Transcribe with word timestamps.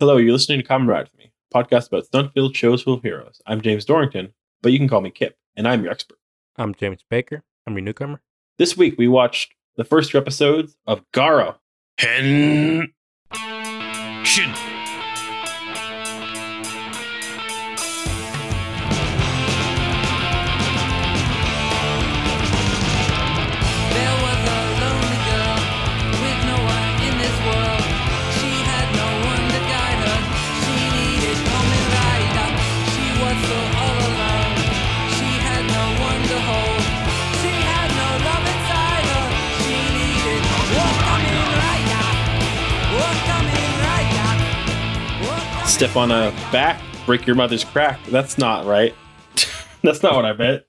Hello, 0.00 0.16
you're 0.16 0.30
listening 0.30 0.60
to 0.60 0.64
Common 0.64 0.86
Ride 0.86 1.08
with 1.10 1.18
Me, 1.18 1.32
a 1.52 1.58
podcast 1.58 1.88
about 1.88 2.06
stunt-filled 2.06 2.54
shows 2.54 2.84
full 2.84 2.94
of 2.94 3.02
heroes. 3.02 3.42
I'm 3.48 3.60
James 3.60 3.84
Dorrington, 3.84 4.32
but 4.62 4.70
you 4.70 4.78
can 4.78 4.86
call 4.86 5.00
me 5.00 5.10
Kip, 5.10 5.36
and 5.56 5.66
I'm 5.66 5.82
your 5.82 5.90
expert. 5.90 6.18
I'm 6.56 6.72
James 6.72 7.00
Baker. 7.10 7.42
I'm 7.66 7.72
your 7.72 7.82
newcomer. 7.82 8.20
This 8.58 8.76
week 8.76 8.94
we 8.96 9.08
watched 9.08 9.54
the 9.74 9.82
first 9.82 10.12
two 10.12 10.18
episodes 10.18 10.76
of 10.86 11.02
Garo. 11.10 11.56
Hen 11.98 12.92
Shin. 14.22 14.54
Step 45.78 45.94
on 45.94 46.10
a 46.10 46.32
back, 46.50 46.82
break 47.06 47.24
your 47.24 47.36
mother's 47.36 47.62
crack. 47.62 48.00
That's 48.06 48.36
not 48.36 48.66
right. 48.66 48.92
That's 49.84 50.02
not 50.02 50.16
what 50.16 50.24
I 50.24 50.32
meant. 50.32 50.64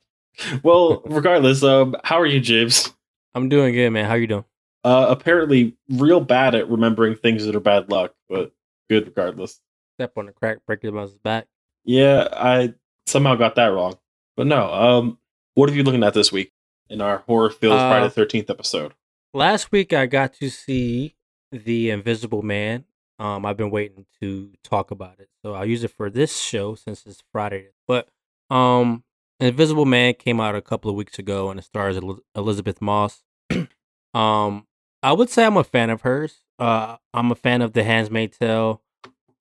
Well, 0.61 1.01
regardless, 1.03 1.63
um, 1.63 1.95
how 2.03 2.19
are 2.19 2.27
you, 2.27 2.39
Jibs? 2.39 2.93
I'm 3.33 3.49
doing 3.49 3.73
good, 3.73 3.89
man. 3.89 4.05
How 4.05 4.13
you 4.13 4.27
doing? 4.27 4.45
Uh, 4.83 5.07
apparently, 5.09 5.75
real 5.89 6.19
bad 6.19 6.53
at 6.53 6.69
remembering 6.69 7.15
things 7.15 7.43
that 7.47 7.55
are 7.55 7.59
bad 7.59 7.89
luck, 7.89 8.13
but 8.29 8.51
good 8.87 9.07
regardless. 9.07 9.59
Step 9.97 10.13
on 10.15 10.29
a 10.29 10.31
crack, 10.31 10.59
break 10.67 10.83
your 10.83 10.91
mother's 10.91 11.17
back. 11.17 11.47
Yeah, 11.85 12.27
I 12.31 12.75
somehow 13.07 13.33
got 13.33 13.55
that 13.55 13.67
wrong. 13.69 13.95
But 14.37 14.45
no, 14.45 14.71
um, 14.71 15.17
what 15.55 15.69
have 15.69 15.75
you 15.75 15.81
looking 15.83 16.03
at 16.03 16.13
this 16.13 16.31
week 16.31 16.51
in 16.87 17.01
our 17.01 17.17
horror 17.25 17.49
filled 17.49 17.79
Uh, 17.79 17.89
Friday 17.89 18.09
Thirteenth 18.09 18.51
episode? 18.51 18.93
Last 19.33 19.71
week 19.71 19.91
I 19.91 20.05
got 20.05 20.33
to 20.35 20.49
see 20.49 21.15
The 21.51 21.89
Invisible 21.89 22.43
Man. 22.43 22.85
Um, 23.19 23.45
I've 23.45 23.57
been 23.57 23.69
waiting 23.69 24.05
to 24.21 24.51
talk 24.63 24.91
about 24.91 25.19
it, 25.19 25.29
so 25.43 25.53
I'll 25.53 25.65
use 25.65 25.83
it 25.83 25.91
for 25.91 26.09
this 26.09 26.39
show 26.39 26.75
since 26.75 27.05
it's 27.05 27.21
Friday. 27.31 27.67
But 27.85 28.07
um, 28.49 29.03
Invisible 29.39 29.85
Man 29.85 30.13
came 30.13 30.39
out 30.39 30.55
a 30.55 30.61
couple 30.61 30.89
of 30.89 30.95
weeks 30.95 31.19
ago, 31.19 31.49
and 31.49 31.59
it 31.59 31.63
stars 31.63 31.97
El- 31.97 32.21
Elisabeth 32.35 32.81
Moss. 32.81 33.23
um, 34.13 34.67
I 35.03 35.11
would 35.11 35.29
say 35.29 35.45
I'm 35.45 35.57
a 35.57 35.63
fan 35.63 35.89
of 35.89 36.01
hers. 36.01 36.39
Uh, 36.57 36.97
I'm 37.13 37.31
a 37.31 37.35
fan 37.35 37.61
of 37.61 37.73
The 37.73 37.83
Handmaid's 37.83 38.37
Tale. 38.37 38.81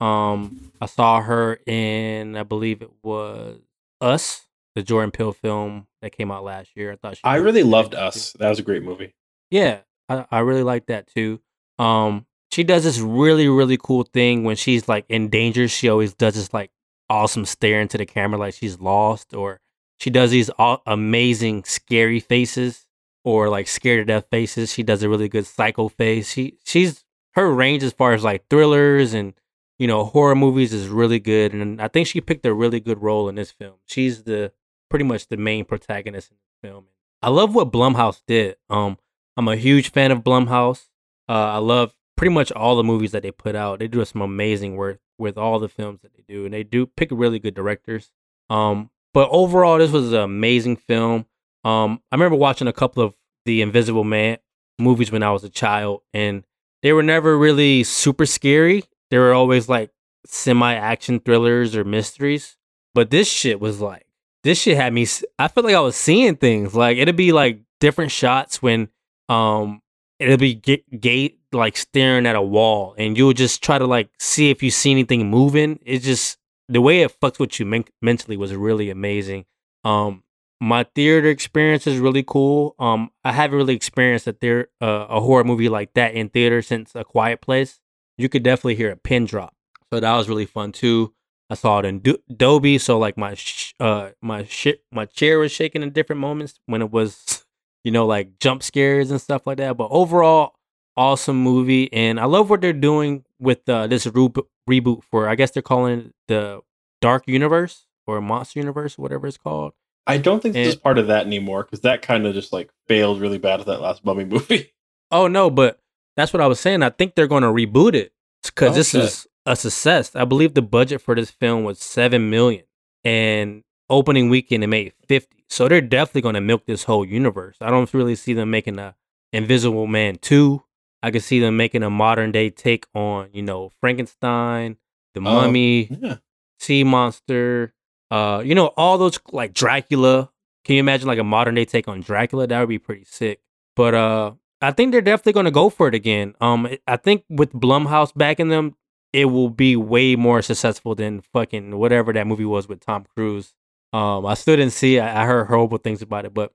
Um, 0.00 0.72
I 0.80 0.86
saw 0.86 1.20
her 1.20 1.58
in, 1.66 2.36
I 2.36 2.44
believe 2.44 2.82
it 2.82 2.90
was 3.02 3.60
Us, 4.00 4.46
the 4.76 4.82
Jordan 4.82 5.10
Peele 5.10 5.32
film 5.32 5.88
that 6.02 6.10
came 6.12 6.30
out 6.30 6.44
last 6.44 6.76
year. 6.76 6.92
I 6.92 6.96
thought 6.96 7.16
she 7.16 7.22
I 7.24 7.36
really 7.36 7.64
loved 7.64 7.92
too. 7.92 7.98
Us. 7.98 8.32
That 8.34 8.48
was 8.48 8.60
a 8.60 8.62
great 8.62 8.82
movie. 8.82 9.14
Yeah, 9.50 9.78
I, 10.08 10.24
I 10.30 10.38
really 10.40 10.62
liked 10.62 10.86
that 10.88 11.08
too. 11.08 11.40
Um, 11.80 12.26
she 12.58 12.64
does 12.64 12.82
this 12.82 12.98
really 12.98 13.46
really 13.46 13.76
cool 13.80 14.02
thing 14.02 14.42
when 14.42 14.56
she's 14.56 14.88
like 14.88 15.04
in 15.08 15.28
danger. 15.28 15.68
She 15.68 15.88
always 15.88 16.12
does 16.12 16.34
this 16.34 16.52
like 16.52 16.72
awesome 17.08 17.44
stare 17.44 17.80
into 17.80 17.96
the 17.96 18.04
camera 18.04 18.36
like 18.36 18.54
she's 18.54 18.80
lost, 18.80 19.32
or 19.32 19.60
she 19.96 20.10
does 20.10 20.32
these 20.32 20.50
all 20.50 20.82
amazing 20.84 21.62
scary 21.62 22.18
faces 22.18 22.88
or 23.22 23.48
like 23.48 23.68
scared 23.68 24.04
to 24.04 24.12
death 24.12 24.24
faces. 24.32 24.72
She 24.72 24.82
does 24.82 25.04
a 25.04 25.08
really 25.08 25.28
good 25.28 25.46
psycho 25.46 25.88
face. 25.88 26.32
She 26.32 26.58
she's 26.64 27.04
her 27.34 27.48
range 27.54 27.84
as 27.84 27.92
far 27.92 28.12
as 28.12 28.24
like 28.24 28.48
thrillers 28.50 29.14
and 29.14 29.34
you 29.78 29.86
know 29.86 30.02
horror 30.02 30.34
movies 30.34 30.72
is 30.72 30.88
really 30.88 31.20
good, 31.20 31.52
and 31.52 31.80
I 31.80 31.86
think 31.86 32.08
she 32.08 32.20
picked 32.20 32.44
a 32.44 32.52
really 32.52 32.80
good 32.80 33.00
role 33.00 33.28
in 33.28 33.36
this 33.36 33.52
film. 33.52 33.74
She's 33.86 34.24
the 34.24 34.50
pretty 34.90 35.04
much 35.04 35.28
the 35.28 35.36
main 35.36 35.64
protagonist 35.64 36.32
in 36.32 36.38
the 36.38 36.68
film. 36.68 36.86
I 37.22 37.28
love 37.28 37.54
what 37.54 37.70
Blumhouse 37.70 38.20
did. 38.26 38.56
Um, 38.68 38.98
I'm 39.36 39.46
a 39.46 39.54
huge 39.54 39.92
fan 39.92 40.10
of 40.10 40.24
Blumhouse. 40.24 40.88
Uh, 41.28 41.52
I 41.52 41.58
love 41.58 41.94
pretty 42.18 42.34
much 42.34 42.52
all 42.52 42.76
the 42.76 42.84
movies 42.84 43.12
that 43.12 43.22
they 43.22 43.30
put 43.30 43.54
out. 43.54 43.78
They 43.78 43.88
do 43.88 44.04
some 44.04 44.20
amazing 44.20 44.76
work 44.76 44.98
with 45.18 45.38
all 45.38 45.58
the 45.58 45.68
films 45.68 46.00
that 46.02 46.12
they 46.14 46.24
do, 46.28 46.44
and 46.44 46.52
they 46.52 46.64
do 46.64 46.84
pick 46.84 47.08
really 47.12 47.38
good 47.38 47.54
directors. 47.54 48.10
Um, 48.50 48.90
but 49.14 49.28
overall, 49.30 49.78
this 49.78 49.92
was 49.92 50.12
an 50.12 50.20
amazing 50.20 50.76
film. 50.76 51.26
Um, 51.64 52.02
I 52.10 52.16
remember 52.16 52.36
watching 52.36 52.68
a 52.68 52.72
couple 52.72 53.02
of 53.02 53.14
the 53.46 53.62
Invisible 53.62 54.04
Man 54.04 54.38
movies 54.78 55.10
when 55.10 55.22
I 55.22 55.30
was 55.30 55.44
a 55.44 55.48
child, 55.48 56.02
and 56.12 56.44
they 56.82 56.92
were 56.92 57.02
never 57.02 57.38
really 57.38 57.84
super 57.84 58.26
scary. 58.26 58.84
They 59.10 59.18
were 59.18 59.32
always 59.32 59.68
like 59.68 59.90
semi-action 60.26 61.20
thrillers 61.20 61.74
or 61.74 61.84
mysteries. 61.84 62.56
But 62.94 63.10
this 63.10 63.28
shit 63.30 63.60
was 63.60 63.80
like, 63.80 64.06
this 64.42 64.60
shit 64.60 64.76
had 64.76 64.92
me. 64.92 65.06
I 65.38 65.48
felt 65.48 65.66
like 65.66 65.74
I 65.74 65.80
was 65.80 65.96
seeing 65.96 66.36
things. 66.36 66.74
Like 66.74 66.98
it'd 66.98 67.16
be 67.16 67.32
like 67.32 67.60
different 67.80 68.10
shots 68.10 68.60
when 68.60 68.88
um 69.28 69.82
it'll 70.18 70.36
be 70.36 70.54
gate 70.54 71.37
like 71.52 71.76
staring 71.76 72.26
at 72.26 72.36
a 72.36 72.42
wall 72.42 72.94
and 72.98 73.16
you'll 73.16 73.32
just 73.32 73.62
try 73.62 73.78
to 73.78 73.86
like 73.86 74.10
see 74.18 74.50
if 74.50 74.62
you 74.62 74.70
see 74.70 74.90
anything 74.90 75.28
moving. 75.30 75.78
It's 75.84 76.04
just 76.04 76.38
the 76.68 76.80
way 76.80 77.02
it 77.02 77.18
fucks 77.20 77.38
with 77.38 77.58
you 77.58 77.66
men- 77.66 77.84
mentally 78.02 78.36
was 78.36 78.54
really 78.54 78.90
amazing. 78.90 79.46
Um 79.84 80.22
my 80.60 80.84
theater 80.94 81.28
experience 81.28 81.86
is 81.86 81.98
really 81.98 82.24
cool. 82.26 82.74
Um 82.78 83.10
i 83.24 83.32
haven't 83.32 83.56
really 83.56 83.74
experienced 83.74 84.26
a 84.26 84.32
theater 84.32 84.68
uh, 84.80 85.06
a 85.08 85.20
horror 85.20 85.44
movie 85.44 85.68
like 85.68 85.94
that 85.94 86.14
in 86.14 86.28
theater 86.28 86.62
since 86.62 86.94
a 86.94 87.04
quiet 87.04 87.40
place. 87.40 87.80
You 88.16 88.28
could 88.28 88.42
definitely 88.42 88.74
hear 88.76 88.90
a 88.90 88.96
pin 88.96 89.24
drop. 89.24 89.54
So 89.92 90.00
that 90.00 90.16
was 90.16 90.28
really 90.28 90.46
fun 90.46 90.72
too. 90.72 91.14
I 91.50 91.54
saw 91.54 91.78
it 91.78 91.86
in 91.86 92.00
Do- 92.00 92.18
dolby 92.34 92.76
so 92.78 92.98
like 92.98 93.16
my 93.16 93.34
sh- 93.34 93.72
uh 93.80 94.10
my 94.20 94.44
shit 94.44 94.82
my 94.92 95.06
chair 95.06 95.38
was 95.38 95.50
shaking 95.52 95.82
in 95.82 95.90
different 95.92 96.20
moments 96.20 96.60
when 96.66 96.82
it 96.82 96.90
was 96.90 97.44
you 97.84 97.92
know, 97.92 98.06
like 98.06 98.38
jump 98.38 98.62
scares 98.62 99.10
and 99.10 99.20
stuff 99.20 99.46
like 99.46 99.56
that. 99.58 99.76
But 99.76 99.88
overall, 99.90 100.54
awesome 100.98 101.40
movie, 101.42 101.90
and 101.92 102.18
I 102.20 102.24
love 102.24 102.50
what 102.50 102.60
they're 102.60 102.72
doing 102.72 103.24
with 103.38 103.66
uh, 103.68 103.86
this 103.86 104.06
re- 104.06 104.28
reboot 104.68 105.04
for. 105.04 105.28
I 105.28 105.36
guess 105.36 105.52
they're 105.52 105.62
calling 105.62 105.98
it 105.98 106.14
the 106.26 106.60
Dark 107.00 107.24
Universe 107.26 107.86
or 108.06 108.20
Monster 108.20 108.58
Universe, 108.58 108.98
whatever 108.98 109.26
it's 109.26 109.38
called. 109.38 109.72
I 110.06 110.18
don't 110.18 110.42
think 110.42 110.54
this 110.54 110.68
is 110.68 110.76
part 110.76 110.98
of 110.98 111.06
that 111.06 111.26
anymore 111.26 111.62
because 111.64 111.80
that 111.80 112.02
kind 112.02 112.26
of 112.26 112.34
just 112.34 112.52
like 112.52 112.70
failed 112.88 113.20
really 113.20 113.38
bad 113.38 113.60
with 113.60 113.66
that 113.66 113.80
last 113.80 114.04
Mummy 114.04 114.24
movie. 114.24 114.72
Oh 115.10 115.26
no, 115.26 115.48
but 115.48 115.80
that's 116.18 116.34
what 116.34 116.42
I 116.42 116.46
was 116.46 116.60
saying. 116.60 116.82
I 116.82 116.90
think 116.90 117.14
they're 117.14 117.26
going 117.26 117.42
to 117.42 117.48
reboot 117.48 117.94
it 117.94 118.12
because 118.44 118.74
this 118.74 118.94
is 118.94 119.26
a 119.46 119.56
success. 119.56 120.14
I 120.14 120.26
believe 120.26 120.52
the 120.52 120.60
budget 120.60 121.00
for 121.00 121.14
this 121.14 121.30
film 121.30 121.64
was 121.64 121.78
seven 121.78 122.28
million, 122.28 122.64
and 123.04 123.62
opening 123.88 124.28
weekend 124.28 124.64
it 124.64 124.66
made 124.66 124.92
fifty. 125.06 125.44
So 125.48 125.66
they're 125.66 125.80
definitely 125.80 126.20
going 126.20 126.34
to 126.34 126.42
milk 126.42 126.66
this 126.66 126.84
whole 126.84 127.06
universe. 127.06 127.56
I 127.62 127.70
don't 127.70 127.92
really 127.94 128.16
see 128.16 128.34
them 128.34 128.50
making 128.50 128.78
a 128.78 128.96
Invisible 129.32 129.86
Man 129.86 130.16
two. 130.16 130.62
I 131.02 131.10
could 131.10 131.22
see 131.22 131.40
them 131.40 131.56
making 131.56 131.82
a 131.82 131.90
modern 131.90 132.32
day 132.32 132.50
take 132.50 132.86
on 132.94 133.28
you 133.32 133.42
know 133.42 133.70
Frankenstein, 133.80 134.76
the 135.14 135.20
Mummy, 135.20 135.88
yeah, 136.00 136.16
Sea 136.60 136.84
Monster, 136.84 137.72
uh, 138.10 138.42
you 138.44 138.54
know, 138.54 138.68
all 138.76 138.98
those 138.98 139.18
like 139.32 139.52
Dracula. 139.52 140.30
Can 140.64 140.74
you 140.74 140.80
imagine 140.80 141.06
like 141.06 141.18
a 141.18 141.24
modern 141.24 141.54
day 141.54 141.64
take 141.64 141.88
on 141.88 142.00
Dracula? 142.00 142.46
That 142.46 142.60
would 142.60 142.68
be 142.68 142.78
pretty 142.78 143.04
sick. 143.04 143.40
But 143.76 143.94
uh 143.94 144.32
I 144.60 144.72
think 144.72 144.90
they're 144.92 145.00
definitely 145.00 145.34
gonna 145.34 145.50
go 145.50 145.70
for 145.70 145.88
it 145.88 145.94
again. 145.94 146.34
Um 146.40 146.68
I 146.86 146.96
think 146.96 147.24
with 147.28 147.52
Blumhouse 147.52 148.12
backing 148.14 148.48
them, 148.48 148.74
it 149.12 149.26
will 149.26 149.50
be 149.50 149.76
way 149.76 150.16
more 150.16 150.42
successful 150.42 150.94
than 150.94 151.20
fucking 151.20 151.76
whatever 151.78 152.12
that 152.12 152.26
movie 152.26 152.44
was 152.44 152.68
with 152.68 152.80
Tom 152.80 153.06
Cruise. 153.14 153.54
Um 153.92 154.26
I 154.26 154.34
still 154.34 154.56
didn't 154.56 154.72
see. 154.72 154.98
I 154.98 155.22
I 155.22 155.26
heard 155.26 155.46
horrible 155.46 155.78
things 155.78 156.02
about 156.02 156.24
it, 156.26 156.34
but 156.34 156.52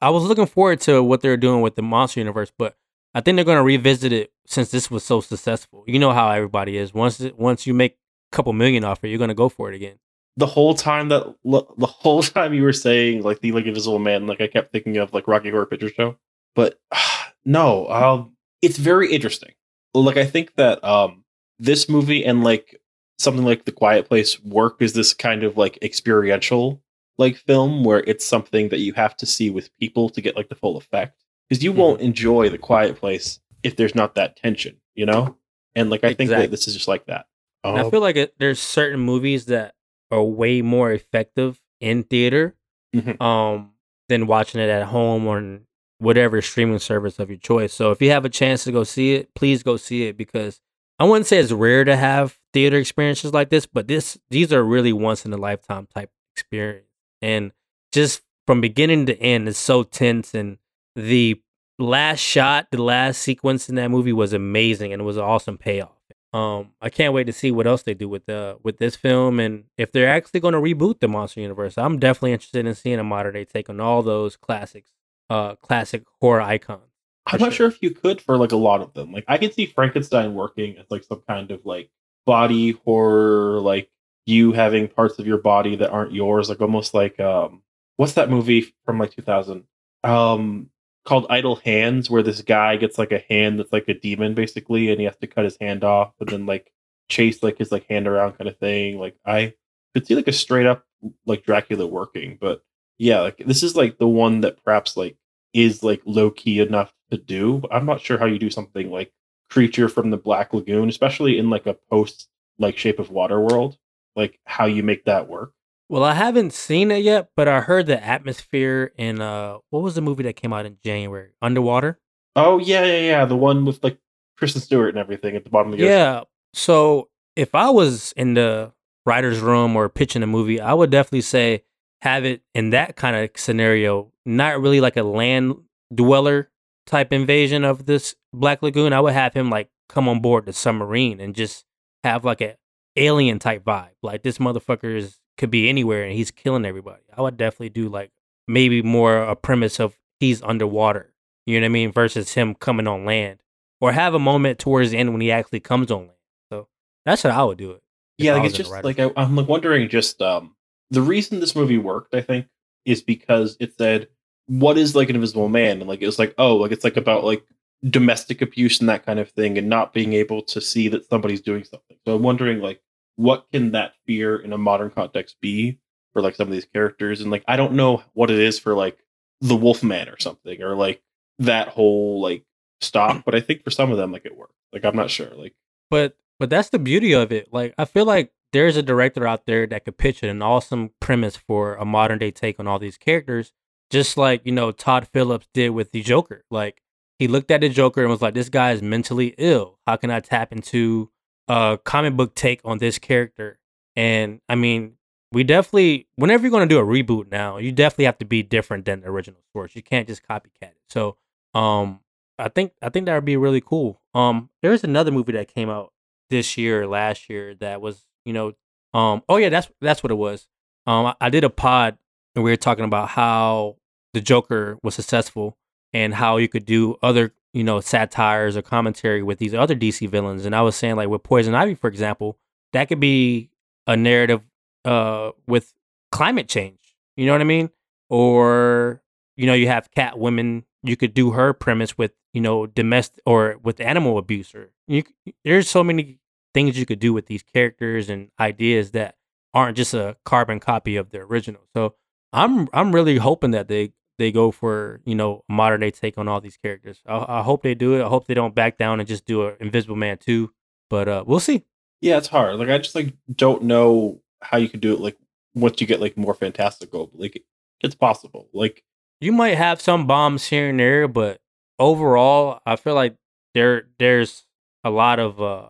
I 0.00 0.08
was 0.10 0.24
looking 0.24 0.46
forward 0.46 0.80
to 0.82 1.02
what 1.02 1.20
they're 1.20 1.36
doing 1.36 1.60
with 1.60 1.74
the 1.74 1.82
Monster 1.82 2.20
Universe, 2.20 2.52
but 2.56 2.76
I 3.14 3.20
think 3.20 3.36
they're 3.36 3.44
gonna 3.44 3.62
revisit 3.62 4.12
it 4.12 4.32
since 4.46 4.70
this 4.70 4.90
was 4.90 5.04
so 5.04 5.20
successful. 5.20 5.84
You 5.86 5.98
know 5.98 6.12
how 6.12 6.30
everybody 6.30 6.76
is. 6.76 6.94
Once 6.94 7.20
once 7.36 7.66
you 7.66 7.74
make 7.74 7.98
a 8.32 8.36
couple 8.36 8.52
million 8.52 8.84
off 8.84 9.02
it, 9.04 9.08
you're 9.08 9.18
gonna 9.18 9.34
go 9.34 9.48
for 9.48 9.70
it 9.70 9.74
again. 9.74 9.98
the 10.36 10.46
whole 10.46 10.74
time 10.74 11.08
that 11.08 11.24
the 11.44 11.86
whole 11.86 12.22
time 12.34 12.54
you 12.54 12.62
were 12.62 12.72
saying 12.72 13.22
like 13.22 13.40
the 13.40 13.52
like 13.52 13.66
Invisible 13.66 13.98
Man, 13.98 14.26
like 14.26 14.40
I 14.40 14.46
kept 14.46 14.72
thinking 14.72 14.96
of 14.96 15.12
like 15.12 15.28
Rocky 15.28 15.50
Horror 15.50 15.66
Picture 15.66 15.88
Show, 15.90 16.16
but 16.54 16.78
no, 17.44 17.88
um, 17.88 18.36
it's 18.62 18.78
very 18.78 19.12
interesting. 19.12 19.52
Like 19.94 20.16
I 20.16 20.24
think 20.26 20.54
that 20.54 20.82
um 20.84 21.24
this 21.58 21.88
movie 21.88 22.24
and 22.24 22.44
like 22.44 22.80
something 23.18 23.44
like 23.44 23.64
The 23.64 23.72
Quiet 23.72 24.08
Place 24.08 24.40
work 24.42 24.80
is 24.80 24.92
this 24.94 25.12
kind 25.12 25.42
of 25.42 25.56
like 25.56 25.78
experiential 25.82 26.80
like 27.18 27.36
film 27.36 27.84
where 27.84 28.02
it's 28.06 28.24
something 28.24 28.70
that 28.70 28.78
you 28.78 28.94
have 28.94 29.14
to 29.18 29.26
see 29.26 29.50
with 29.50 29.76
people 29.78 30.08
to 30.10 30.22
get 30.22 30.36
like 30.36 30.48
the 30.48 30.54
full 30.54 30.76
effect 30.78 31.22
because 31.50 31.62
you 31.62 31.72
Mhm. 31.72 31.76
won't 31.76 32.00
enjoy 32.00 32.48
The 32.48 32.56
Quiet 32.58 32.96
Place 32.96 33.40
if 33.62 33.76
there's 33.76 33.94
not 33.94 34.14
that 34.14 34.36
tension, 34.36 34.80
you 34.94 35.04
know. 35.04 35.36
And 35.74 35.90
like 35.90 36.02
I 36.04 36.14
think 36.14 36.30
that 36.30 36.50
this 36.50 36.66
is 36.66 36.74
just 36.74 36.88
like 36.88 37.06
that. 37.06 37.26
And 37.64 37.76
I 37.76 37.82
Um, 37.82 37.90
feel 37.90 38.00
like 38.00 38.16
it, 38.16 38.34
there's 38.38 38.58
certain 38.60 39.00
movies 39.00 39.46
that 39.46 39.74
are 40.10 40.22
way 40.22 40.62
more 40.62 40.92
effective 40.92 41.60
in 41.80 42.04
theater 42.04 42.56
Mhm. 42.94 43.20
um, 43.20 43.72
than 44.08 44.26
watching 44.26 44.60
it 44.60 44.68
at 44.70 44.86
home 44.88 45.26
or 45.26 45.36
on 45.38 45.66
whatever 45.98 46.40
streaming 46.40 46.78
service 46.78 47.18
of 47.18 47.28
your 47.28 47.38
choice. 47.38 47.74
So 47.74 47.90
if 47.90 48.00
you 48.00 48.10
have 48.10 48.24
a 48.24 48.30
chance 48.30 48.64
to 48.64 48.72
go 48.72 48.82
see 48.84 49.14
it, 49.14 49.34
please 49.34 49.62
go 49.62 49.76
see 49.76 50.06
it 50.06 50.16
because 50.16 50.60
I 50.98 51.04
wouldn't 51.04 51.26
say 51.26 51.38
it's 51.38 51.52
rare 51.52 51.84
to 51.84 51.96
have 51.96 52.38
theater 52.52 52.78
experiences 52.78 53.32
like 53.34 53.50
this, 53.50 53.66
but 53.66 53.86
this 53.88 54.18
these 54.30 54.52
are 54.52 54.62
really 54.64 54.92
once 54.92 55.24
in 55.26 55.32
a 55.32 55.36
lifetime 55.36 55.86
type 55.94 56.10
experience. 56.34 56.86
And 57.22 57.52
just 57.92 58.22
from 58.46 58.60
beginning 58.60 59.06
to 59.06 59.16
end, 59.20 59.48
it's 59.48 59.58
so 59.58 59.82
tense. 59.82 60.34
And 60.34 60.58
the 60.96 61.40
last 61.78 62.20
shot, 62.20 62.68
the 62.70 62.82
last 62.82 63.20
sequence 63.20 63.68
in 63.68 63.74
that 63.76 63.90
movie 63.90 64.12
was 64.12 64.32
amazing, 64.32 64.92
and 64.92 65.02
it 65.02 65.04
was 65.04 65.16
an 65.16 65.24
awesome 65.24 65.58
payoff. 65.58 65.92
Um, 66.32 66.70
I 66.80 66.90
can't 66.90 67.12
wait 67.12 67.24
to 67.24 67.32
see 67.32 67.50
what 67.50 67.66
else 67.66 67.82
they 67.82 67.94
do 67.94 68.08
with 68.08 68.26
the 68.26 68.56
with 68.62 68.78
this 68.78 68.94
film, 68.94 69.40
and 69.40 69.64
if 69.76 69.90
they're 69.90 70.08
actually 70.08 70.40
going 70.40 70.54
to 70.54 70.60
reboot 70.60 71.00
the 71.00 71.08
monster 71.08 71.40
universe. 71.40 71.76
I'm 71.76 71.98
definitely 71.98 72.32
interested 72.32 72.66
in 72.66 72.74
seeing 72.74 73.00
a 73.00 73.04
modern 73.04 73.34
day 73.34 73.44
take 73.44 73.68
on 73.68 73.80
all 73.80 74.02
those 74.02 74.36
classics, 74.36 74.92
uh, 75.28 75.56
classic 75.56 76.04
horror 76.20 76.40
icons. 76.40 76.82
I'm 77.26 77.38
for 77.38 77.46
not 77.46 77.52
sure 77.52 77.68
if 77.68 77.82
you 77.82 77.90
could 77.90 78.20
for 78.20 78.36
like 78.36 78.52
a 78.52 78.56
lot 78.56 78.80
of 78.80 78.94
them. 78.94 79.12
Like 79.12 79.24
I 79.26 79.38
could 79.38 79.54
see 79.54 79.66
Frankenstein 79.66 80.34
working 80.34 80.78
as 80.78 80.86
like 80.88 81.04
some 81.04 81.22
kind 81.28 81.50
of 81.50 81.64
like 81.66 81.90
body 82.26 82.72
horror, 82.84 83.60
like 83.60 83.90
you 84.26 84.52
having 84.52 84.86
parts 84.88 85.18
of 85.18 85.26
your 85.26 85.38
body 85.38 85.76
that 85.76 85.90
aren't 85.90 86.12
yours, 86.12 86.48
like 86.48 86.60
almost 86.60 86.94
like 86.94 87.18
um 87.20 87.62
what's 87.96 88.14
that 88.14 88.30
movie 88.30 88.72
from 88.84 88.98
like 88.98 89.14
2000? 89.14 89.64
Um 90.04 90.69
called 91.04 91.26
Idle 91.30 91.56
Hands 91.56 92.08
where 92.10 92.22
this 92.22 92.42
guy 92.42 92.76
gets 92.76 92.98
like 92.98 93.12
a 93.12 93.24
hand 93.28 93.58
that's 93.58 93.72
like 93.72 93.88
a 93.88 93.94
demon 93.94 94.34
basically 94.34 94.90
and 94.90 95.00
he 95.00 95.06
has 95.06 95.16
to 95.16 95.26
cut 95.26 95.44
his 95.44 95.56
hand 95.60 95.82
off 95.82 96.12
and 96.20 96.28
then 96.28 96.46
like 96.46 96.72
chase 97.08 97.42
like 97.42 97.58
his 97.58 97.72
like 97.72 97.86
hand 97.86 98.06
around 98.06 98.32
kind 98.32 98.48
of 98.48 98.58
thing. 98.58 98.98
Like 98.98 99.16
I 99.24 99.54
could 99.94 100.06
see 100.06 100.14
like 100.14 100.28
a 100.28 100.32
straight 100.32 100.66
up 100.66 100.84
like 101.26 101.44
Dracula 101.44 101.86
working, 101.86 102.38
but 102.40 102.62
yeah, 102.98 103.20
like 103.20 103.38
this 103.46 103.62
is 103.62 103.76
like 103.76 103.98
the 103.98 104.08
one 104.08 104.42
that 104.42 104.62
perhaps 104.62 104.96
like 104.96 105.16
is 105.52 105.82
like 105.82 106.02
low 106.04 106.30
key 106.30 106.60
enough 106.60 106.92
to 107.10 107.16
do. 107.16 107.62
I'm 107.70 107.86
not 107.86 108.00
sure 108.00 108.18
how 108.18 108.26
you 108.26 108.38
do 108.38 108.50
something 108.50 108.90
like 108.90 109.12
creature 109.48 109.88
from 109.88 110.10
the 110.10 110.16
Black 110.16 110.52
Lagoon, 110.52 110.88
especially 110.88 111.38
in 111.38 111.50
like 111.50 111.66
a 111.66 111.76
post 111.90 112.28
like 112.58 112.76
Shape 112.76 112.98
of 112.98 113.10
Water 113.10 113.40
world. 113.40 113.78
Like 114.16 114.38
how 114.44 114.66
you 114.66 114.82
make 114.82 115.04
that 115.04 115.28
work. 115.28 115.52
Well, 115.90 116.04
I 116.04 116.14
haven't 116.14 116.52
seen 116.52 116.92
it 116.92 117.02
yet, 117.02 117.30
but 117.34 117.48
I 117.48 117.62
heard 117.62 117.86
the 117.86 118.00
atmosphere 118.00 118.92
in 118.96 119.20
uh, 119.20 119.58
what 119.70 119.82
was 119.82 119.96
the 119.96 120.00
movie 120.00 120.22
that 120.22 120.36
came 120.36 120.52
out 120.52 120.64
in 120.64 120.78
January? 120.84 121.32
Underwater. 121.42 121.98
Oh 122.36 122.60
yeah, 122.60 122.84
yeah, 122.84 123.00
yeah. 123.00 123.24
The 123.24 123.34
one 123.34 123.64
with 123.64 123.82
like 123.82 123.98
Kristen 124.38 124.62
Stewart 124.62 124.90
and 124.90 124.98
everything 124.98 125.34
at 125.34 125.42
the 125.42 125.50
bottom 125.50 125.72
of 125.72 125.78
the 125.78 125.84
ocean. 125.84 125.96
Yeah. 125.96 126.22
So 126.54 127.08
if 127.34 127.56
I 127.56 127.70
was 127.70 128.12
in 128.16 128.34
the 128.34 128.72
writer's 129.04 129.40
room 129.40 129.74
or 129.74 129.88
pitching 129.88 130.22
a 130.22 130.28
movie, 130.28 130.60
I 130.60 130.74
would 130.74 130.90
definitely 130.90 131.22
say 131.22 131.64
have 132.02 132.24
it 132.24 132.42
in 132.54 132.70
that 132.70 132.94
kind 132.94 133.16
of 133.16 133.30
scenario, 133.34 134.12
not 134.24 134.60
really 134.60 134.80
like 134.80 134.96
a 134.96 135.02
land 135.02 135.56
dweller 135.92 136.52
type 136.86 137.12
invasion 137.12 137.64
of 137.64 137.86
this 137.86 138.14
Black 138.32 138.62
Lagoon. 138.62 138.92
I 138.92 139.00
would 139.00 139.14
have 139.14 139.34
him 139.34 139.50
like 139.50 139.68
come 139.88 140.08
on 140.08 140.20
board 140.20 140.46
the 140.46 140.52
submarine 140.52 141.20
and 141.20 141.34
just 141.34 141.64
have 142.04 142.24
like 142.24 142.40
a 142.40 142.56
alien 142.94 143.40
type 143.40 143.64
vibe. 143.64 143.90
Like 144.04 144.22
this 144.22 144.38
motherfucker 144.38 144.96
is 144.96 145.19
could 145.38 145.50
be 145.50 145.68
anywhere 145.68 146.04
and 146.04 146.12
he's 146.12 146.30
killing 146.30 146.64
everybody. 146.64 147.02
I 147.16 147.22
would 147.22 147.36
definitely 147.36 147.70
do 147.70 147.88
like 147.88 148.10
maybe 148.46 148.82
more 148.82 149.18
a 149.22 149.36
premise 149.36 149.80
of 149.80 149.98
he's 150.18 150.42
underwater. 150.42 151.12
You 151.46 151.58
know 151.58 151.64
what 151.64 151.70
I 151.70 151.70
mean? 151.70 151.92
Versus 151.92 152.34
him 152.34 152.54
coming 152.54 152.86
on 152.86 153.04
land. 153.04 153.40
Or 153.80 153.92
have 153.92 154.12
a 154.12 154.18
moment 154.18 154.58
towards 154.58 154.90
the 154.90 154.98
end 154.98 155.12
when 155.12 155.22
he 155.22 155.32
actually 155.32 155.60
comes 155.60 155.90
on 155.90 156.00
land. 156.00 156.10
So 156.50 156.68
that's 157.06 157.22
how 157.22 157.30
I 157.30 157.42
would 157.44 157.58
do 157.58 157.70
it. 157.70 157.82
yeah, 158.18 158.34
like 158.34 158.44
it's 158.44 158.56
just 158.56 158.70
like 158.70 158.98
I, 158.98 159.10
I'm 159.16 159.34
like 159.36 159.48
wondering 159.48 159.88
just 159.88 160.20
um 160.20 160.54
the 160.90 161.00
reason 161.00 161.40
this 161.40 161.56
movie 161.56 161.78
worked, 161.78 162.14
I 162.14 162.20
think, 162.20 162.46
is 162.84 163.00
because 163.02 163.56
it 163.58 163.74
said 163.78 164.08
what 164.46 164.76
is 164.76 164.94
like 164.94 165.08
an 165.08 165.14
invisible 165.14 165.48
man, 165.48 165.78
and 165.78 165.88
like 165.88 166.02
it 166.02 166.06
was 166.06 166.18
like 166.18 166.34
oh, 166.36 166.56
like 166.56 166.72
it's 166.72 166.84
like 166.84 166.98
about 166.98 167.24
like 167.24 167.42
domestic 167.88 168.42
abuse 168.42 168.80
and 168.80 168.88
that 168.90 169.06
kind 169.06 169.18
of 169.18 169.30
thing, 169.30 169.56
and 169.56 169.68
not 169.68 169.94
being 169.94 170.12
able 170.12 170.42
to 170.42 170.60
see 170.60 170.88
that 170.88 171.08
somebody's 171.08 171.40
doing 171.40 171.64
something. 171.64 171.96
So 172.06 172.14
I'm 172.14 172.22
wondering 172.22 172.60
like 172.60 172.82
what 173.20 173.44
can 173.52 173.72
that 173.72 173.92
fear 174.06 174.34
in 174.34 174.50
a 174.54 174.56
modern 174.56 174.88
context 174.88 175.36
be 175.42 175.78
for 176.14 176.22
like 176.22 176.34
some 176.34 176.48
of 176.48 176.52
these 176.54 176.64
characters, 176.64 177.20
and 177.20 177.30
like 177.30 177.44
I 177.46 177.56
don't 177.56 177.74
know 177.74 178.02
what 178.14 178.30
it 178.30 178.38
is 178.38 178.58
for 178.58 178.74
like 178.74 178.96
the 179.42 179.56
Wolfman 179.56 180.08
or 180.08 180.18
something, 180.18 180.62
or 180.62 180.74
like 180.74 181.02
that 181.38 181.68
whole 181.68 182.22
like 182.22 182.44
stop, 182.80 183.26
but 183.26 183.34
I 183.34 183.40
think 183.40 183.62
for 183.62 183.70
some 183.70 183.92
of 183.92 183.98
them 183.98 184.10
like 184.10 184.24
it 184.24 184.38
worked. 184.38 184.54
Like 184.72 184.86
I'm 184.86 184.96
not 184.96 185.10
sure, 185.10 185.28
like. 185.36 185.54
But 185.90 186.16
but 186.38 186.48
that's 186.48 186.70
the 186.70 186.78
beauty 186.78 187.12
of 187.12 187.30
it. 187.30 187.52
Like 187.52 187.74
I 187.76 187.84
feel 187.84 188.06
like 188.06 188.32
there's 188.54 188.78
a 188.78 188.82
director 188.82 189.26
out 189.26 189.44
there 189.44 189.66
that 189.66 189.84
could 189.84 189.98
pitch 189.98 190.22
an 190.22 190.40
awesome 190.40 190.90
premise 190.98 191.36
for 191.36 191.74
a 191.74 191.84
modern 191.84 192.20
day 192.20 192.30
take 192.30 192.58
on 192.58 192.66
all 192.66 192.78
these 192.78 192.96
characters, 192.96 193.52
just 193.90 194.16
like 194.16 194.40
you 194.46 194.52
know 194.52 194.72
Todd 194.72 195.06
Phillips 195.12 195.46
did 195.52 195.70
with 195.70 195.92
the 195.92 196.00
Joker. 196.00 196.46
Like 196.50 196.80
he 197.18 197.28
looked 197.28 197.50
at 197.50 197.60
the 197.60 197.68
Joker 197.68 198.00
and 198.00 198.08
was 198.08 198.22
like, 198.22 198.32
"This 198.32 198.48
guy 198.48 198.72
is 198.72 198.80
mentally 198.80 199.34
ill. 199.36 199.78
How 199.86 199.96
can 199.96 200.10
I 200.10 200.20
tap 200.20 200.52
into 200.52 201.10
a 201.50 201.78
comic 201.84 202.16
book 202.16 202.34
take 202.34 202.60
on 202.64 202.78
this 202.78 202.98
character?" 202.98 203.58
And 203.96 204.40
I 204.48 204.54
mean, 204.54 204.94
we 205.32 205.44
definitely, 205.44 206.06
whenever 206.16 206.42
you're 206.42 206.50
going 206.50 206.68
to 206.68 206.74
do 206.74 206.80
a 206.80 206.84
reboot 206.84 207.30
now, 207.30 207.58
you 207.58 207.72
definitely 207.72 208.06
have 208.06 208.18
to 208.18 208.24
be 208.24 208.42
different 208.42 208.84
than 208.84 209.00
the 209.00 209.08
original 209.08 209.40
source. 209.52 209.76
You 209.76 209.82
can't 209.82 210.08
just 210.08 210.26
copycat 210.26 210.62
it. 210.62 210.80
So, 210.88 211.16
um, 211.54 212.00
I 212.38 212.48
think 212.48 212.72
I 212.82 212.88
think 212.88 213.06
that 213.06 213.14
would 213.14 213.24
be 213.24 213.36
really 213.36 213.60
cool. 213.60 214.00
Um, 214.14 214.50
there's 214.62 214.84
another 214.84 215.10
movie 215.10 215.32
that 215.32 215.52
came 215.52 215.68
out 215.68 215.92
this 216.30 216.56
year 216.56 216.86
last 216.86 217.28
year 217.28 217.54
that 217.56 217.80
was, 217.80 218.06
you 218.24 218.32
know, 218.32 218.54
um, 218.94 219.22
oh 219.28 219.36
yeah, 219.36 219.50
that's 219.50 219.68
that's 219.80 220.02
what 220.02 220.10
it 220.10 220.16
was. 220.16 220.48
Um, 220.86 221.06
I, 221.06 221.14
I 221.20 221.30
did 221.30 221.44
a 221.44 221.50
pod 221.50 221.98
and 222.34 222.44
we 222.44 222.50
were 222.50 222.56
talking 222.56 222.84
about 222.84 223.10
how 223.10 223.76
the 224.14 224.20
Joker 224.20 224.78
was 224.82 224.94
successful 224.94 225.56
and 225.92 226.14
how 226.14 226.36
you 226.38 226.48
could 226.48 226.64
do 226.64 226.96
other, 227.02 227.34
you 227.52 227.64
know, 227.64 227.80
satires 227.80 228.56
or 228.56 228.62
commentary 228.62 229.22
with 229.22 229.38
these 229.38 229.54
other 229.54 229.74
DC 229.74 230.08
villains. 230.08 230.46
And 230.46 230.54
I 230.54 230.62
was 230.62 230.76
saying 230.76 230.96
like 230.96 231.08
with 231.08 231.22
Poison 231.22 231.54
Ivy, 231.54 231.74
for 231.74 231.88
example, 231.88 232.38
that 232.72 232.88
could 232.88 233.00
be 233.00 233.50
a 233.86 233.96
narrative 233.96 234.42
uh 234.84 235.30
with 235.46 235.74
climate 236.12 236.48
change. 236.48 236.78
You 237.16 237.26
know 237.26 237.32
what 237.32 237.40
I 237.40 237.44
mean? 237.44 237.70
Or 238.08 239.02
you 239.36 239.46
know, 239.46 239.54
you 239.54 239.68
have 239.68 239.90
Catwoman. 239.90 240.64
You 240.82 240.96
could 240.96 241.14
do 241.14 241.32
her 241.32 241.52
premise 241.52 241.98
with 241.98 242.12
you 242.32 242.40
know 242.40 242.66
domestic 242.66 243.20
or 243.26 243.56
with 243.62 243.80
animal 243.80 244.18
abuse. 244.18 244.54
Or 244.54 244.70
you, 244.86 245.04
there's 245.44 245.68
so 245.68 245.84
many 245.84 246.18
things 246.54 246.78
you 246.78 246.86
could 246.86 246.98
do 246.98 247.12
with 247.12 247.26
these 247.26 247.42
characters 247.42 248.08
and 248.08 248.30
ideas 248.38 248.92
that 248.92 249.16
aren't 249.54 249.76
just 249.76 249.94
a 249.94 250.16
carbon 250.24 250.60
copy 250.60 250.96
of 250.96 251.10
the 251.10 251.18
original. 251.18 251.62
So 251.74 251.94
I'm 252.32 252.68
I'm 252.72 252.92
really 252.94 253.16
hoping 253.16 253.50
that 253.52 253.68
they 253.68 253.92
they 254.20 254.30
go 254.30 254.50
for 254.50 255.00
you 255.06 255.14
know 255.14 255.42
a 255.48 255.52
modern 255.52 255.80
day 255.80 255.90
take 255.90 256.18
on 256.18 256.28
all 256.28 256.40
these 256.42 256.58
characters. 256.58 257.00
I, 257.06 257.40
I 257.40 257.42
hope 257.42 257.62
they 257.62 257.74
do 257.74 257.94
it. 257.94 258.04
I 258.04 258.08
hope 258.08 258.26
they 258.26 258.34
don't 258.34 258.54
back 258.54 258.76
down 258.76 259.00
and 259.00 259.08
just 259.08 259.24
do 259.24 259.48
an 259.48 259.56
Invisible 259.58 259.96
Man 259.96 260.18
two. 260.18 260.52
But 260.90 261.08
uh, 261.08 261.24
we'll 261.26 261.40
see. 261.40 261.64
Yeah, 262.02 262.18
it's 262.18 262.28
hard. 262.28 262.56
Like 262.56 262.68
I 262.68 262.78
just 262.78 262.94
like 262.94 263.14
don't 263.34 263.62
know 263.62 264.20
how 264.42 264.58
you 264.58 264.68
could 264.68 264.80
do 264.82 264.92
it. 264.92 265.00
Like 265.00 265.16
once 265.54 265.80
you 265.80 265.86
get 265.86 266.00
like 266.00 266.16
more 266.18 266.34
fantastical, 266.34 267.06
but, 267.06 267.20
like 267.20 267.42
it's 267.80 267.94
possible. 267.94 268.48
Like 268.52 268.84
you 269.20 269.32
might 269.32 269.56
have 269.56 269.80
some 269.80 270.06
bombs 270.06 270.46
here 270.46 270.68
and 270.68 270.78
there, 270.78 271.08
but 271.08 271.40
overall, 271.78 272.60
I 272.66 272.76
feel 272.76 272.94
like 272.94 273.16
there 273.54 273.84
there's 273.98 274.44
a 274.84 274.90
lot 274.90 275.18
of 275.18 275.40
uh 275.40 275.68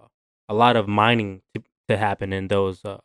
a 0.48 0.54
lot 0.54 0.74
of 0.74 0.88
mining 0.88 1.42
to, 1.54 1.62
to 1.88 1.96
happen 1.96 2.32
in 2.32 2.48
those 2.48 2.84
uh 2.84 2.98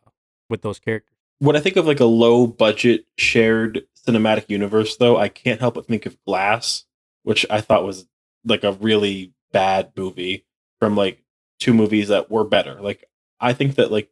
with 0.49 0.63
those 0.63 0.79
characters. 0.79 1.13
when 1.39 1.55
I 1.55 1.59
think 1.59 1.75
of 1.75 1.85
like 1.85 1.99
a 1.99 2.05
low 2.05 2.47
budget 2.47 3.05
shared 3.17 3.83
cinematic 4.07 4.49
universe, 4.49 4.97
though, 4.97 5.17
I 5.17 5.29
can't 5.29 5.59
help 5.59 5.75
but 5.75 5.87
think 5.87 6.05
of 6.05 6.17
Glass, 6.25 6.85
which 7.23 7.45
I 7.49 7.61
thought 7.61 7.85
was 7.85 8.07
like 8.45 8.63
a 8.63 8.73
really 8.73 9.33
bad 9.51 9.91
movie 9.95 10.45
from 10.79 10.95
like 10.95 11.23
two 11.59 11.73
movies 11.73 12.09
that 12.09 12.29
were 12.29 12.43
better. 12.43 12.81
Like 12.81 13.05
I 13.39 13.53
think 13.53 13.75
that 13.75 13.91
like 13.91 14.09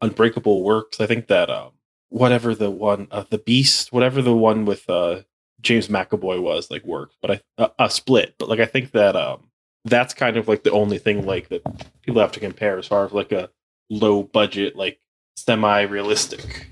Unbreakable 0.00 0.62
works. 0.62 1.00
I 1.00 1.06
think 1.06 1.26
that 1.28 1.50
um 1.50 1.72
whatever 2.08 2.54
the 2.54 2.70
one 2.70 3.08
uh, 3.10 3.24
the 3.30 3.38
Beast, 3.38 3.92
whatever 3.92 4.22
the 4.22 4.36
one 4.36 4.64
with 4.64 4.88
uh 4.88 5.22
James 5.60 5.88
McAvoy 5.88 6.40
was 6.40 6.70
like 6.70 6.84
worked, 6.84 7.16
but 7.22 7.30
I 7.30 7.40
uh, 7.58 7.68
a 7.78 7.90
split. 7.90 8.34
But 8.38 8.48
like 8.48 8.60
I 8.60 8.66
think 8.66 8.92
that 8.92 9.16
um 9.16 9.50
that's 9.84 10.14
kind 10.14 10.36
of 10.36 10.48
like 10.48 10.62
the 10.62 10.72
only 10.72 10.98
thing 10.98 11.26
like 11.26 11.48
that 11.48 11.62
people 12.02 12.20
have 12.20 12.32
to 12.32 12.40
compare 12.40 12.78
as 12.78 12.86
far 12.86 13.06
as 13.06 13.12
like 13.12 13.32
a 13.32 13.50
low 13.88 14.22
budget 14.22 14.76
like 14.76 14.98
semi 15.36 15.82
realistic 15.82 16.68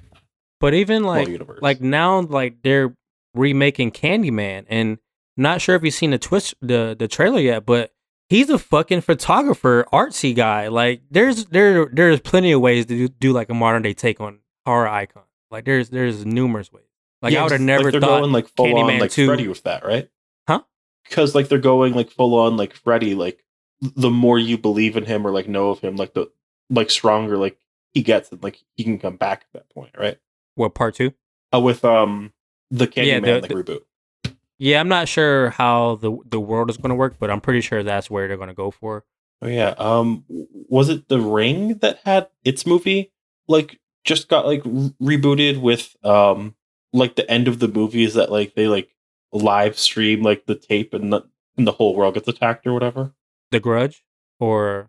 But 0.65 0.73
even 0.73 1.05
like 1.05 1.29
universe. 1.29 1.59
like 1.61 1.83
now 1.83 2.21
like 2.21 2.63
they're 2.63 2.97
remaking 3.35 3.91
Candyman 3.91 4.65
and 4.71 4.97
not 5.37 5.61
sure 5.61 5.75
if 5.75 5.83
you've 5.83 5.93
seen 5.93 6.13
the 6.13 6.19
twist 6.19 6.55
the 6.63 6.97
the 6.99 7.07
trailer 7.07 7.39
yet, 7.39 7.67
but 7.67 7.93
he's 8.31 8.49
a 8.49 8.59
fucking 8.59 9.03
photographer, 9.03 9.85
artsy 9.93 10.35
guy. 10.35 10.69
Like 10.69 11.03
there's 11.11 11.45
there 11.47 11.85
there's 11.93 12.19
plenty 12.21 12.53
of 12.53 12.63
ways 12.63 12.87
to 12.87 12.97
do, 12.97 13.09
do 13.09 13.33
like 13.35 13.51
a 13.51 13.55
modern 13.55 13.83
day 13.83 13.93
take 13.93 14.23
on 14.23 14.39
horror 14.65 14.89
icon. 14.89 15.25
Like 15.51 15.67
there's 15.67 15.91
there's 15.91 16.25
numerous 16.25 16.73
ways. 16.73 16.87
Like 17.21 17.35
Yeah, 17.35 17.41
I 17.41 17.43
would 17.43 17.53
have 17.53 17.61
never 17.61 17.85
like, 17.85 17.93
they're 17.93 18.01
thought 18.01 18.21
going 18.21 18.33
like 18.33 18.49
full 18.49 18.65
Candyman 18.65 18.95
on 18.95 18.99
like 19.01 19.11
2 19.11 19.27
Freddy 19.27 19.49
with 19.49 19.65
that, 19.65 19.85
right? 19.85 20.09
Huh? 20.49 20.63
Because 21.07 21.35
like 21.35 21.49
they're 21.49 21.59
going 21.59 21.93
like 21.93 22.09
full 22.09 22.39
on 22.39 22.57
like 22.57 22.73
Freddy. 22.73 23.15
Like 23.15 23.45
the 23.83 24.09
more 24.09 24.39
you 24.39 24.57
believe 24.57 24.97
in 24.97 25.05
him 25.05 25.27
or 25.27 25.31
like 25.31 25.47
know 25.47 25.69
of 25.69 25.81
him, 25.81 25.97
like 25.97 26.15
the 26.15 26.31
like 26.71 26.89
stronger 26.89 27.37
like 27.37 27.59
he 27.93 28.03
gets, 28.03 28.33
and 28.33 28.43
like 28.43 28.65
he 28.77 28.85
can 28.85 28.99
come 28.99 29.17
back 29.17 29.43
at 29.43 29.53
that 29.53 29.69
point, 29.69 29.91
right? 29.99 30.17
What 30.55 30.75
part 30.75 30.95
two? 30.95 31.13
Uh, 31.55 31.61
with 31.61 31.85
um 31.85 32.33
the 32.71 32.91
Yeah, 32.97 33.19
Candyman 33.21 33.23
the- 33.25 33.41
like 33.41 33.49
the- 33.49 33.55
reboot. 33.55 33.83
Yeah, 34.59 34.79
I'm 34.81 34.89
not 34.89 35.09
sure 35.09 35.51
how 35.51 35.97
the 35.97 36.17
the 36.27 36.41
world 36.41 36.71
is 36.71 36.77
going 36.77 36.91
to 36.91 36.95
work, 36.95 37.17
but 37.19 37.31
I'm 37.31 37.41
pretty 37.41 37.61
sure 37.61 37.83
that's 37.83 38.09
where 38.09 38.29
they're 38.29 38.37
going 38.37 38.49
to 38.49 38.55
go 38.55 38.71
for. 38.71 39.05
Oh 39.43 39.49
yeah. 39.49 39.75
Um, 39.79 40.25
was 40.69 40.89
it 40.89 41.09
The 41.09 41.21
Ring 41.21 41.79
that 41.79 41.99
had 42.05 42.29
its 42.45 42.65
movie 42.65 43.13
like 43.49 43.81
just 44.05 44.29
got 44.29 44.47
like 44.47 44.63
re- 44.65 45.17
rebooted 45.19 45.61
with 45.61 45.97
um 46.05 46.55
like 46.93 47.17
the 47.17 47.29
end 47.29 47.49
of 47.49 47.59
the 47.59 47.67
movie 47.69 48.05
is 48.05 48.15
that 48.15 48.31
like 48.31 48.55
they 48.55 48.69
like 48.69 48.95
live 49.33 49.77
stream 49.77 50.23
like 50.23 50.47
the 50.47 50.55
tape 50.55 50.95
and 50.95 51.13
the 51.13 51.23
and 51.57 51.67
the 51.67 51.73
whole 51.73 51.95
world 51.97 52.15
gets 52.15 52.29
attacked 52.29 52.65
or 52.67 52.73
whatever. 52.73 53.13
The 53.51 53.59
Grudge, 53.61 54.05
or 54.39 54.89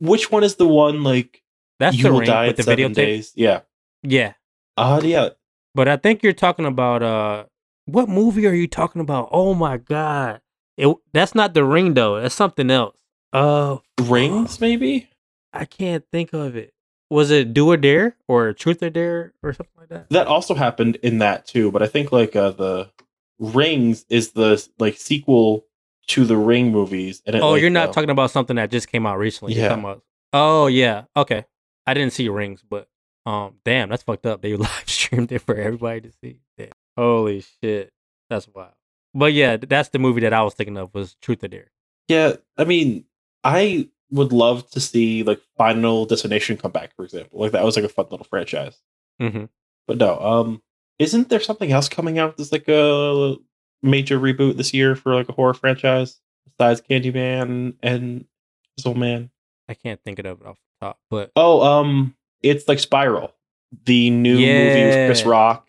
Which 0.00 0.30
one 0.30 0.44
is 0.44 0.56
the 0.56 0.68
one 0.68 1.02
like 1.02 1.42
that's 1.78 1.96
you 1.96 2.02
the 2.04 2.12
will 2.12 2.20
ring 2.20 2.26
die 2.28 2.46
with 2.48 2.56
the 2.58 2.62
video 2.62 2.88
days? 2.90 3.32
Yeah. 3.34 3.60
Yeah, 4.02 4.34
Uh 4.78 5.00
yeah. 5.04 5.30
but 5.74 5.88
I 5.88 5.96
think 5.96 6.22
you're 6.22 6.32
talking 6.32 6.66
about 6.66 7.02
uh, 7.02 7.44
what 7.86 8.08
movie 8.08 8.46
are 8.46 8.54
you 8.54 8.66
talking 8.66 9.00
about? 9.00 9.28
Oh 9.32 9.54
my 9.54 9.76
god, 9.76 10.40
it 10.76 10.94
that's 11.12 11.34
not 11.34 11.54
the 11.54 11.64
ring 11.64 11.94
though. 11.94 12.20
That's 12.20 12.34
something 12.34 12.70
else. 12.70 12.96
Uh, 13.32 13.78
Rings 14.02 14.60
maybe? 14.66 15.08
I 15.52 15.64
can't 15.64 16.04
think 16.12 16.32
of 16.32 16.56
it. 16.56 16.72
Was 17.10 17.30
it 17.30 17.54
Do 17.54 17.70
or 17.70 17.76
Dare 17.78 18.16
or 18.28 18.52
Truth 18.52 18.82
or 18.82 18.90
Dare 18.90 19.32
or 19.42 19.52
something 19.54 19.72
like 19.78 19.88
that? 19.88 20.10
That 20.10 20.26
also 20.26 20.54
happened 20.54 20.96
in 20.96 21.18
that 21.18 21.46
too, 21.46 21.70
but 21.72 21.82
I 21.82 21.86
think 21.86 22.12
like 22.12 22.36
uh 22.36 22.50
the 22.50 22.90
Rings 23.38 24.04
is 24.10 24.32
the 24.32 24.66
like 24.78 24.96
sequel 24.96 25.64
to 26.08 26.24
the 26.24 26.36
Ring 26.36 26.72
movies 26.72 27.22
and 27.26 27.36
it, 27.36 27.42
Oh, 27.42 27.52
like, 27.52 27.60
you're 27.60 27.70
not 27.70 27.90
uh, 27.90 27.92
talking 27.92 28.10
about 28.10 28.30
something 28.30 28.56
that 28.56 28.70
just 28.70 28.88
came 28.88 29.06
out 29.06 29.18
recently. 29.18 29.54
Yeah. 29.54 29.74
about- 29.74 30.02
oh 30.32 30.66
yeah. 30.66 31.04
Okay. 31.16 31.44
I 31.86 31.94
didn't 31.94 32.12
see 32.12 32.28
rings, 32.28 32.62
but 32.68 32.88
um, 33.26 33.54
damn, 33.64 33.88
that's 33.88 34.02
fucked 34.02 34.26
up. 34.26 34.42
They 34.42 34.56
live 34.56 34.84
streamed 34.86 35.32
it 35.32 35.40
for 35.40 35.54
everybody 35.54 36.02
to 36.02 36.12
see. 36.22 36.40
Damn. 36.56 36.70
Holy 36.96 37.44
shit, 37.62 37.92
that's 38.28 38.48
wild. 38.48 38.72
But 39.14 39.32
yeah, 39.32 39.56
that's 39.56 39.88
the 39.90 39.98
movie 39.98 40.20
that 40.20 40.32
I 40.32 40.42
was 40.42 40.54
thinking 40.54 40.76
of 40.76 40.94
was 40.94 41.16
Truth 41.22 41.44
or 41.44 41.48
Dare. 41.48 41.70
Yeah, 42.08 42.36
I 42.56 42.64
mean, 42.64 43.04
I 43.44 43.88
would 44.10 44.32
love 44.32 44.68
to 44.70 44.80
see 44.80 45.22
like 45.22 45.40
Final 45.56 46.06
Destination 46.06 46.56
come 46.56 46.72
back, 46.72 46.94
for 46.96 47.04
example. 47.04 47.40
Like 47.40 47.52
that 47.52 47.64
was 47.64 47.76
like 47.76 47.84
a 47.84 47.88
fun 47.88 48.06
little 48.10 48.26
franchise. 48.26 48.80
Mm-hmm. 49.20 49.44
But 49.86 49.98
no, 49.98 50.18
um, 50.20 50.62
isn't 50.98 51.28
there 51.28 51.40
something 51.40 51.72
else 51.72 51.88
coming 51.88 52.18
out 52.18 52.36
that's 52.36 52.52
like 52.52 52.68
a 52.68 53.36
major 53.82 54.18
reboot 54.18 54.56
this 54.56 54.74
year 54.74 54.96
for 54.96 55.14
like 55.14 55.28
a 55.28 55.32
horror 55.32 55.54
franchise 55.54 56.20
besides 56.44 56.80
Candyman 56.80 57.74
and 57.82 58.26
Invisible 58.76 58.98
Man? 58.98 59.30
I 59.68 59.74
can't 59.74 60.02
think 60.02 60.18
of 60.18 60.26
it 60.26 60.46
off 60.46 60.56
the 60.80 60.86
top, 60.86 60.98
but 61.10 61.30
Oh, 61.36 61.60
um, 61.62 62.14
it's 62.42 62.68
like 62.68 62.78
Spiral, 62.78 63.32
the 63.84 64.10
new 64.10 64.34
movie 64.34 64.84
with 64.86 65.08
Chris 65.08 65.24
Rock. 65.24 65.66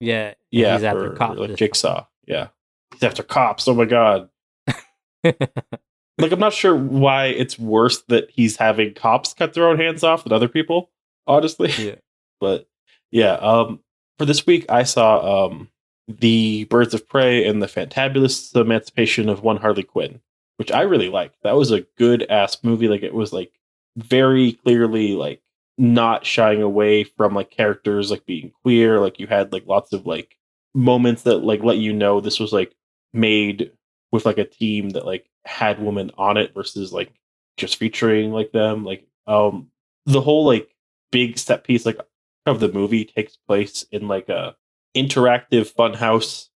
yeah, 0.00 0.34
Yeah, 0.50 0.74
he's 0.74 0.84
after 0.84 1.10
cops. 1.12 1.38
like 1.38 1.56
Jigsaw. 1.56 2.06
Yeah, 2.26 2.48
he's 2.92 3.02
after 3.02 3.22
cops. 3.22 3.66
Oh 3.68 3.74
my 3.74 3.84
god. 3.84 4.28
like 5.24 6.32
I'm 6.32 6.38
not 6.40 6.52
sure 6.52 6.74
why 6.76 7.26
it's 7.26 7.58
worse 7.58 8.02
that 8.08 8.30
he's 8.30 8.56
having 8.56 8.94
cops 8.94 9.34
cut 9.34 9.54
their 9.54 9.68
own 9.68 9.78
hands 9.78 10.02
off 10.04 10.24
than 10.24 10.32
other 10.32 10.48
people, 10.48 10.90
honestly. 11.26 11.70
yeah. 11.78 11.94
But 12.40 12.68
yeah, 13.12 13.34
um 13.34 13.80
for 14.18 14.24
this 14.24 14.46
week 14.46 14.66
I 14.68 14.82
saw 14.82 15.46
um 15.46 15.68
the 16.08 16.64
Birds 16.64 16.92
of 16.94 17.08
Prey 17.08 17.46
and 17.46 17.62
the 17.62 17.66
Fantabulous 17.68 18.54
Emancipation 18.56 19.28
of 19.28 19.42
One 19.44 19.58
Harley 19.58 19.84
Quinn, 19.84 20.20
which 20.56 20.72
I 20.72 20.82
really 20.82 21.08
liked. 21.08 21.36
That 21.44 21.56
was 21.56 21.70
a 21.70 21.82
good 21.96 22.24
ass 22.28 22.58
movie. 22.64 22.88
Like 22.88 23.02
it 23.04 23.14
was 23.14 23.32
like 23.32 23.52
very 23.96 24.52
clearly 24.54 25.12
like 25.14 25.40
not 25.78 26.26
shying 26.26 26.62
away 26.62 27.04
from 27.04 27.34
like 27.34 27.50
characters 27.50 28.10
like 28.10 28.26
being 28.26 28.52
queer. 28.62 29.00
Like 29.00 29.18
you 29.18 29.26
had 29.26 29.52
like 29.52 29.66
lots 29.66 29.92
of 29.92 30.06
like 30.06 30.36
moments 30.74 31.22
that 31.22 31.38
like 31.38 31.62
let 31.62 31.78
you 31.78 31.92
know 31.92 32.20
this 32.20 32.40
was 32.40 32.52
like 32.52 32.74
made 33.12 33.72
with 34.10 34.26
like 34.26 34.38
a 34.38 34.44
team 34.44 34.90
that 34.90 35.06
like 35.06 35.28
had 35.44 35.82
women 35.82 36.10
on 36.16 36.36
it 36.36 36.54
versus 36.54 36.92
like 36.92 37.12
just 37.56 37.76
featuring 37.76 38.32
like 38.32 38.52
them. 38.52 38.84
Like 38.84 39.06
um 39.26 39.68
the 40.06 40.20
whole 40.20 40.44
like 40.44 40.74
big 41.10 41.38
set 41.38 41.64
piece 41.64 41.86
like 41.86 42.00
of 42.46 42.60
the 42.60 42.72
movie 42.72 43.04
takes 43.04 43.36
place 43.36 43.84
in 43.92 44.08
like 44.08 44.28
a 44.28 44.56
interactive 44.96 45.66
fun 45.68 45.94
house 45.94 46.50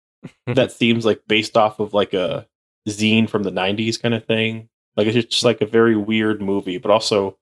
that 0.47 0.73
seems 0.73 1.05
like 1.05 1.23
based 1.27 1.57
off 1.57 1.81
of 1.81 1.93
like 1.93 2.15
a 2.15 2.47
zine 2.89 3.29
from 3.29 3.43
the 3.43 3.51
90s 3.51 4.01
kind 4.01 4.15
of 4.15 4.25
thing 4.25 4.69
like 4.97 5.07
it's 5.07 5.29
just 5.29 5.45
like 5.45 5.61
a 5.61 5.67
very 5.67 5.97
weird 5.97 6.41
movie 6.41 6.79
but 6.79 6.91
also 6.91 7.37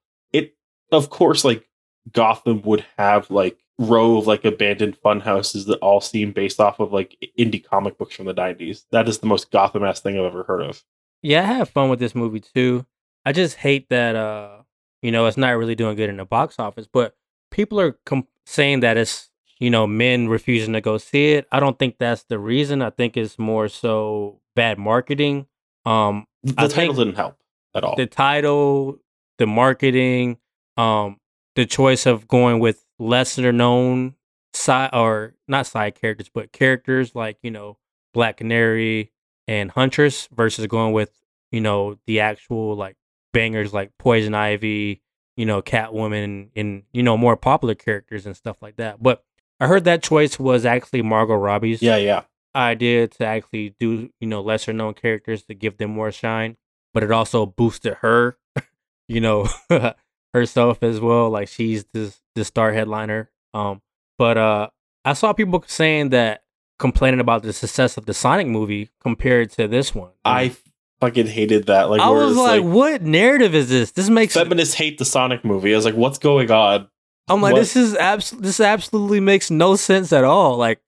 of 0.93 1.11
course 1.11 1.45
like 1.45 1.67
gotham 2.13 2.63
would 2.63 2.85
have 2.99 3.31
like 3.31 3.59
row 3.79 4.19
of 4.19 4.27
like 4.27 4.45
abandoned 4.45 4.97
fun 4.97 5.21
houses 5.21 5.65
that 5.67 5.79
all 5.79 6.01
seem 6.01 6.33
based 6.33 6.61
off 6.61 6.81
of 6.81 6.93
like 6.93 7.17
indie 7.39 7.65
comic 7.65 7.97
books 7.97 8.15
from 8.15 8.27
the 8.27 8.35
90s 8.35 8.85
that 8.91 9.09
is 9.09 9.19
the 9.19 9.27
most 9.27 9.51
gotham 9.51 9.85
ass 9.85 10.01
thing 10.01 10.19
i've 10.19 10.25
ever 10.25 10.43
heard 10.45 10.63
of 10.63 10.83
Yeah, 11.23 11.43
I 11.43 11.53
have 11.53 11.69
fun 11.69 11.91
with 11.91 11.99
this 11.99 12.15
movie 12.15 12.41
too. 12.41 12.87
I 13.27 13.33
just 13.33 13.57
hate 13.57 13.89
that 13.91 14.17
uh, 14.17 14.63
you 15.03 15.11
know, 15.13 15.27
it's 15.27 15.37
not 15.37 15.51
really 15.59 15.75
doing 15.75 15.97
good 15.97 16.09
in 16.09 16.17
the 16.17 16.25
box 16.25 16.59
office, 16.59 16.87
but 16.91 17.15
people 17.51 17.79
are 17.81 17.93
com- 18.07 18.27
saying 18.47 18.81
that 18.81 18.97
it's, 18.97 19.29
you 19.59 19.69
know, 19.69 19.87
men 19.87 20.29
refusing 20.29 20.73
to 20.73 20.81
go 20.81 20.97
see 20.97 21.33
it. 21.33 21.47
I 21.53 21.61
don't 21.61 21.79
think 21.79 21.97
that's 21.99 22.23
the 22.25 22.39
reason. 22.39 22.81
I 22.81 22.89
think 22.91 23.17
it's 23.19 23.39
more 23.39 23.69
so 23.69 24.41
bad 24.57 24.79
marketing. 24.79 25.47
Um 25.85 26.27
the 26.43 26.55
I 26.57 26.69
title 26.69 26.95
didn't 26.95 27.17
help 27.17 27.37
at 27.75 27.85
all 27.85 27.97
the 27.97 28.07
title, 28.07 28.99
the 29.39 29.47
marketing, 29.47 30.39
um 30.77 31.17
the 31.57 31.67
choice 31.67 32.07
of 32.07 32.29
going 32.29 32.59
with 32.61 32.85
lesser 32.99 33.53
known 33.53 34.15
side 34.55 34.91
or 34.93 35.35
not 35.49 35.67
side 35.67 35.95
characters, 35.95 36.31
but 36.33 36.53
characters 36.53 37.15
like, 37.15 37.39
you 37.43 37.51
know, 37.51 37.79
Black 38.15 38.39
Canary 38.39 39.13
and 39.47 39.71
Huntress 39.71 40.29
versus 40.33 40.67
going 40.67 40.93
with, 40.93 41.11
you 41.51 41.61
know, 41.61 41.99
the 42.07 42.21
actual 42.21 42.77
like 42.77 42.97
bangers 43.33 43.73
like 43.73 43.91
Poison 43.99 44.35
Ivy, 44.35 45.03
you 45.37 45.47
know, 45.47 45.63
Catwoman 45.63 46.51
and, 46.55 46.83
you 46.93 47.03
know, 47.03 47.17
more 47.17 47.37
popular 47.37 47.75
characters 47.75 48.27
and 48.27 48.37
stuff 48.37 48.57
like 48.61 48.77
that. 48.77 49.03
But 49.03 49.25
I 49.59 49.67
heard 49.67 49.85
that 49.85 50.03
choice 50.03 50.39
was 50.39 50.65
actually 50.65 51.03
Margot 51.03 51.35
Robbie's 51.35 51.83
yeah 51.83 51.97
yeah 51.97 52.23
idea 52.55 53.07
to 53.07 53.25
actually 53.25 53.75
do, 53.79 54.11
you 54.21 54.27
know, 54.27 54.41
lesser 54.41 54.73
known 54.73 54.95
characters 54.95 55.45
to 55.45 55.55
give 55.55 55.77
them 55.79 55.91
more 55.91 56.11
shine. 56.11 56.57
But 56.93 57.05
it 57.05 57.13
also 57.13 57.47
boosted 57.47 57.95
her, 58.01 58.37
you 59.09 59.21
know, 59.21 59.49
herself 60.35 60.83
as 60.83 61.01
well. 61.01 61.31
Like 61.31 61.49
she's 61.49 61.85
this 61.93 62.21
the 62.35 62.45
star 62.45 62.73
headliner. 62.73 63.31
Um, 63.55 63.83
but 64.19 64.39
uh 64.39 64.69
I 65.05 65.15
saw 65.15 65.33
people 65.33 65.65
saying 65.67 66.11
that 66.11 66.43
complaining 66.79 67.21
about 67.21 67.43
the 67.43 67.53
success 67.53 67.97
of 67.97 68.07
the 68.07 68.15
Sonic 68.15 68.47
movie 68.47 68.91
compared 69.03 69.51
to 69.53 69.69
this 69.69 69.95
one. 69.95 70.11
i 70.25 70.55
fucking 71.01 71.27
hated 71.27 71.67
that 71.67 71.89
like 71.91 72.01
I 72.01 72.11
was 72.11 72.33
it's 72.33 72.39
like, 72.39 72.63
what 72.63 73.03
narrative 73.03 73.55
is 73.55 73.69
this? 73.69 73.93
This 73.93 74.09
makes 74.09 74.35
feminists 74.35 74.75
hate 74.75 74.99
the 74.99 75.05
Sonic 75.05 75.45
movie. 75.45 75.73
I 75.73 75.77
was 75.77 75.85
like, 75.85 75.95
what's 75.95 76.19
going 76.19 76.51
on? 76.51 76.89
I'm 77.29 77.41
like, 77.41 77.53
what- 77.55 77.61
this 77.61 77.77
is 77.77 77.95
abs- 77.97 78.33
this 78.33 78.61
absolutely 78.61 79.21
makes 79.21 79.51
no 79.51 79.77
sense 79.77 80.13
at 80.13 80.25
all. 80.25 80.57
Like, 80.57 80.81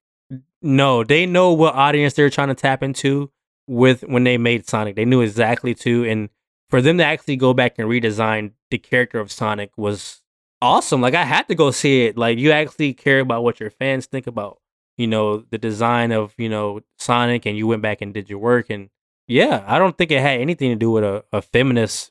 no, 0.61 1.05
they 1.05 1.27
know 1.27 1.53
what 1.53 1.75
audience 1.75 2.15
they're 2.15 2.31
trying 2.31 2.49
to 2.49 2.55
tap 2.55 2.83
into 2.83 3.31
with 3.67 4.03
when 4.03 4.25
they 4.25 4.39
made 4.39 4.69
Sonic. 4.69 4.97
They 4.97 5.05
knew 5.05 5.21
exactly 5.21 5.75
to, 5.77 6.05
and 6.05 6.29
for 6.73 6.81
them 6.81 6.97
to 6.97 7.05
actually 7.05 7.37
go 7.37 7.53
back 7.53 7.79
and 7.79 7.87
redesign 7.87 8.53
the 8.71 8.79
character 8.79 9.21
of 9.21 9.31
Sonic 9.31 9.77
was 9.77 10.23
awesome. 10.63 11.03
Like, 11.03 11.13
I 11.13 11.25
had 11.25 11.47
to 11.49 11.55
go 11.55 11.71
see 11.71 12.07
it. 12.07 12.17
Like, 12.17 12.39
you 12.39 12.51
actually 12.51 12.95
care 12.95 13.21
about 13.21 13.45
what 13.45 13.61
your 13.61 13.69
fans 13.69 14.07
think 14.07 14.27
about, 14.27 14.59
you 14.97 15.07
know, 15.07 15.45
the 15.51 15.59
design 15.59 16.13
of 16.13 16.33
you 16.39 16.49
know 16.49 16.81
Sonic, 16.99 17.45
and 17.45 17.59
you 17.59 17.67
went 17.67 17.83
back 17.83 18.01
and 18.01 18.15
did 18.15 18.31
your 18.31 18.39
work. 18.39 18.71
And 18.71 18.89
yeah, 19.29 19.63
I 19.67 19.79
don't 19.79 19.99
think 19.99 20.11
it 20.11 20.23
had 20.23 20.41
anything 20.41 20.71
to 20.71 20.77
do 20.77 20.91
with 20.91 21.05
a, 21.05 21.23
a 21.31 21.43
feminist 21.43 22.11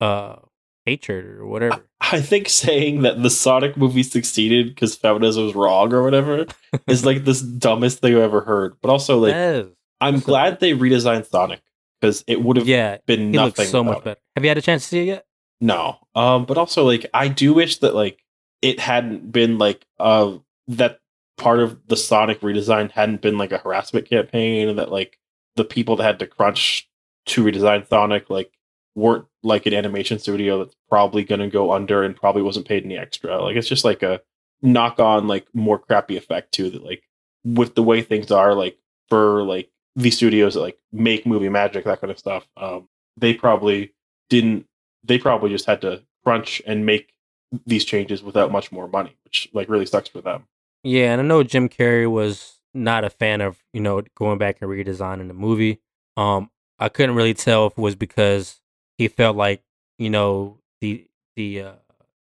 uh 0.00 0.36
hatred 0.86 1.26
or 1.26 1.46
whatever. 1.46 1.80
I 2.00 2.20
think 2.20 2.48
saying 2.48 3.02
that 3.02 3.22
the 3.22 3.30
Sonic 3.30 3.76
movie 3.76 4.02
succeeded 4.02 4.74
because 4.74 4.96
feminism 4.96 5.44
was 5.44 5.54
wrong 5.54 5.92
or 5.92 6.02
whatever 6.02 6.46
is 6.88 7.06
like 7.06 7.24
this 7.24 7.40
dumbest 7.42 8.00
thing 8.00 8.16
I've 8.16 8.22
ever 8.22 8.40
heard. 8.40 8.74
But 8.82 8.90
also, 8.90 9.18
like, 9.18 9.34
Yes. 9.34 9.66
I'm 10.00 10.18
glad 10.18 10.58
they 10.58 10.72
redesigned 10.72 11.26
Sonic 11.26 11.60
because 12.00 12.24
it 12.26 12.42
would 12.42 12.56
have 12.56 12.66
yeah, 12.66 12.98
been 13.06 13.32
He 13.32 13.38
looks 13.38 13.68
so 13.68 13.84
much 13.84 13.98
it. 13.98 14.04
better. 14.04 14.20
Have 14.36 14.44
you 14.44 14.48
had 14.48 14.58
a 14.58 14.62
chance 14.62 14.84
to 14.84 14.88
see 14.88 15.00
it 15.00 15.06
yet? 15.06 15.26
No, 15.60 15.98
um, 16.14 16.46
but 16.46 16.56
also 16.56 16.84
like 16.84 17.06
I 17.12 17.28
do 17.28 17.52
wish 17.52 17.78
that 17.78 17.94
like 17.94 18.22
it 18.62 18.80
hadn't 18.80 19.30
been 19.32 19.58
like 19.58 19.86
uh 19.98 20.38
that 20.68 21.00
part 21.36 21.60
of 21.60 21.78
the 21.88 21.96
Sonic 21.96 22.40
redesign 22.40 22.90
hadn't 22.90 23.20
been 23.22 23.38
like 23.38 23.52
a 23.52 23.58
harassment 23.58 24.08
campaign, 24.08 24.68
and 24.68 24.78
that 24.78 24.90
like 24.90 25.18
the 25.56 25.64
people 25.64 25.96
that 25.96 26.04
had 26.04 26.18
to 26.20 26.26
crunch 26.26 26.88
to 27.26 27.44
redesign 27.44 27.86
Sonic 27.88 28.30
like 28.30 28.52
weren't 28.94 29.26
like 29.42 29.66
an 29.66 29.74
animation 29.74 30.18
studio 30.18 30.58
that's 30.58 30.76
probably 30.88 31.24
going 31.24 31.40
to 31.40 31.48
go 31.48 31.72
under 31.72 32.02
and 32.02 32.16
probably 32.16 32.42
wasn't 32.42 32.66
paid 32.66 32.84
any 32.84 32.96
extra. 32.96 33.40
Like 33.42 33.56
it's 33.56 33.68
just 33.68 33.84
like 33.84 34.02
a 34.02 34.20
knock 34.62 34.98
on 34.98 35.28
like 35.28 35.46
more 35.54 35.78
crappy 35.78 36.16
effect 36.16 36.52
too. 36.52 36.70
That 36.70 36.84
like 36.84 37.02
with 37.44 37.74
the 37.74 37.82
way 37.82 38.02
things 38.02 38.30
are 38.30 38.54
like 38.54 38.78
for 39.08 39.42
like 39.42 39.70
these 40.02 40.16
studios 40.16 40.54
that 40.54 40.60
like 40.60 40.78
make 40.92 41.26
movie 41.26 41.48
magic 41.48 41.84
that 41.84 42.00
kind 42.00 42.10
of 42.10 42.18
stuff, 42.18 42.46
um, 42.56 42.88
they 43.16 43.34
probably 43.34 43.94
didn't 44.28 44.66
they 45.04 45.18
probably 45.18 45.50
just 45.50 45.66
had 45.66 45.80
to 45.80 46.02
crunch 46.24 46.60
and 46.66 46.84
make 46.84 47.12
these 47.66 47.84
changes 47.84 48.22
without 48.22 48.52
much 48.52 48.70
more 48.70 48.88
money, 48.88 49.16
which 49.24 49.48
like 49.52 49.68
really 49.68 49.86
sucks 49.86 50.08
for 50.08 50.20
them. 50.20 50.44
Yeah, 50.82 51.12
and 51.12 51.20
I 51.20 51.24
know 51.24 51.42
Jim 51.42 51.68
Carrey 51.68 52.10
was 52.10 52.60
not 52.72 53.04
a 53.04 53.10
fan 53.10 53.40
of 53.40 53.62
you 53.72 53.80
know 53.80 54.02
going 54.16 54.38
back 54.38 54.58
and 54.60 54.70
redesigning 54.70 55.28
the 55.28 55.34
movie. 55.34 55.80
Um, 56.16 56.50
I 56.78 56.88
couldn't 56.88 57.16
really 57.16 57.34
tell 57.34 57.66
if 57.66 57.72
it 57.72 57.78
was 57.78 57.96
because 57.96 58.60
he 58.98 59.08
felt 59.08 59.36
like 59.36 59.62
you 59.98 60.10
know 60.10 60.58
the 60.80 61.06
the 61.36 61.62
uh, 61.62 61.72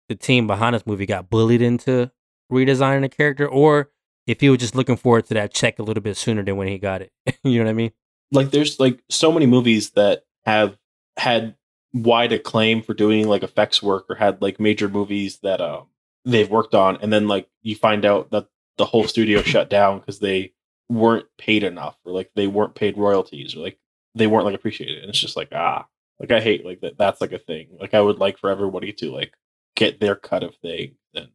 the 0.09 0.15
team 0.15 0.47
behind 0.47 0.75
this 0.75 0.87
movie 0.87 1.07
got 1.07 1.31
bullied 1.31 1.63
into 1.63 2.11
redesigning 2.51 3.03
the 3.03 3.09
character, 3.09 3.47
or 3.47 3.91
if 4.29 4.41
he 4.41 4.51
was 4.51 4.59
just 4.59 4.77
looking 4.77 4.97
forward 4.97 5.27
to 5.27 5.35
that 5.35 5.53
check 5.53 5.79
a 5.79 5.83
little 5.83 6.03
bit 6.03 6.17
sooner 6.17 6.43
than 6.43 6.57
when 6.57 6.69
he 6.69 6.79
got 6.79 7.03
it. 7.03 7.11
you 7.43 7.59
know 7.59 7.65
what 7.65 7.71
I 7.71 7.75
mean? 7.75 7.93
like 8.33 8.51
there's 8.51 8.79
like 8.79 9.03
so 9.09 9.33
many 9.33 9.47
movies 9.47 9.91
that 9.91 10.25
have 10.47 10.77
had 11.17 11.55
wide 11.93 12.33
acclaim 12.33 12.83
for 12.83 12.95
doing 12.95 13.27
like 13.27 13.43
effects 13.43 13.83
work 13.83 14.07
or 14.09 14.15
had 14.15 14.41
like 14.43 14.61
major 14.61 14.89
movies 14.89 15.39
that 15.43 15.61
um 15.61 15.87
they've 16.25 16.51
worked 16.51 16.75
on 16.75 16.99
and 17.01 17.13
then 17.13 17.27
like 17.27 17.49
you 17.63 17.75
find 17.75 18.05
out 18.05 18.31
that 18.31 18.47
the 18.77 18.85
whole 18.85 19.05
studio 19.05 19.43
shut 19.43 19.71
down 19.71 19.99
because 19.99 20.19
they 20.19 20.53
weren't 20.89 21.27
paid 21.39 21.63
enough 21.63 21.97
or 22.05 22.13
like 22.13 22.31
they 22.35 22.47
weren't 22.47 22.75
paid 22.75 22.97
royalties 22.99 23.57
or 23.57 23.61
like 23.61 23.79
they 24.15 24.27
weren't 24.27 24.45
like 24.45 24.55
appreciated 24.55 24.99
and 24.99 25.09
it's 25.09 25.19
just 25.19 25.37
like 25.37 25.49
ah 25.55 25.87
like 26.21 26.31
i 26.31 26.41
hate 26.41 26.65
like 26.65 26.81
that 26.81 26.99
that's 26.99 27.21
like 27.21 27.33
a 27.33 27.39
thing 27.39 27.69
like 27.81 27.95
i 27.95 28.01
would 28.01 28.19
like 28.19 28.39
for 28.39 28.51
everybody 28.51 28.93
to 28.93 29.11
like 29.11 29.33
get 29.75 30.01
their 30.01 30.15
cut 30.15 30.43
of 30.43 30.55
things 30.57 30.97
and 31.15 31.29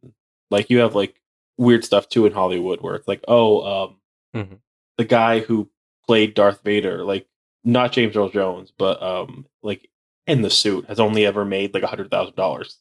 like 0.52 0.70
you 0.70 0.80
have 0.80 0.94
like 0.96 1.20
weird 1.58 1.84
stuff 1.86 2.10
too 2.10 2.26
in 2.26 2.34
hollywood 2.34 2.82
where 2.82 2.96
it's 2.96 3.08
like 3.08 3.24
oh 3.28 3.84
um 3.84 3.96
Mhm. 4.36 4.58
the 4.98 5.06
guy 5.06 5.40
who 5.40 5.70
played 6.08 6.34
darth 6.34 6.62
vader 6.64 7.04
like 7.04 7.28
not 7.64 7.92
james 7.92 8.16
earl 8.16 8.30
jones 8.30 8.72
but 8.78 9.02
um 9.04 9.46
like 9.62 9.90
in 10.26 10.42
the 10.42 10.50
suit 10.50 10.86
has 10.88 11.00
only 11.00 11.26
ever 11.26 11.46
made 11.46 11.74
like 11.74 11.84
a 11.84 11.88
hundred 11.88 12.10
thousand 12.10 12.36
dollars. 12.36 12.78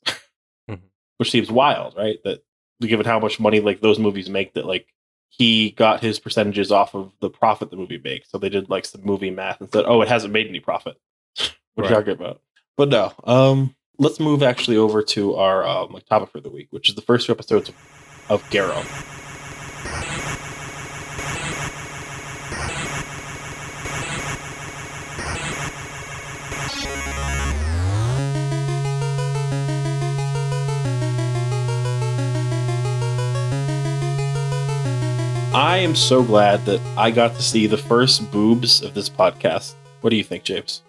Mhm. 0.71 0.81
which 1.19 1.31
seems 1.31 1.51
wild 1.51 1.95
right? 1.97 2.19
That 2.25 2.43
given 2.81 3.05
how 3.07 3.19
much 3.21 3.39
money 3.39 3.61
like 3.61 3.81
those 3.81 3.99
movies 3.99 4.29
make 4.31 4.55
that 4.55 4.65
like 4.67 4.87
he 5.29 5.71
got 5.73 6.01
his 6.03 6.19
percentages 6.19 6.71
off 6.73 6.95
of 6.95 7.13
the 7.21 7.31
profit 7.31 7.71
the 7.71 7.77
movie 7.77 8.01
makes. 8.03 8.31
So 8.31 8.39
they 8.39 8.49
did 8.49 8.69
like 8.71 8.85
some 8.85 9.03
movie 9.05 9.31
math 9.31 9.61
and 9.61 9.73
said 9.73 9.85
oh 9.87 10.03
it 10.03 10.09
hasn't 10.09 10.33
made 10.33 10.47
any 10.49 10.61
profit. 10.61 10.97
What 11.75 11.87
are 11.87 11.89
you 11.91 11.95
talking 11.97 12.13
about? 12.15 12.41
But 12.77 12.89
no 12.89 13.13
um 13.25 13.75
let's 13.99 14.19
move 14.21 14.43
actually 14.43 14.77
over 14.79 15.03
to 15.03 15.35
our 15.37 15.67
um 15.67 15.93
like 15.93 16.07
topic 16.07 16.31
for 16.31 16.41
the 16.41 16.51
week 16.51 16.69
which 16.71 16.89
is 16.89 16.95
the 16.95 17.03
first 17.03 17.27
two 17.27 17.33
episodes 17.33 17.69
of, 17.69 17.75
of 18.33 18.43
Garo. 18.49 18.83
I 35.55 35.77
am 35.77 35.95
so 35.95 36.23
glad 36.23 36.65
that 36.65 36.81
I 36.97 37.11
got 37.11 37.35
to 37.35 37.43
see 37.43 37.67
the 37.67 37.77
first 37.77 38.31
boobs 38.31 38.81
of 38.81 38.95
this 38.95 39.11
podcast. 39.11 39.75
What 40.01 40.09
do 40.09 40.17
you 40.17 40.25
think, 40.25 40.45
James? 40.45 40.81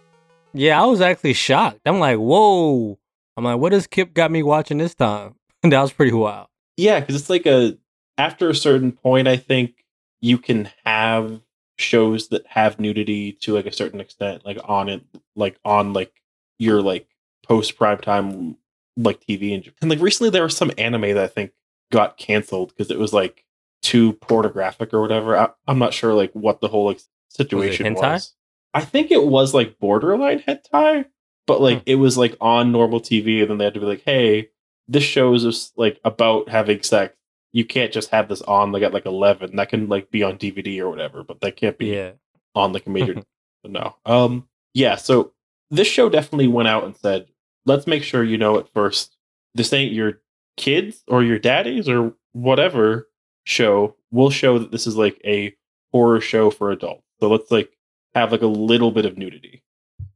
Yeah, 0.54 0.82
I 0.82 0.86
was 0.86 1.02
actually 1.02 1.34
shocked. 1.34 1.82
I'm 1.86 2.00
like, 2.00 2.18
whoa. 2.18 2.98
I'm 3.36 3.44
like, 3.44 3.58
what 3.58 3.74
has 3.74 3.86
Kip 3.86 4.14
got 4.14 4.32
me 4.32 4.44
watching 4.44 4.78
this 4.78 4.96
time? 4.96 5.36
And 5.62 5.72
that 5.74 5.82
was 5.82 5.92
pretty 5.92 6.14
wild. 6.14 6.48
Yeah, 6.78 7.00
because 7.00 7.16
it's 7.16 7.30
like 7.30 7.46
a 7.46 7.78
after 8.18 8.50
a 8.50 8.56
certain 8.56 8.92
point, 8.92 9.28
I 9.28 9.38
think 9.38 9.86
you 10.22 10.38
can 10.38 10.70
have 10.86 11.42
shows 11.78 12.30
that 12.30 12.46
have 12.48 12.80
nudity 12.80 13.32
to 13.34 13.54
like 13.54 13.66
a 13.66 13.72
certain 13.72 14.00
extent, 14.00 14.46
like 14.46 14.58
on 14.66 14.90
it, 14.90 15.04
like 15.36 15.58
on 15.66 15.94
like 15.94 16.14
your 16.60 16.82
like 16.82 17.08
post 17.46 17.78
prime 17.78 17.98
time 17.98 18.58
like 18.96 19.20
TV 19.22 19.54
and, 19.56 19.72
and 19.82 19.90
like 19.90 20.00
recently 20.00 20.30
there 20.30 20.44
was 20.44 20.56
some 20.56 20.72
anime 20.78 21.02
that 21.02 21.18
I 21.18 21.28
think 21.28 21.52
got 21.92 22.18
canceled 22.18 22.70
because 22.70 22.92
it 22.92 23.00
was 23.00 23.12
like 23.12 23.44
too 23.82 24.14
pornographic 24.14 24.94
or 24.94 25.02
whatever. 25.02 25.36
I, 25.38 25.50
I'm 25.68 25.80
not 25.80 25.94
sure 25.94 26.14
like 26.14 26.32
what 26.34 26.62
the 26.62 26.68
whole 26.68 26.86
like 26.88 27.02
situation 27.30 27.94
was. 27.94 28.02
hentai? 28.02 28.32
I 28.76 28.82
think 28.86 29.12
it 29.12 29.24
was 29.26 29.54
like 29.54 29.78
borderline 29.80 30.40
hentai, 30.40 31.06
but 31.48 31.60
like 31.62 31.80
Hmm. 31.80 31.84
it 31.88 31.96
was 31.96 32.18
like 32.18 32.36
on 32.40 32.72
normal 32.72 33.02
TV, 33.02 33.42
and 33.42 33.50
then 33.50 33.58
they 33.58 33.66
had 33.66 33.74
to 33.74 33.80
be 33.80 33.86
like, 33.86 34.04
"Hey, 34.04 34.50
this 34.88 35.04
show 35.04 35.34
is 35.34 35.44
just 35.44 35.78
like 35.78 36.00
about 36.04 36.50
having 36.50 36.82
sex. 36.84 37.16
You 37.52 37.66
can't 37.66 37.92
just 37.94 38.10
have 38.10 38.28
this 38.30 38.42
on 38.42 38.72
like 38.72 38.84
at 38.84 38.94
like 38.94 39.06
11. 39.06 39.56
That 39.56 39.70
can 39.70 39.88
like 39.88 40.10
be 40.12 40.24
on 40.24 40.38
DVD 40.38 40.80
or 40.80 40.90
whatever, 40.90 41.24
but 41.24 41.42
that 41.42 41.56
can't 41.56 41.78
be 41.78 41.88
Yeah. 41.96 42.12
on 42.56 42.74
like 42.74 42.86
a 42.88 42.90
major 42.90 43.16
no. 43.64 43.96
Um 44.06 44.48
yeah, 44.74 44.96
so 44.96 45.34
this 45.70 45.88
show 45.88 46.10
definitely 46.10 46.48
went 46.48 46.68
out 46.68 46.84
and 46.84 46.96
said, 46.98 47.28
let's 47.66 47.86
make 47.88 48.04
sure 48.04 48.24
you 48.24 48.38
know 48.38 48.58
at 48.58 48.72
first 48.74 49.16
this 49.56 49.72
ain't 49.72 49.94
your 49.94 50.22
kids 50.58 51.04
or 51.08 51.24
your 51.24 51.38
daddies 51.40 51.88
or 51.88 52.14
whatever 52.34 53.08
show. 53.46 53.96
We'll 54.12 54.30
show 54.32 54.60
that 54.60 54.72
this 54.72 54.88
is 54.88 54.96
like 54.96 55.22
a 55.26 55.56
horror 55.92 56.22
show 56.22 56.50
for 56.50 56.72
adults. 56.72 57.04
So 57.20 57.30
let's 57.30 57.52
like 57.52 57.72
have 58.16 58.32
like 58.32 58.42
a 58.42 58.48
little 58.48 58.92
bit 58.92 59.06
of 59.06 59.18
nudity. 59.18 59.64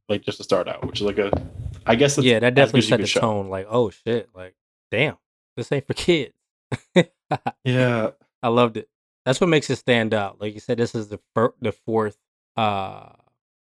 Like 0.08 0.22
just 0.22 0.38
to 0.38 0.44
start 0.44 0.68
out, 0.68 0.86
which 0.86 1.00
is 1.00 1.06
like 1.06 1.18
a 1.18 1.30
I 1.86 1.94
guess 1.94 2.18
yeah, 2.18 2.38
that 2.40 2.54
definitely 2.54 2.80
good 2.80 2.84
as 2.84 2.88
you 2.90 2.90
set 2.90 3.00
the 3.00 3.06
show. 3.06 3.20
tone. 3.20 3.48
Like, 3.48 3.66
oh 3.70 3.90
shit, 3.90 4.28
like, 4.34 4.54
damn, 4.90 5.16
this 5.56 5.70
ain't 5.72 5.86
for 5.86 5.94
kids. 5.94 6.34
Yeah. 7.64 8.10
I 8.42 8.48
loved 8.48 8.76
it. 8.78 8.88
That's 9.26 9.40
what 9.40 9.48
makes 9.50 9.68
it 9.68 9.76
stand 9.76 10.14
out. 10.14 10.40
Like 10.40 10.54
you 10.54 10.60
said, 10.60 10.78
this 10.78 10.94
is 10.94 11.08
the 11.08 11.20
fir- 11.34 11.52
the 11.60 11.72
fourth. 11.72 12.16
Uh, 12.56 13.10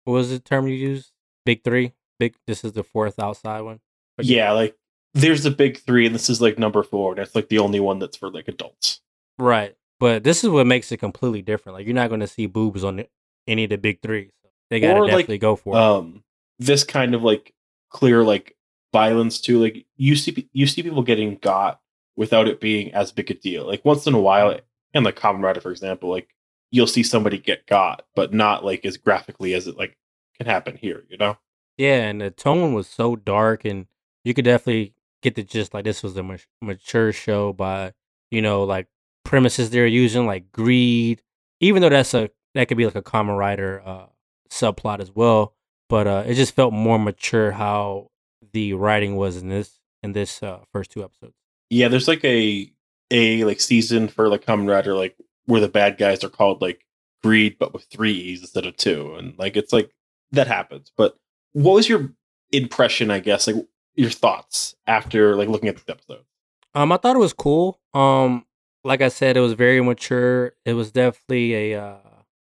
what 0.04 0.14
was 0.14 0.30
the 0.30 0.38
term 0.40 0.68
you 0.68 0.76
used? 0.76 1.12
Big 1.46 1.64
three. 1.64 1.94
Big. 2.20 2.36
This 2.46 2.64
is 2.64 2.74
the 2.74 2.84
fourth 2.84 3.18
outside 3.20 3.62
one. 3.62 3.80
Like- 4.18 4.28
Yeah, 4.28 4.52
like 4.52 4.76
there's 5.16 5.44
the 5.44 5.50
big 5.52 5.80
three, 5.80 6.06
and 6.06 6.14
this 6.14 6.30
is 6.30 6.42
like 6.42 6.60
number 6.60 6.84
four, 6.84 7.14
and 7.14 7.20
it's 7.22 7.34
like 7.34 7.50
the 7.50 7.58
only 7.60 7.80
one 7.80 7.98
that's 8.00 8.18
for 8.18 8.30
like 8.30 8.48
adults. 8.48 9.02
Right. 9.40 9.76
But 10.00 10.24
this 10.24 10.44
is 10.44 10.50
what 10.52 10.68
makes 10.68 10.92
it 10.92 10.98
completely 10.98 11.42
different. 11.42 11.78
Like 11.78 11.88
you're 11.88 11.96
not 11.96 12.10
going 12.10 12.20
to 12.20 12.28
see 12.28 12.46
boobs 12.46 12.84
on 12.84 12.98
the- 12.98 13.10
any 13.48 13.64
of 13.64 13.70
the 13.72 13.78
big 13.78 14.02
three. 14.02 14.30
So 14.44 14.50
they 14.70 14.80
got 14.80 14.90
to 14.94 15.00
Or, 15.00 15.02
like, 15.04 15.12
definitely 15.12 15.38
go 15.40 15.56
for 15.56 15.76
it. 15.76 15.80
um 15.80 16.24
this 16.60 16.84
kind 16.84 17.16
of 17.16 17.24
like 17.24 17.54
clear 17.90 18.24
like 18.24 18.56
violence 19.00 19.36
too 19.46 19.58
like 19.64 19.86
you 19.98 20.16
see 20.16 20.50
you 20.60 20.66
see 20.68 20.84
people 20.84 21.04
getting 21.12 21.36
got 21.52 21.74
without 22.16 22.48
it 22.48 22.60
being 22.68 22.94
as 22.94 23.12
big 23.12 23.30
a 23.32 23.34
deal 23.34 23.64
like 23.72 23.84
once 23.84 24.08
in 24.08 24.14
a 24.14 24.26
while 24.30 24.50
in 24.94 25.04
like 25.04 25.20
Kamen 25.22 25.44
Rider 25.44 25.62
for 25.62 25.72
example 25.72 26.10
like 26.10 26.30
you'll 26.72 26.94
see 26.96 27.04
somebody 27.04 27.38
get 27.38 27.68
got 27.68 28.06
but 28.16 28.34
not 28.34 28.64
like 28.70 28.86
as 28.86 28.98
graphically 28.98 29.54
as 29.54 29.68
it 29.68 29.78
like 29.78 29.98
can 30.38 30.48
happen 30.48 30.76
here 30.78 31.04
you 31.10 31.18
know 31.18 31.38
Yeah, 31.78 32.08
and 32.08 32.22
the 32.22 32.32
tone 32.32 32.74
was 32.74 32.88
so 32.88 33.16
dark, 33.16 33.66
and 33.66 33.88
you 34.24 34.34
could 34.34 34.46
definitely 34.46 34.94
get 35.22 35.36
the 35.36 35.44
gist. 35.44 35.74
Like 35.74 35.84
this 35.84 36.04
was 36.04 36.16
a 36.18 36.38
mature 36.62 37.12
show 37.12 37.52
by 37.54 37.94
you 38.32 38.42
know 38.42 38.64
like 38.64 38.88
premises 39.24 39.70
they're 39.70 39.88
using, 39.88 40.26
like 40.26 40.52
greed. 40.52 41.22
Even 41.60 41.82
though 41.82 41.90
that's 41.90 42.14
a 42.14 42.30
that 42.54 42.68
could 42.68 42.78
be 42.78 42.86
like 42.86 42.96
a 42.96 43.02
Kamen 43.02 43.38
Rider 43.38 43.82
uh, 43.86 44.06
subplot 44.50 45.02
as 45.02 45.12
well, 45.14 45.54
but 45.90 46.08
uh, 46.08 46.24
it 46.26 46.36
just 46.36 46.56
felt 46.56 46.74
more 46.74 47.00
mature 47.00 47.52
how 47.52 48.10
the 48.54 48.74
writing 48.74 49.16
was 49.16 49.38
in 49.38 49.50
this 49.50 49.80
in 50.04 50.14
this 50.14 50.42
uh, 50.44 50.60
first 50.72 50.92
two 50.92 51.04
episodes. 51.04 51.34
yeah 51.70 51.88
there's 51.88 52.08
like 52.08 52.24
a 52.24 52.72
a 53.12 53.44
like 53.44 53.60
season 53.62 54.08
for 54.08 54.28
like 54.30 54.46
Kamen 54.46 54.70
Rider 54.70 54.94
like 54.96 55.16
where 55.46 55.62
the 55.62 55.68
bad 55.68 55.98
guys 55.98 56.24
are 56.24 56.30
called 56.30 56.62
like 56.62 56.82
greed 57.24 57.58
but 57.60 57.74
with 57.74 57.84
three 57.86 58.14
e's 58.14 58.42
instead 58.42 58.66
of 58.66 58.76
two 58.78 59.16
and 59.16 59.38
like 59.40 59.56
it's 59.58 59.74
like 59.74 59.90
that 60.32 60.48
happens 60.48 60.92
but 60.96 61.16
what 61.54 61.74
was 61.74 61.90
your 61.90 62.14
impression 62.52 63.10
i 63.10 63.20
guess 63.20 63.48
like 63.48 63.56
your 63.96 64.10
thoughts 64.12 64.76
after 64.86 65.36
like 65.36 65.50
looking 65.50 65.70
at 65.70 65.78
the 65.78 65.92
episode 65.92 66.24
Um, 66.76 66.92
I 66.92 66.98
thought 66.98 67.16
it 67.16 67.20
was 67.20 67.34
cool. 67.34 67.80
Um, 67.94 68.46
like 68.84 69.02
I 69.02 69.08
said, 69.08 69.38
it 69.38 69.40
was 69.40 69.54
very 69.54 69.82
mature. 69.82 70.52
It 70.66 70.74
was 70.74 70.92
definitely 70.92 71.74
a 71.74 71.82
uh, 71.82 71.98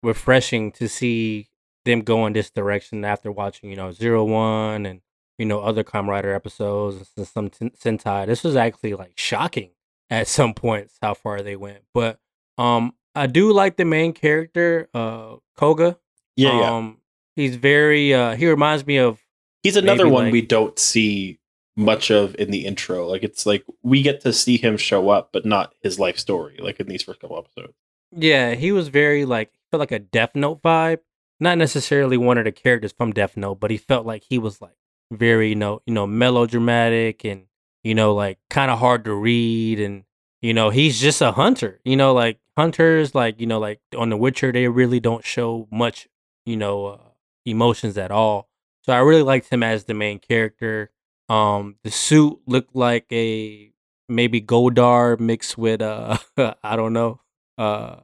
refreshing 0.02 0.72
to 0.74 0.88
see 0.88 1.50
them 1.84 2.02
go 2.02 2.26
in 2.26 2.34
this 2.34 2.50
direction 2.50 3.04
after 3.06 3.30
watching, 3.32 3.70
you 3.70 3.76
know, 3.76 3.92
Zero 3.92 4.24
One 4.24 4.86
and 4.86 5.02
you 5.38 5.46
know 5.46 5.60
other 5.62 5.84
Kamen 5.84 6.08
Rider 6.10 6.34
episodes 6.34 7.12
and 7.18 7.28
some 7.28 7.52
Sen- 7.52 7.72
Sentai. 7.72 8.26
This 8.26 8.44
was 8.44 8.56
actually 8.56 8.94
like 8.94 9.14
shocking 9.16 9.72
at 10.10 10.28
some 10.28 10.54
points 10.54 10.98
how 11.02 11.14
far 11.14 11.42
they 11.42 11.56
went. 11.56 11.84
But 11.94 12.20
um, 12.58 12.94
I 13.16 13.28
do 13.28 13.52
like 13.52 13.78
the 13.78 13.86
main 13.86 14.14
character, 14.14 14.90
uh, 14.94 15.36
Koga. 15.58 15.98
yeah 16.36 16.60
yeah 16.60 16.72
Um, 16.76 16.98
he's 17.36 17.56
very. 17.56 18.14
Uh, 18.14 18.36
he 18.36 18.48
reminds 18.48 18.86
me 18.86 18.98
of 18.98 19.20
He's 19.64 19.76
another 19.78 20.08
one 20.08 20.26
like- 20.26 20.32
we 20.34 20.42
don't 20.42 20.78
see 20.78 21.40
much 21.78 22.10
of 22.10 22.36
in 22.40 22.52
the 22.52 22.66
intro. 22.66 23.06
Like 23.08 23.24
it's 23.24 23.46
like 23.46 23.66
we 23.84 24.02
get 24.02 24.22
to 24.22 24.32
see 24.32 24.58
him 24.58 24.78
show 24.78 25.10
up, 25.10 25.30
but 25.34 25.46
not 25.46 25.74
his 25.82 26.00
life 26.00 26.18
story. 26.18 26.58
Like 26.60 26.80
in 26.80 26.88
these 26.88 27.04
first 27.04 27.20
couple 27.20 27.38
episodes. 27.38 27.74
Yeah, 28.16 28.54
he 28.56 28.72
was 28.72 28.88
very 28.88 29.26
like 29.26 29.52
felt 29.72 29.80
like 29.80 29.92
a 29.92 30.00
Death 30.00 30.36
Note 30.36 30.62
vibe. 30.62 31.00
Not 31.40 31.58
necessarily 31.58 32.16
one 32.16 32.38
of 32.38 32.46
the 32.46 32.52
characters 32.54 32.94
from 32.94 33.12
Death 33.12 33.36
Note, 33.36 33.60
but 33.60 33.72
he 33.72 33.76
felt 33.78 34.06
like 34.06 34.24
he 34.30 34.38
was 34.38 34.62
like 34.62 34.78
very, 35.12 35.50
you 35.50 35.56
know, 35.56 35.82
you 35.86 35.94
know, 35.94 36.08
melodramatic 36.08 37.24
and 37.26 37.46
you 37.84 37.94
know, 37.96 38.14
like 38.14 38.40
kind 38.50 38.72
of 38.72 38.80
hard 38.80 39.06
to 39.06 39.14
read 39.14 39.80
and 39.80 40.04
you 40.42 40.54
know, 40.54 40.70
he's 40.70 41.00
just 41.00 41.22
a 41.22 41.32
hunter. 41.32 41.80
You 41.84 41.96
know, 41.96 42.14
like 42.14 42.40
hunters 42.58 43.16
like, 43.16 43.40
you 43.40 43.48
know, 43.48 43.60
like 43.60 43.80
on 43.98 44.10
The 44.10 44.18
Witcher 44.18 44.52
they 44.52 44.68
really 44.68 45.00
don't 45.00 45.24
show 45.26 45.68
much, 45.72 46.08
you 46.46 46.58
know, 46.58 46.86
uh, 46.86 46.98
emotions 47.46 47.98
at 47.98 48.12
all. 48.12 48.50
So 48.84 48.94
I 48.94 49.00
really 49.00 49.24
liked 49.24 49.50
him 49.52 49.64
as 49.64 49.86
the 49.86 49.94
main 49.94 50.20
character. 50.20 50.92
Um 51.30 51.76
the 51.84 51.92
suit 51.92 52.40
looked 52.46 52.76
like 52.76 53.06
a 53.12 53.72
maybe 54.08 54.42
Goldar 54.42 55.20
mixed 55.20 55.58
with 55.58 55.82
uh 55.82 56.18
I 56.64 56.76
don't 56.76 56.94
know. 56.94 57.22
Uh 57.58 57.98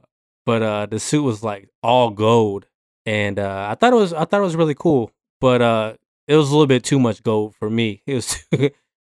but 0.44 0.62
uh 0.62 0.86
the 0.86 0.98
suit 0.98 1.22
was 1.22 1.42
like 1.44 1.68
all 1.82 2.10
gold 2.10 2.66
and 3.06 3.38
uh 3.38 3.68
I 3.70 3.74
thought 3.76 3.92
it 3.92 3.96
was 3.96 4.12
I 4.12 4.24
thought 4.24 4.40
it 4.40 4.44
was 4.44 4.56
really 4.56 4.74
cool. 4.74 5.12
But 5.40 5.62
uh 5.62 5.94
it 6.28 6.36
was 6.36 6.48
a 6.48 6.52
little 6.52 6.66
bit 6.66 6.84
too 6.84 6.98
much 6.98 7.22
gold 7.22 7.54
for 7.56 7.68
me. 7.70 8.02
It 8.06 8.14
was 8.14 8.38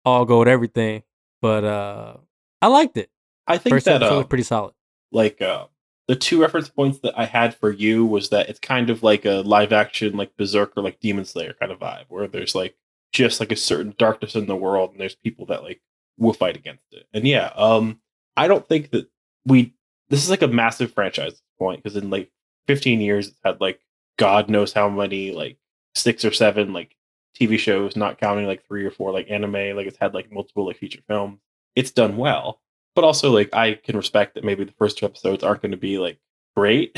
all 0.04 0.26
gold 0.26 0.48
everything, 0.48 1.04
but 1.42 1.64
uh, 1.64 2.18
I 2.62 2.68
liked 2.68 2.98
it. 2.98 3.10
I 3.48 3.58
think 3.58 3.74
First 3.74 3.86
that 3.86 4.04
uh, 4.04 4.16
was 4.18 4.26
pretty 4.28 4.44
solid. 4.44 4.74
like 5.12 5.42
uh, 5.42 5.66
the 6.08 6.16
two 6.16 6.40
reference 6.42 6.70
points 6.70 7.00
that 7.00 7.18
I 7.18 7.26
had 7.26 7.56
for 7.56 7.72
you 7.72 8.06
was 8.06 8.30
that 8.30 8.50
it's 8.50 8.60
kind 8.60 8.90
of 8.90 9.02
like 9.02 9.26
a 9.26 9.42
live 9.42 9.72
action 9.74 10.16
like 10.16 10.36
Berserk 10.38 10.74
or 10.78 10.84
like 10.84 11.00
Demon 11.00 11.26
Slayer 11.26 11.56
kind 11.60 11.72
of 11.72 11.80
vibe, 11.80 12.06
where 12.10 12.28
there's 12.28 12.54
like 12.56 12.76
just 13.12 13.40
like 13.40 13.52
a 13.52 13.56
certain 13.56 13.96
darkness 13.98 14.36
in 14.36 14.46
the 14.46 14.56
world, 14.56 14.92
and 14.92 15.00
there's 15.00 15.16
people 15.16 15.46
that 15.48 15.64
like 15.64 15.82
will 16.18 16.34
fight 16.34 16.56
against 16.56 16.86
it. 16.92 17.08
And 17.14 17.26
yeah, 17.28 17.52
um, 17.56 18.00
I 18.38 18.48
don't 18.48 18.68
think 18.68 18.92
that 18.92 19.10
we 19.46 19.74
this 20.10 20.24
is 20.24 20.30
like 20.30 20.42
a 20.44 20.48
massive 20.48 20.94
franchise 20.94 21.42
point 21.58 21.82
because 21.82 21.98
in 21.98 22.10
like 22.10 22.30
15 22.68 23.00
years 23.02 23.28
it's 23.30 23.40
had 23.44 23.60
like 23.62 23.80
God 24.18 24.50
knows 24.50 24.74
how 24.74 24.90
many 24.90 25.32
like 25.32 25.58
six 25.96 26.24
or 26.26 26.32
seven 26.32 26.74
like 26.74 26.96
TV 27.40 27.60
shows, 27.60 27.96
not 27.96 28.20
counting 28.20 28.48
like 28.48 28.66
three 28.66 28.86
or 28.86 28.92
four 28.92 29.12
like 29.12 29.30
anime. 29.30 29.76
Like 29.76 29.88
it's 29.88 29.98
had 29.98 30.14
like 30.14 30.32
multiple 30.32 30.66
like 30.66 30.78
feature 30.78 31.02
films. 31.08 31.40
It's 31.76 31.92
done 31.92 32.18
well 32.18 32.62
but 32.96 33.04
also 33.04 33.32
like 33.32 33.54
I 33.54 33.74
can 33.74 33.96
respect 33.96 34.34
that 34.34 34.44
maybe 34.44 34.64
the 34.64 34.72
first 34.72 34.98
two 34.98 35.06
episodes 35.06 35.44
aren't 35.44 35.62
going 35.62 35.72
to 35.72 35.78
be 35.78 36.00
like 36.00 36.18
great. 36.56 36.98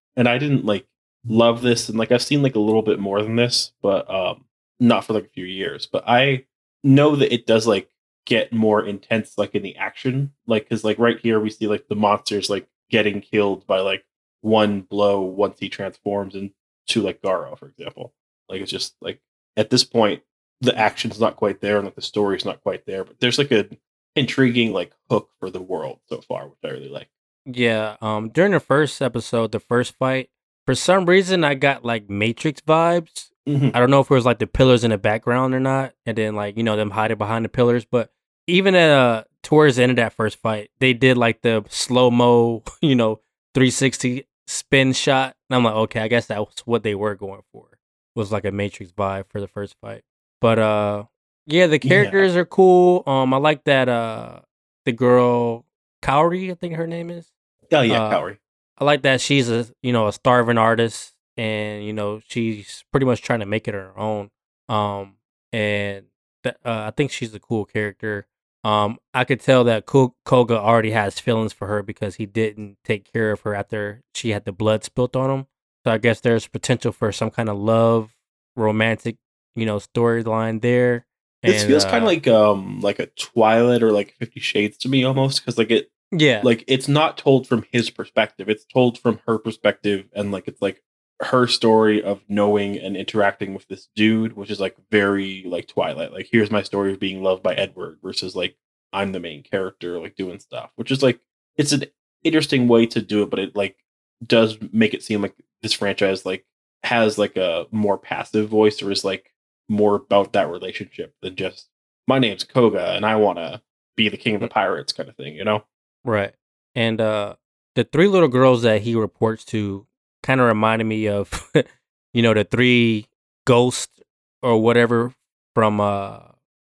and 0.16 0.28
I 0.28 0.38
didn't 0.38 0.64
like 0.64 0.86
love 1.26 1.62
this, 1.62 1.88
and 1.88 1.98
like 1.98 2.12
I've 2.12 2.22
seen 2.22 2.42
like 2.42 2.54
a 2.54 2.60
little 2.60 2.82
bit 2.82 3.00
more 3.00 3.22
than 3.22 3.36
this, 3.36 3.72
but 3.82 4.08
um, 4.12 4.44
not 4.78 5.04
for 5.04 5.14
like 5.14 5.24
a 5.24 5.30
few 5.30 5.46
years. 5.46 5.86
But 5.86 6.04
I 6.06 6.44
know 6.84 7.16
that 7.16 7.32
it 7.32 7.46
does 7.46 7.66
like 7.66 7.90
get 8.26 8.52
more 8.52 8.84
intense, 8.84 9.38
like 9.38 9.54
in 9.54 9.62
the 9.62 9.76
action, 9.76 10.32
like 10.46 10.68
because 10.68 10.84
like 10.84 10.98
right 10.98 11.18
here 11.18 11.40
we 11.40 11.50
see 11.50 11.66
like 11.66 11.88
the 11.88 11.96
monsters 11.96 12.50
like 12.50 12.68
getting 12.90 13.20
killed 13.20 13.66
by 13.66 13.80
like 13.80 14.04
one 14.42 14.82
blow 14.82 15.22
once 15.22 15.58
he 15.58 15.68
transforms 15.68 16.34
into 16.34 17.02
like 17.02 17.22
Garo, 17.22 17.58
for 17.58 17.68
example. 17.68 18.12
Like 18.48 18.60
it's 18.60 18.70
just 18.70 18.94
like 19.00 19.20
at 19.58 19.68
this 19.68 19.84
point 19.84 20.22
the 20.62 20.76
action's 20.76 21.20
not 21.20 21.36
quite 21.36 21.60
there 21.60 21.76
and 21.76 21.84
like 21.84 21.94
the 21.94 22.02
story's 22.02 22.44
not 22.44 22.62
quite 22.62 22.86
there, 22.86 23.04
but 23.04 23.20
there's 23.20 23.38
like 23.38 23.52
a 23.52 23.68
intriguing 24.16 24.72
like 24.72 24.92
hook 25.10 25.28
for 25.38 25.50
the 25.50 25.60
world 25.62 26.00
so 26.08 26.20
far, 26.20 26.48
which 26.48 26.58
I 26.64 26.68
really 26.68 26.88
like. 26.88 27.08
Yeah. 27.44 27.96
Um. 28.00 28.30
During 28.30 28.52
the 28.52 28.60
first 28.60 29.00
episode, 29.00 29.52
the 29.52 29.60
first 29.60 29.94
fight, 29.96 30.30
for 30.66 30.74
some 30.74 31.06
reason, 31.06 31.44
I 31.44 31.54
got 31.54 31.84
like 31.84 32.10
Matrix 32.10 32.60
vibes. 32.60 33.30
Mhm. 33.48 33.70
I 33.74 33.78
don't 33.80 33.90
know 33.90 34.00
if 34.00 34.10
it 34.10 34.14
was 34.14 34.26
like 34.26 34.40
the 34.40 34.46
pillars 34.46 34.84
in 34.84 34.90
the 34.90 34.98
background 34.98 35.54
or 35.54 35.60
not, 35.60 35.94
and 36.04 36.18
then 36.18 36.34
like 36.34 36.56
you 36.56 36.62
know 36.64 36.76
them 36.76 36.90
hiding 36.90 37.18
behind 37.18 37.44
the 37.44 37.48
pillars. 37.48 37.84
But 37.84 38.10
even 38.46 38.74
at 38.74 38.90
uh 38.90 39.24
towards 39.42 39.76
the 39.76 39.84
end 39.84 39.90
of 39.90 39.96
that 39.96 40.12
first 40.12 40.38
fight, 40.40 40.70
they 40.80 40.92
did 40.92 41.16
like 41.16 41.42
the 41.42 41.64
slow 41.68 42.10
mo, 42.10 42.64
you 42.82 42.96
know, 42.96 43.20
360 43.54 44.26
spin 44.48 44.92
shot, 44.92 45.36
and 45.48 45.56
I'm 45.56 45.64
like, 45.64 45.74
okay, 45.74 46.00
I 46.00 46.08
guess 46.08 46.26
that's 46.26 46.66
what 46.66 46.82
they 46.82 46.94
were 46.96 47.14
going 47.14 47.42
for. 47.52 47.77
Was 48.14 48.32
like 48.32 48.44
a 48.44 48.52
Matrix 48.52 48.90
vibe 48.92 49.26
for 49.28 49.40
the 49.40 49.46
first 49.48 49.76
fight. 49.80 50.02
But 50.40 50.58
uh, 50.58 51.04
yeah, 51.46 51.66
the 51.66 51.78
Yeah. 51.82 51.88
characters 51.88 52.36
are 52.36 52.44
cool. 52.44 53.02
Um, 53.06 53.32
I 53.32 53.36
like 53.38 53.64
that 53.64 53.88
uh 53.88 54.40
the 54.84 54.92
girl 54.92 55.64
Kaori, 56.02 56.50
I 56.50 56.54
think 56.54 56.74
her 56.74 56.86
name 56.86 57.10
is. 57.10 57.30
Oh 57.72 57.80
yeah, 57.82 58.02
Uh, 58.04 58.10
Kaori. 58.10 58.38
I 58.78 58.84
like 58.84 59.02
that 59.02 59.20
she's 59.20 59.48
a 59.50 59.66
you 59.82 59.92
know 59.92 60.06
a 60.08 60.12
starving 60.12 60.58
artist, 60.58 61.14
and 61.36 61.84
you 61.84 61.92
know 61.92 62.20
she's 62.26 62.84
pretty 62.90 63.06
much 63.06 63.22
trying 63.22 63.40
to 63.40 63.46
make 63.46 63.68
it 63.68 63.74
her 63.74 63.96
own. 63.98 64.30
Um, 64.68 65.16
and 65.52 66.06
th- 66.44 66.56
uh, 66.64 66.84
I 66.86 66.90
think 66.96 67.10
she's 67.10 67.34
a 67.34 67.40
cool 67.40 67.64
character. 67.64 68.26
Um, 68.64 68.98
I 69.14 69.24
could 69.24 69.40
tell 69.40 69.64
that 69.64 69.86
Koga 69.86 70.58
already 70.58 70.90
has 70.90 71.18
feelings 71.20 71.52
for 71.52 71.66
her 71.68 71.82
because 71.82 72.16
he 72.16 72.26
didn't 72.26 72.76
take 72.84 73.10
care 73.10 73.30
of 73.32 73.40
her 73.42 73.54
after 73.54 74.02
she 74.14 74.30
had 74.30 74.44
the 74.44 74.52
blood 74.52 74.82
spilt 74.84 75.14
on 75.16 75.30
him. 75.30 75.46
So 75.88 75.92
I 75.94 75.96
guess 75.96 76.20
there's 76.20 76.46
potential 76.46 76.92
for 76.92 77.10
some 77.12 77.30
kind 77.30 77.48
of 77.48 77.56
love, 77.56 78.14
romantic, 78.56 79.16
you 79.56 79.64
know, 79.64 79.78
storyline 79.78 80.60
there. 80.60 81.06
And, 81.42 81.54
feels 81.66 81.86
uh, 81.86 81.90
kind 81.90 82.04
of 82.04 82.08
like 82.08 82.28
um 82.28 82.82
like 82.82 82.98
a 82.98 83.06
Twilight 83.06 83.82
or 83.82 83.90
like 83.90 84.12
Fifty 84.18 84.38
Shades 84.38 84.76
to 84.78 84.90
me 84.90 85.02
almost 85.04 85.40
because 85.40 85.56
like 85.56 85.70
it 85.70 85.90
yeah, 86.12 86.42
like 86.44 86.62
it's 86.66 86.88
not 86.88 87.16
told 87.16 87.46
from 87.48 87.64
his 87.72 87.88
perspective. 87.88 88.50
It's 88.50 88.66
told 88.66 88.98
from 88.98 89.20
her 89.26 89.38
perspective, 89.38 90.10
and 90.14 90.30
like 90.30 90.46
it's 90.46 90.60
like 90.60 90.82
her 91.22 91.46
story 91.46 92.02
of 92.02 92.20
knowing 92.28 92.76
and 92.76 92.94
interacting 92.94 93.54
with 93.54 93.66
this 93.68 93.88
dude, 93.96 94.36
which 94.36 94.50
is 94.50 94.60
like 94.60 94.76
very 94.90 95.44
like 95.46 95.68
Twilight. 95.68 96.12
Like 96.12 96.28
here's 96.30 96.50
my 96.50 96.62
story 96.62 96.92
of 96.92 97.00
being 97.00 97.22
loved 97.22 97.42
by 97.42 97.54
Edward 97.54 98.00
versus 98.02 98.36
like 98.36 98.58
I'm 98.92 99.12
the 99.12 99.20
main 99.20 99.42
character, 99.42 99.98
like 99.98 100.16
doing 100.16 100.38
stuff, 100.38 100.70
which 100.76 100.90
is 100.90 101.02
like 101.02 101.18
it's 101.56 101.72
an 101.72 101.84
interesting 102.24 102.68
way 102.68 102.84
to 102.84 103.00
do 103.00 103.22
it, 103.22 103.30
but 103.30 103.38
it 103.38 103.56
like 103.56 103.78
does 104.26 104.58
make 104.70 104.92
it 104.92 105.02
seem 105.02 105.22
like 105.22 105.34
this 105.62 105.72
franchise 105.72 106.24
like 106.24 106.44
has 106.82 107.18
like 107.18 107.36
a 107.36 107.66
more 107.70 107.98
passive 107.98 108.48
voice 108.48 108.82
or 108.82 108.90
is 108.90 109.04
like 109.04 109.32
more 109.68 109.96
about 109.96 110.32
that 110.32 110.50
relationship 110.50 111.14
than 111.22 111.36
just 111.36 111.68
my 112.06 112.18
name's 112.18 112.44
Koga 112.44 112.92
and 112.92 113.04
I 113.04 113.16
want 113.16 113.38
to 113.38 113.60
be 113.96 114.08
the 114.08 114.16
king 114.16 114.34
of 114.34 114.40
the 114.40 114.48
pirates 114.48 114.92
kind 114.92 115.08
of 115.08 115.16
thing, 115.16 115.34
you 115.34 115.44
know? 115.44 115.64
Right. 116.04 116.34
And 116.74 117.00
uh 117.00 117.36
the 117.74 117.84
three 117.84 118.08
little 118.08 118.28
girls 118.28 118.62
that 118.62 118.82
he 118.82 118.94
reports 118.94 119.44
to 119.46 119.86
kind 120.22 120.40
of 120.40 120.46
reminded 120.46 120.84
me 120.84 121.08
of 121.08 121.50
you 122.12 122.22
know 122.22 122.34
the 122.34 122.44
three 122.44 123.06
ghosts 123.46 124.00
or 124.42 124.60
whatever 124.60 125.12
from 125.54 125.80
uh 125.80 126.20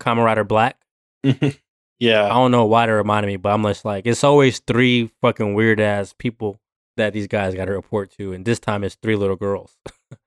Rider 0.06 0.43
Black. 0.43 0.78
I 2.26 2.30
don't 2.30 2.52
know 2.52 2.65
why 2.65 2.86
they 2.86 2.91
reminded 2.91 3.28
me, 3.28 3.38
but 3.38 3.54
I'm 3.54 3.63
just 3.63 3.86
like 3.86 4.06
it's 4.06 4.24
always 4.24 4.60
three 4.60 5.10
fucking 5.22 5.54
weird 5.54 5.80
ass 5.80 6.13
people 6.17 6.60
that 6.98 7.14
these 7.14 7.28
guys 7.28 7.56
got 7.56 7.66
to 7.66 7.72
report 7.74 8.12
to 8.12 8.34
and 8.34 8.46
this 8.46 8.60
time 8.60 8.84
it's 8.84 8.96
three 8.96 9.16
little 9.16 9.36
girls. 9.36 9.78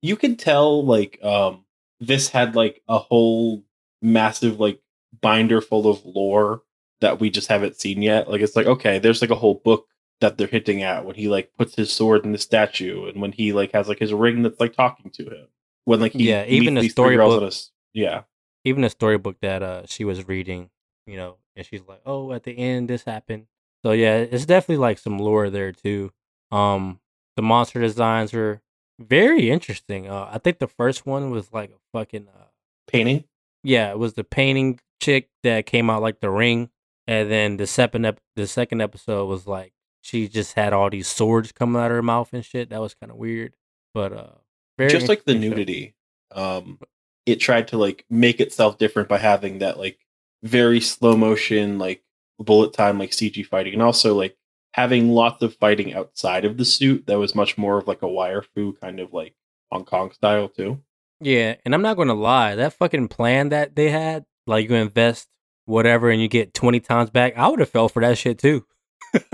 You 0.00 0.14
can 0.16 0.36
tell 0.36 0.84
like 0.84 1.18
um 1.24 1.64
this 2.00 2.28
had 2.28 2.54
like 2.54 2.82
a 2.88 2.98
whole 2.98 3.64
massive 4.00 4.60
like 4.60 4.80
binder 5.20 5.60
full 5.60 5.88
of 5.90 6.04
lore 6.04 6.62
that 7.00 7.18
we 7.18 7.30
just 7.30 7.48
haven't 7.48 7.80
seen 7.80 8.02
yet. 8.02 8.30
Like 8.30 8.40
it's 8.40 8.54
like 8.54 8.66
okay, 8.66 8.98
there's 9.00 9.20
like 9.20 9.30
a 9.30 9.34
whole 9.36 9.60
book 9.64 9.86
that 10.20 10.38
they're 10.38 10.46
hinting 10.46 10.82
at 10.82 11.04
when 11.04 11.16
he 11.16 11.28
like 11.28 11.50
puts 11.58 11.74
his 11.74 11.92
sword 11.92 12.24
in 12.24 12.32
the 12.32 12.38
statue 12.38 13.06
and 13.08 13.20
when 13.20 13.32
he 13.32 13.52
like 13.52 13.72
has 13.72 13.88
like 13.88 13.98
his 13.98 14.12
ring 14.12 14.42
that's 14.42 14.60
like 14.60 14.72
talking 14.72 15.10
to 15.12 15.24
him. 15.24 15.46
When 15.84 16.00
like 16.00 16.12
he 16.12 16.28
Yeah, 16.28 16.44
even 16.46 16.74
the 16.74 16.82
these 16.82 16.94
three 16.94 17.16
girls 17.16 17.34
storybook- 17.34 17.62
yeah. 17.92 18.22
Even 18.64 18.82
the 18.82 18.90
storybook 18.90 19.40
that 19.40 19.62
uh 19.64 19.82
she 19.86 20.04
was 20.04 20.28
reading, 20.28 20.70
you 21.06 21.16
know, 21.16 21.38
and 21.56 21.66
she's 21.66 21.82
like, 21.88 22.02
"Oh, 22.06 22.32
at 22.32 22.44
the 22.44 22.52
end 22.56 22.88
this 22.88 23.02
happened." 23.04 23.46
So 23.84 23.92
yeah, 23.92 24.16
it's 24.18 24.46
definitely 24.46 24.78
like 24.78 24.98
some 24.98 25.18
lore 25.18 25.50
there 25.50 25.72
too. 25.72 26.10
Um 26.50 27.00
the 27.36 27.42
monster 27.42 27.80
designs 27.80 28.34
are 28.34 28.60
very 28.98 29.50
interesting. 29.50 30.08
Uh 30.08 30.28
I 30.32 30.38
think 30.38 30.58
the 30.58 30.66
first 30.66 31.06
one 31.06 31.30
was 31.30 31.52
like 31.52 31.70
a 31.70 31.98
fucking 31.98 32.28
uh 32.28 32.46
Painting. 32.86 33.24
yeah, 33.62 33.90
it 33.90 33.98
was 33.98 34.14
the 34.14 34.24
painting 34.24 34.80
chick 35.00 35.28
that 35.42 35.66
came 35.66 35.90
out 35.90 36.00
like 36.02 36.20
the 36.20 36.30
ring, 36.30 36.70
and 37.06 37.30
then 37.30 37.56
the 37.58 37.66
second 37.66 38.06
ep- 38.06 38.20
the 38.34 38.46
second 38.46 38.80
episode 38.80 39.26
was 39.26 39.46
like 39.46 39.72
she 40.00 40.26
just 40.26 40.54
had 40.54 40.72
all 40.72 40.88
these 40.88 41.06
swords 41.06 41.52
coming 41.52 41.80
out 41.80 41.90
of 41.90 41.96
her 41.96 42.02
mouth 42.02 42.32
and 42.32 42.44
shit. 42.44 42.70
That 42.70 42.80
was 42.80 42.94
kind 42.94 43.12
of 43.12 43.18
weird, 43.18 43.54
but 43.92 44.12
uh, 44.12 44.30
very 44.78 44.90
just 44.90 45.06
like 45.08 45.24
the 45.24 45.32
interesting 45.32 45.50
show. 45.52 45.56
nudity 45.56 45.94
um 46.32 46.78
it 47.26 47.36
tried 47.36 47.68
to 47.68 47.76
like 47.78 48.04
make 48.10 48.40
itself 48.40 48.78
different 48.78 49.08
by 49.08 49.18
having 49.18 49.58
that 49.58 49.78
like 49.78 49.98
very 50.42 50.80
slow 50.80 51.16
motion 51.16 51.78
like 51.78 52.02
bullet 52.44 52.72
time 52.72 52.98
like 52.98 53.10
cg 53.10 53.44
fighting 53.46 53.72
and 53.72 53.82
also 53.82 54.14
like 54.14 54.36
having 54.72 55.10
lots 55.10 55.42
of 55.42 55.54
fighting 55.56 55.92
outside 55.94 56.44
of 56.44 56.56
the 56.56 56.64
suit 56.64 57.06
that 57.06 57.18
was 57.18 57.34
much 57.34 57.58
more 57.58 57.78
of 57.78 57.86
like 57.88 58.02
a 58.02 58.08
wire 58.08 58.42
fu 58.42 58.72
kind 58.74 59.00
of 59.00 59.12
like 59.12 59.34
hong 59.72 59.84
kong 59.84 60.10
style 60.12 60.48
too 60.48 60.80
Yeah, 61.20 61.56
and 61.64 61.74
I'm 61.74 61.82
not 61.82 61.96
gonna 61.96 62.14
lie, 62.14 62.54
that 62.54 62.74
fucking 62.74 63.08
plan 63.08 63.48
that 63.48 63.74
they 63.74 63.90
had, 63.90 64.24
like 64.46 64.68
you 64.70 64.76
invest 64.76 65.26
whatever 65.64 66.10
and 66.10 66.22
you 66.22 66.28
get 66.28 66.54
twenty 66.54 66.78
times 66.80 67.10
back, 67.10 67.36
I 67.36 67.48
would 67.48 67.58
have 67.58 67.70
fell 67.70 67.88
for 67.88 68.00
that 68.02 68.16
shit 68.16 68.38
too. 68.38 68.64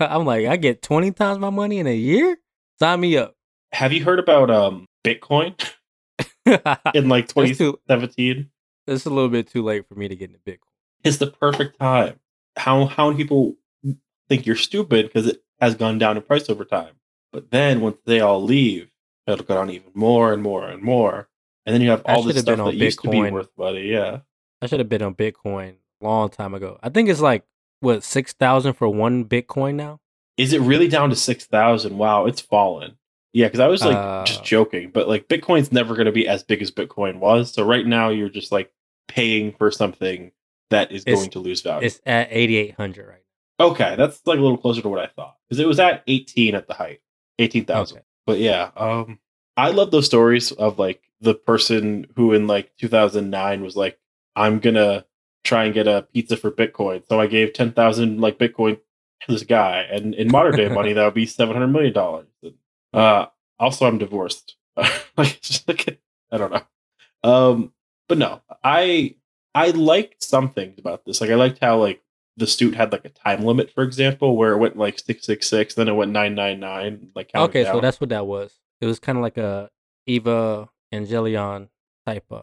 I'm 0.00 0.24
like, 0.26 0.46
I 0.46 0.56
get 0.56 0.82
twenty 0.82 1.12
times 1.12 1.38
my 1.38 1.50
money 1.50 1.78
in 1.78 1.86
a 1.86 1.94
year. 1.94 2.36
Sign 2.80 3.00
me 3.00 3.16
up. 3.16 3.34
have 3.72 3.92
you 3.92 4.02
heard 4.04 4.18
about 4.18 4.50
um 4.50 4.84
bitcoin 5.04 5.54
in 6.94 7.08
like 7.08 7.28
That's 7.32 7.56
too- 7.58 7.78
2017 7.88 8.50
it's 8.88 9.04
a 9.06 9.10
little 9.10 9.28
bit 9.30 9.48
too 9.48 9.62
late 9.62 9.86
for 9.88 9.94
me 9.96 10.06
to 10.08 10.14
get 10.16 10.30
into 10.30 10.40
Bitcoin. 10.46 10.58
It's 11.04 11.18
the 11.18 11.26
perfect 11.28 11.78
time. 11.78 12.18
How 12.56 12.86
how 12.86 13.10
many 13.10 13.22
people 13.22 13.54
think 14.28 14.46
you're 14.46 14.56
stupid 14.56 15.06
because 15.06 15.26
it 15.26 15.42
has 15.60 15.74
gone 15.74 15.98
down 15.98 16.16
in 16.16 16.22
price 16.22 16.48
over 16.50 16.64
time. 16.64 16.94
But 17.32 17.50
then 17.50 17.80
once 17.80 17.98
they 18.06 18.20
all 18.20 18.42
leave 18.42 18.90
it'll 19.26 19.44
go 19.44 19.54
down 19.56 19.70
even 19.70 19.90
more 19.94 20.32
and 20.32 20.42
more 20.42 20.66
and 20.68 20.82
more. 20.82 21.28
And 21.64 21.74
then 21.74 21.82
you 21.82 21.90
have 21.90 22.02
I 22.06 22.14
all 22.14 22.22
this 22.22 22.36
should've 22.36 22.54
stuff 22.54 22.66
that 22.66 22.74
used 22.76 23.00
to 23.02 23.08
be 23.10 23.18
Bitcoin. 23.18 23.32
worth 23.32 23.48
money 23.58 23.90
yeah. 23.90 24.20
I 24.62 24.66
should 24.66 24.78
have 24.80 24.88
been 24.88 25.02
on 25.02 25.14
Bitcoin 25.14 25.74
a 26.00 26.04
long 26.04 26.28
time 26.28 26.54
ago. 26.54 26.78
I 26.82 26.88
think 26.88 27.08
it's 27.08 27.20
like 27.20 27.44
what 27.80 28.02
six 28.04 28.32
thousand 28.32 28.74
for 28.74 28.88
one 28.88 29.24
Bitcoin 29.24 29.74
now. 29.74 30.00
is 30.36 30.52
it 30.52 30.60
really 30.60 30.88
down 30.88 31.10
to 31.10 31.16
6000 31.16 31.98
wow 31.98 32.26
it's 32.26 32.40
fallen. 32.40 32.96
Yeah 33.32 33.46
because 33.46 33.60
i 33.60 33.66
was 33.66 33.84
like 33.84 33.96
Uh, 33.96 34.24
just 34.24 34.44
joking 34.44 34.90
but 34.90 35.08
like 35.08 35.28
bitcoin's 35.28 35.70
never 35.72 35.94
going 35.94 36.06
to 36.06 36.12
be 36.12 36.26
as 36.26 36.42
big 36.42 36.62
as 36.62 36.70
bitcoin 36.70 37.18
was. 37.18 37.52
So 37.52 37.64
right 37.64 37.86
now 37.86 38.08
you're 38.08 38.28
just 38.30 38.50
like 38.52 38.72
paying 39.08 39.52
for 39.52 39.70
something 39.70 40.32
that 40.70 40.92
is 40.92 41.02
It's- 41.02 41.18
going 41.18 41.30
to 41.30 41.38
lose 41.40 41.62
value 41.62 41.86
It's 41.86 42.00
at 42.06 42.28
eighty 42.30 42.56
eight 42.56 42.74
hundred 42.74 43.06
right 43.08 43.22
okay 43.58 43.94
that's 43.96 44.20
like 44.26 44.38
a 44.38 44.42
little 44.42 44.58
closer 44.58 44.82
to 44.82 44.88
what 44.88 44.98
i 45.00 45.06
thought 45.06 45.36
because 45.48 45.58
it 45.60 45.66
was 45.66 45.78
at 45.80 46.02
18 46.06 46.54
at 46.54 46.66
the 46.68 46.74
height 46.74 47.00
now. 47.38 47.44
18000 47.44 47.96
Okay. 47.98 48.04
but 48.26 48.38
yeah 48.38 48.70
um 48.76 49.18
i 49.56 49.70
love 49.70 49.90
those 49.90 50.04
stories 50.06 50.52
of 50.52 50.78
like 50.78 51.02
the 51.22 51.34
person 51.34 52.06
who 52.16 52.34
in 52.34 52.46
like 52.46 52.70
2009 52.76 53.62
was 53.62 53.74
like, 53.74 53.98
I'm 54.36 54.58
gonna 54.58 55.06
try 55.44 55.64
and 55.64 55.72
get 55.72 55.86
a 55.88 56.06
pizza 56.12 56.36
for 56.36 56.50
Bitcoin. 56.50 57.02
So 57.08 57.18
I 57.18 57.26
gave 57.26 57.54
10,000 57.54 58.20
like 58.20 58.38
Bitcoin 58.38 58.78
to 59.22 59.32
this 59.32 59.42
guy. 59.44 59.78
And 59.90 60.14
in 60.14 60.30
modern 60.30 60.56
day 60.56 60.68
money, 60.68 60.92
that 60.92 61.02
would 61.06 61.14
be 61.14 61.24
$700 61.24 61.70
million. 61.72 62.26
Uh, 62.92 63.26
also, 63.58 63.86
I'm 63.86 63.96
divorced. 63.96 64.56
like, 65.16 65.40
just 65.40 65.66
like, 65.66 65.98
I 66.30 66.36
don't 66.36 66.52
know. 66.52 66.62
Um, 67.24 67.72
but 68.10 68.18
no, 68.18 68.42
I 68.62 69.14
I 69.56 69.70
liked 69.70 70.22
some 70.22 70.50
things 70.50 70.78
about 70.78 71.06
this. 71.06 71.22
Like 71.22 71.30
I 71.30 71.34
liked 71.34 71.58
how 71.62 71.78
like 71.78 72.02
the 72.36 72.46
suit 72.46 72.74
had 72.74 72.92
like 72.92 73.06
a 73.06 73.08
time 73.08 73.42
limit, 73.42 73.70
for 73.70 73.82
example, 73.82 74.36
where 74.36 74.52
it 74.52 74.58
went 74.58 74.76
like 74.76 74.98
six 74.98 75.24
six 75.24 75.48
six, 75.48 75.74
then 75.74 75.88
it 75.88 75.94
went 75.94 76.12
nine 76.12 76.34
nine 76.34 76.60
nine. 76.60 77.08
Like 77.14 77.30
Okay, 77.34 77.64
so 77.64 77.80
that's 77.80 77.98
what 77.98 78.10
that 78.10 78.26
was. 78.26 78.60
It 78.82 78.86
was 78.86 78.98
kind 78.98 79.16
of 79.16 79.22
like 79.22 79.38
a 79.38 79.70
Eva 80.06 80.68
Angelion 80.92 81.68
type 82.04 82.26
uh 82.30 82.42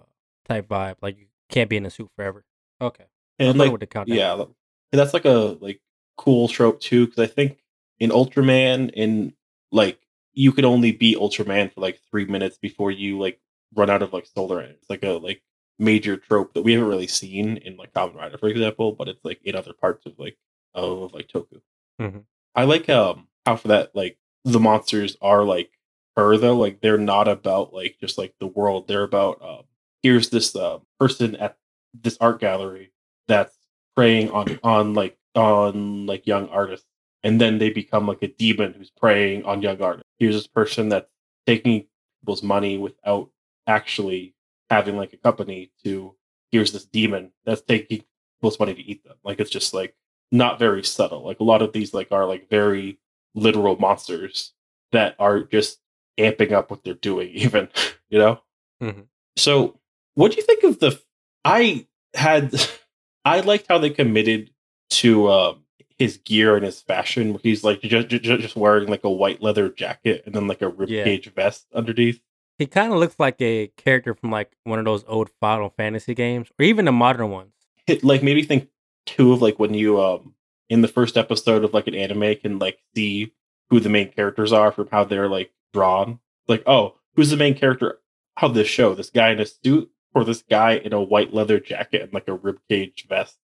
type 0.49 0.67
vibe. 0.67 0.95
Like 1.03 1.19
you 1.19 1.27
can't 1.49 1.69
be 1.69 1.77
in 1.77 1.85
a 1.85 1.91
suit 1.91 2.09
forever. 2.15 2.43
Okay, 2.81 3.05
and 3.37 3.59
like 3.59 3.93
yeah, 4.07 4.33
and 4.33 4.47
that's 4.91 5.13
like 5.13 5.25
a 5.25 5.55
like 5.61 5.81
cool 6.17 6.47
trope 6.47 6.81
too. 6.81 7.05
Because 7.05 7.29
I 7.29 7.31
think 7.31 7.59
in 7.99 8.09
Ultraman, 8.09 8.89
in 8.89 9.33
like 9.71 9.99
you 10.33 10.51
could 10.51 10.65
only 10.65 10.91
be 10.91 11.15
Ultraman 11.15 11.71
for 11.71 11.81
like 11.81 11.99
three 12.09 12.25
minutes 12.25 12.57
before 12.57 12.89
you 12.89 13.19
like 13.19 13.39
run 13.75 13.91
out 13.91 14.01
of 14.01 14.13
like 14.13 14.25
solar 14.25 14.61
energy. 14.61 14.79
It's 14.81 14.89
like 14.89 15.03
a 15.03 15.11
like 15.11 15.43
major 15.79 16.17
trope 16.17 16.53
that 16.53 16.63
we 16.63 16.73
haven't 16.73 16.87
really 16.87 17.07
seen 17.07 17.57
in 17.57 17.77
like 17.77 17.93
Kamen 17.93 18.15
Rider, 18.15 18.37
for 18.37 18.49
example, 18.49 18.91
but 18.93 19.07
it's 19.07 19.23
like 19.23 19.39
in 19.43 19.55
other 19.55 19.73
parts 19.73 20.05
of 20.05 20.13
like 20.17 20.37
of 20.73 21.13
like 21.13 21.27
Toku. 21.27 21.61
Mhm. 22.01 22.25
I 22.55 22.65
like 22.65 22.89
um 22.89 23.27
how 23.45 23.55
for 23.55 23.69
that 23.69 23.95
like 23.95 24.17
the 24.45 24.59
monsters 24.59 25.17
are 25.21 25.43
like 25.43 25.71
her 26.15 26.37
though, 26.37 26.55
like 26.57 26.81
they're 26.81 26.97
not 26.97 27.27
about 27.27 27.73
like 27.73 27.97
just 27.99 28.17
like 28.17 28.33
the 28.39 28.47
world. 28.47 28.87
They're 28.87 29.03
about 29.03 29.41
um 29.41 29.63
here's 30.03 30.29
this 30.29 30.55
uh, 30.55 30.79
person 30.99 31.35
at 31.37 31.57
this 31.93 32.17
art 32.19 32.39
gallery 32.39 32.91
that's 33.27 33.55
preying 33.95 34.29
on 34.31 34.59
on 34.63 34.93
like 34.93 35.17
on 35.35 36.05
like 36.05 36.27
young 36.27 36.49
artists 36.49 36.85
and 37.23 37.39
then 37.39 37.57
they 37.57 37.69
become 37.69 38.07
like 38.07 38.21
a 38.21 38.27
demon 38.27 38.73
who's 38.73 38.89
preying 38.91 39.43
on 39.45 39.61
young 39.61 39.81
artists 39.81 40.09
here's 40.19 40.35
this 40.35 40.47
person 40.47 40.89
that's 40.89 41.09
taking 41.45 41.85
people's 42.21 42.43
money 42.43 42.77
without 42.77 43.29
actually 43.67 44.35
having 44.69 44.97
like 44.97 45.13
a 45.13 45.17
company 45.17 45.71
to 45.83 46.15
here's 46.51 46.71
this 46.71 46.85
demon 46.85 47.31
that's 47.45 47.61
taking 47.61 48.03
people's 48.39 48.59
money 48.59 48.73
to 48.73 48.81
eat 48.81 49.03
them 49.03 49.15
like 49.23 49.39
it's 49.39 49.49
just 49.49 49.73
like 49.73 49.95
not 50.31 50.59
very 50.59 50.83
subtle 50.83 51.23
like 51.25 51.39
a 51.39 51.43
lot 51.43 51.61
of 51.61 51.73
these 51.73 51.93
like 51.93 52.11
are 52.11 52.25
like 52.27 52.49
very 52.49 52.99
literal 53.35 53.75
monsters 53.77 54.53
that 54.91 55.15
are 55.19 55.43
just 55.43 55.79
amping 56.19 56.51
up 56.51 56.69
what 56.71 56.83
they're 56.83 56.93
doing 56.93 57.29
even 57.33 57.67
you 58.09 58.19
know 58.19 58.39
Mhm. 58.81 59.05
so 59.37 59.79
what 60.15 60.31
do 60.31 60.37
you 60.37 60.43
think 60.43 60.63
of 60.63 60.79
the 60.79 60.99
i 61.45 61.85
had 62.13 62.53
i 63.25 63.39
liked 63.41 63.65
how 63.69 63.77
they 63.77 63.89
committed 63.89 64.49
to 64.89 65.29
um 65.29 65.59
his 65.99 66.17
gear 66.17 66.55
and 66.55 66.65
his 66.65 66.81
fashion 66.81 67.31
where 67.33 67.39
he's 67.43 67.63
like 67.63 67.79
just, 67.81 68.07
just, 68.09 68.23
just 68.23 68.55
wearing 68.55 68.89
like 68.89 69.03
a 69.03 69.09
white 69.11 69.41
leather 69.41 69.69
jacket 69.69 70.23
and 70.25 70.33
then 70.35 70.47
like 70.47 70.61
a 70.61 70.65
Yeah. 70.65 71.05
ribcage 71.05 71.31
vest 71.33 71.67
underneath 71.73 72.19
He 72.57 72.67
kind 72.67 72.93
of 72.93 72.99
looks 72.99 73.19
like 73.19 73.41
a 73.41 73.67
character 73.77 74.13
from 74.13 74.31
like 74.31 74.51
one 74.63 74.79
of 74.79 74.85
those 74.85 75.03
old 75.07 75.29
Final 75.39 75.69
Fantasy 75.69 76.13
games, 76.13 76.49
or 76.59 76.65
even 76.65 76.85
the 76.85 76.91
modern 76.91 77.31
ones. 77.31 77.53
it 77.87 78.03
like 78.03 78.23
maybe 78.23 78.43
think 78.43 78.69
too 79.05 79.33
of 79.33 79.41
like 79.41 79.59
when 79.59 79.73
you 79.73 80.01
um 80.01 80.33
in 80.69 80.81
the 80.81 80.87
first 80.87 81.17
episode 81.17 81.63
of 81.63 81.73
like 81.73 81.87
an 81.87 81.95
anime 81.95 82.35
can 82.35 82.59
like 82.59 82.79
see 82.95 83.33
who 83.69 83.79
the 83.79 83.89
main 83.89 84.11
characters 84.11 84.53
are 84.53 84.71
from 84.71 84.87
how 84.91 85.03
they're 85.03 85.27
like 85.27 85.51
drawn. 85.73 86.19
Like 86.47 86.63
oh 86.67 86.95
who's 87.15 87.31
the 87.31 87.37
main 87.37 87.55
character 87.55 87.99
of 88.41 88.53
this 88.53 88.67
show? 88.67 88.93
This 88.93 89.09
guy 89.09 89.31
in 89.31 89.39
a 89.39 89.45
suit 89.45 89.91
or 90.13 90.23
this 90.23 90.43
guy 90.43 90.73
in 90.73 90.93
a 90.93 91.01
white 91.01 91.33
leather 91.33 91.59
jacket 91.59 92.01
and 92.01 92.13
like 92.13 92.27
a 92.27 92.37
ribcage 92.37 93.07
vest? 93.07 93.37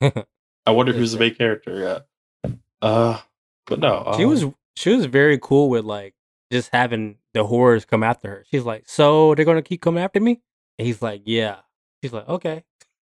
I 0.66 0.70
wonder 0.70 0.92
who's 0.92 1.12
the 1.12 1.18
main 1.18 1.34
character 1.34 2.04
yeah. 2.44 2.50
Uh 2.82 3.20
but 3.66 3.78
no 3.78 4.14
she 4.16 4.24
um, 4.24 4.30
was 4.30 4.44
she 4.76 4.94
was 4.94 5.06
very 5.06 5.38
cool 5.38 5.70
with 5.70 5.84
like 5.84 6.14
just 6.50 6.70
having 6.72 7.16
the 7.34 7.44
horrors 7.44 7.84
come 7.84 8.02
after 8.02 8.28
her. 8.28 8.44
She's 8.50 8.64
like, 8.64 8.88
"So 8.88 9.34
they're 9.34 9.44
gonna 9.44 9.62
keep 9.62 9.80
coming 9.82 10.02
after 10.02 10.20
me?" 10.20 10.40
And 10.78 10.86
he's 10.86 11.02
like, 11.02 11.22
"Yeah." 11.24 11.56
She's 12.02 12.12
like, 12.12 12.28
"Okay." 12.28 12.64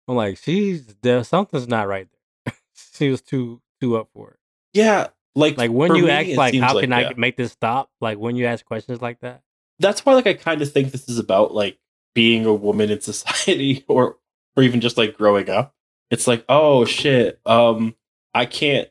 I'm 0.07 0.15
like, 0.15 0.37
"She's 0.37 0.95
there. 1.01 1.23
Something's 1.23 1.67
not 1.67 1.87
right 1.87 2.07
there." 2.45 2.53
she 2.93 3.09
was 3.09 3.21
too 3.21 3.61
too 3.79 3.97
up 3.97 4.09
for 4.13 4.31
it. 4.31 4.39
yeah 4.73 5.07
like 5.35 5.57
Like 5.57 5.71
when 5.71 5.95
you 5.95 6.05
me, 6.05 6.11
ask, 6.11 6.37
like, 6.37 6.55
"How 6.55 6.79
can 6.79 6.91
I 6.91 7.13
make 7.15 7.37
this 7.37 7.51
stop?" 7.53 7.89
Like 8.01 8.17
when 8.17 8.35
you 8.35 8.45
ask 8.45 8.65
questions 8.65 9.01
like 9.01 9.21
that. 9.21 9.41
that's 9.79 10.05
why 10.05 10.13
like 10.13 10.27
I 10.27 10.33
kind 10.33 10.61
of 10.61 10.71
think 10.71 10.91
this 10.91 11.07
is 11.09 11.17
about 11.19 11.53
like 11.53 11.77
being 12.13 12.45
a 12.45 12.53
woman 12.53 12.89
in 12.89 12.99
society 13.11 13.85
or 13.87 14.17
or 14.57 14.63
even 14.63 14.81
just 14.81 14.97
like 14.97 15.17
growing 15.17 15.49
up. 15.49 15.73
It's 16.09 16.27
like, 16.27 16.43
oh 16.49 16.83
shit, 16.85 17.39
um 17.45 17.95
I 18.33 18.45
can't 18.45 18.89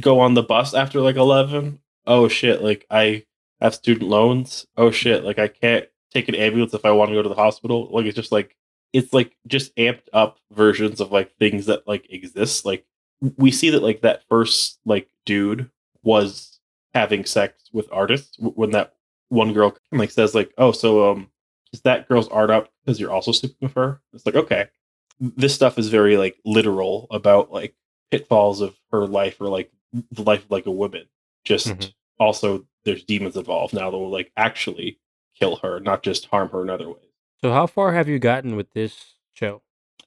go 0.00 0.20
on 0.20 0.34
the 0.34 0.42
bus 0.42 0.72
after 0.74 1.00
like 1.00 1.16
11. 1.16 1.80
Oh 2.06 2.28
shit, 2.28 2.62
like 2.62 2.86
I 2.90 3.24
have 3.60 3.74
student 3.74 4.08
loans. 4.08 4.66
Oh 4.76 4.90
shit, 4.90 5.24
like 5.24 5.38
I 5.38 5.48
can't 5.48 5.86
take 6.12 6.28
an 6.28 6.34
ambulance 6.34 6.74
if 6.74 6.84
I 6.84 6.90
want 6.92 7.10
to 7.10 7.14
go 7.14 7.22
to 7.22 7.28
the 7.28 7.34
hospital. 7.34 7.88
Like 7.90 8.06
it's 8.06 8.16
just 8.16 8.32
like 8.32 8.56
it's 8.92 9.12
like 9.12 9.36
just 9.46 9.74
amped 9.76 10.08
up 10.12 10.38
versions 10.52 11.00
of 11.00 11.12
like 11.12 11.36
things 11.36 11.66
that 11.66 11.86
like 11.86 12.06
exist. 12.10 12.64
Like 12.64 12.84
we 13.36 13.50
see 13.50 13.70
that 13.70 13.82
like 13.82 14.00
that 14.02 14.22
first 14.28 14.78
like 14.84 15.08
dude 15.26 15.70
was 16.02 16.58
having 16.94 17.24
sex 17.24 17.70
with 17.72 17.88
artists 17.92 18.36
when 18.38 18.70
that 18.72 18.94
one 19.28 19.52
girl 19.52 19.76
like 19.92 20.10
says 20.10 20.34
like, 20.34 20.52
"Oh, 20.58 20.72
so 20.72 21.10
um, 21.12 21.30
is 21.72 21.82
that 21.82 22.08
girl's 22.08 22.28
art 22.28 22.50
up 22.50 22.70
because 22.84 22.98
you're 22.98 23.12
also 23.12 23.32
sleeping 23.32 23.58
with 23.60 23.74
her?" 23.74 24.00
It's 24.12 24.26
like, 24.26 24.34
okay, 24.34 24.68
this 25.20 25.54
stuff 25.54 25.78
is 25.78 25.88
very 25.88 26.16
like 26.16 26.36
literal 26.44 27.06
about 27.10 27.52
like 27.52 27.74
pitfalls 28.10 28.60
of 28.60 28.74
her 28.90 29.06
life 29.06 29.40
or 29.40 29.48
like 29.48 29.70
the 30.10 30.22
life 30.22 30.44
of 30.44 30.50
like 30.50 30.66
a 30.66 30.70
woman. 30.72 31.04
Just 31.44 31.68
Mhm. 31.68 31.92
Also, 32.20 32.64
there's 32.84 33.02
demons 33.02 33.36
involved 33.36 33.74
now 33.74 33.90
that 33.90 33.96
will 33.96 34.10
like 34.10 34.30
actually 34.36 35.00
kill 35.38 35.56
her, 35.56 35.80
not 35.80 36.02
just 36.02 36.26
harm 36.26 36.50
her 36.50 36.62
in 36.62 36.70
other 36.70 36.88
ways. 36.88 37.10
So 37.40 37.52
how 37.52 37.66
far 37.66 37.92
have 37.94 38.08
you 38.08 38.18
gotten 38.18 38.54
with 38.54 38.70
this 38.72 39.14
show? 39.32 39.62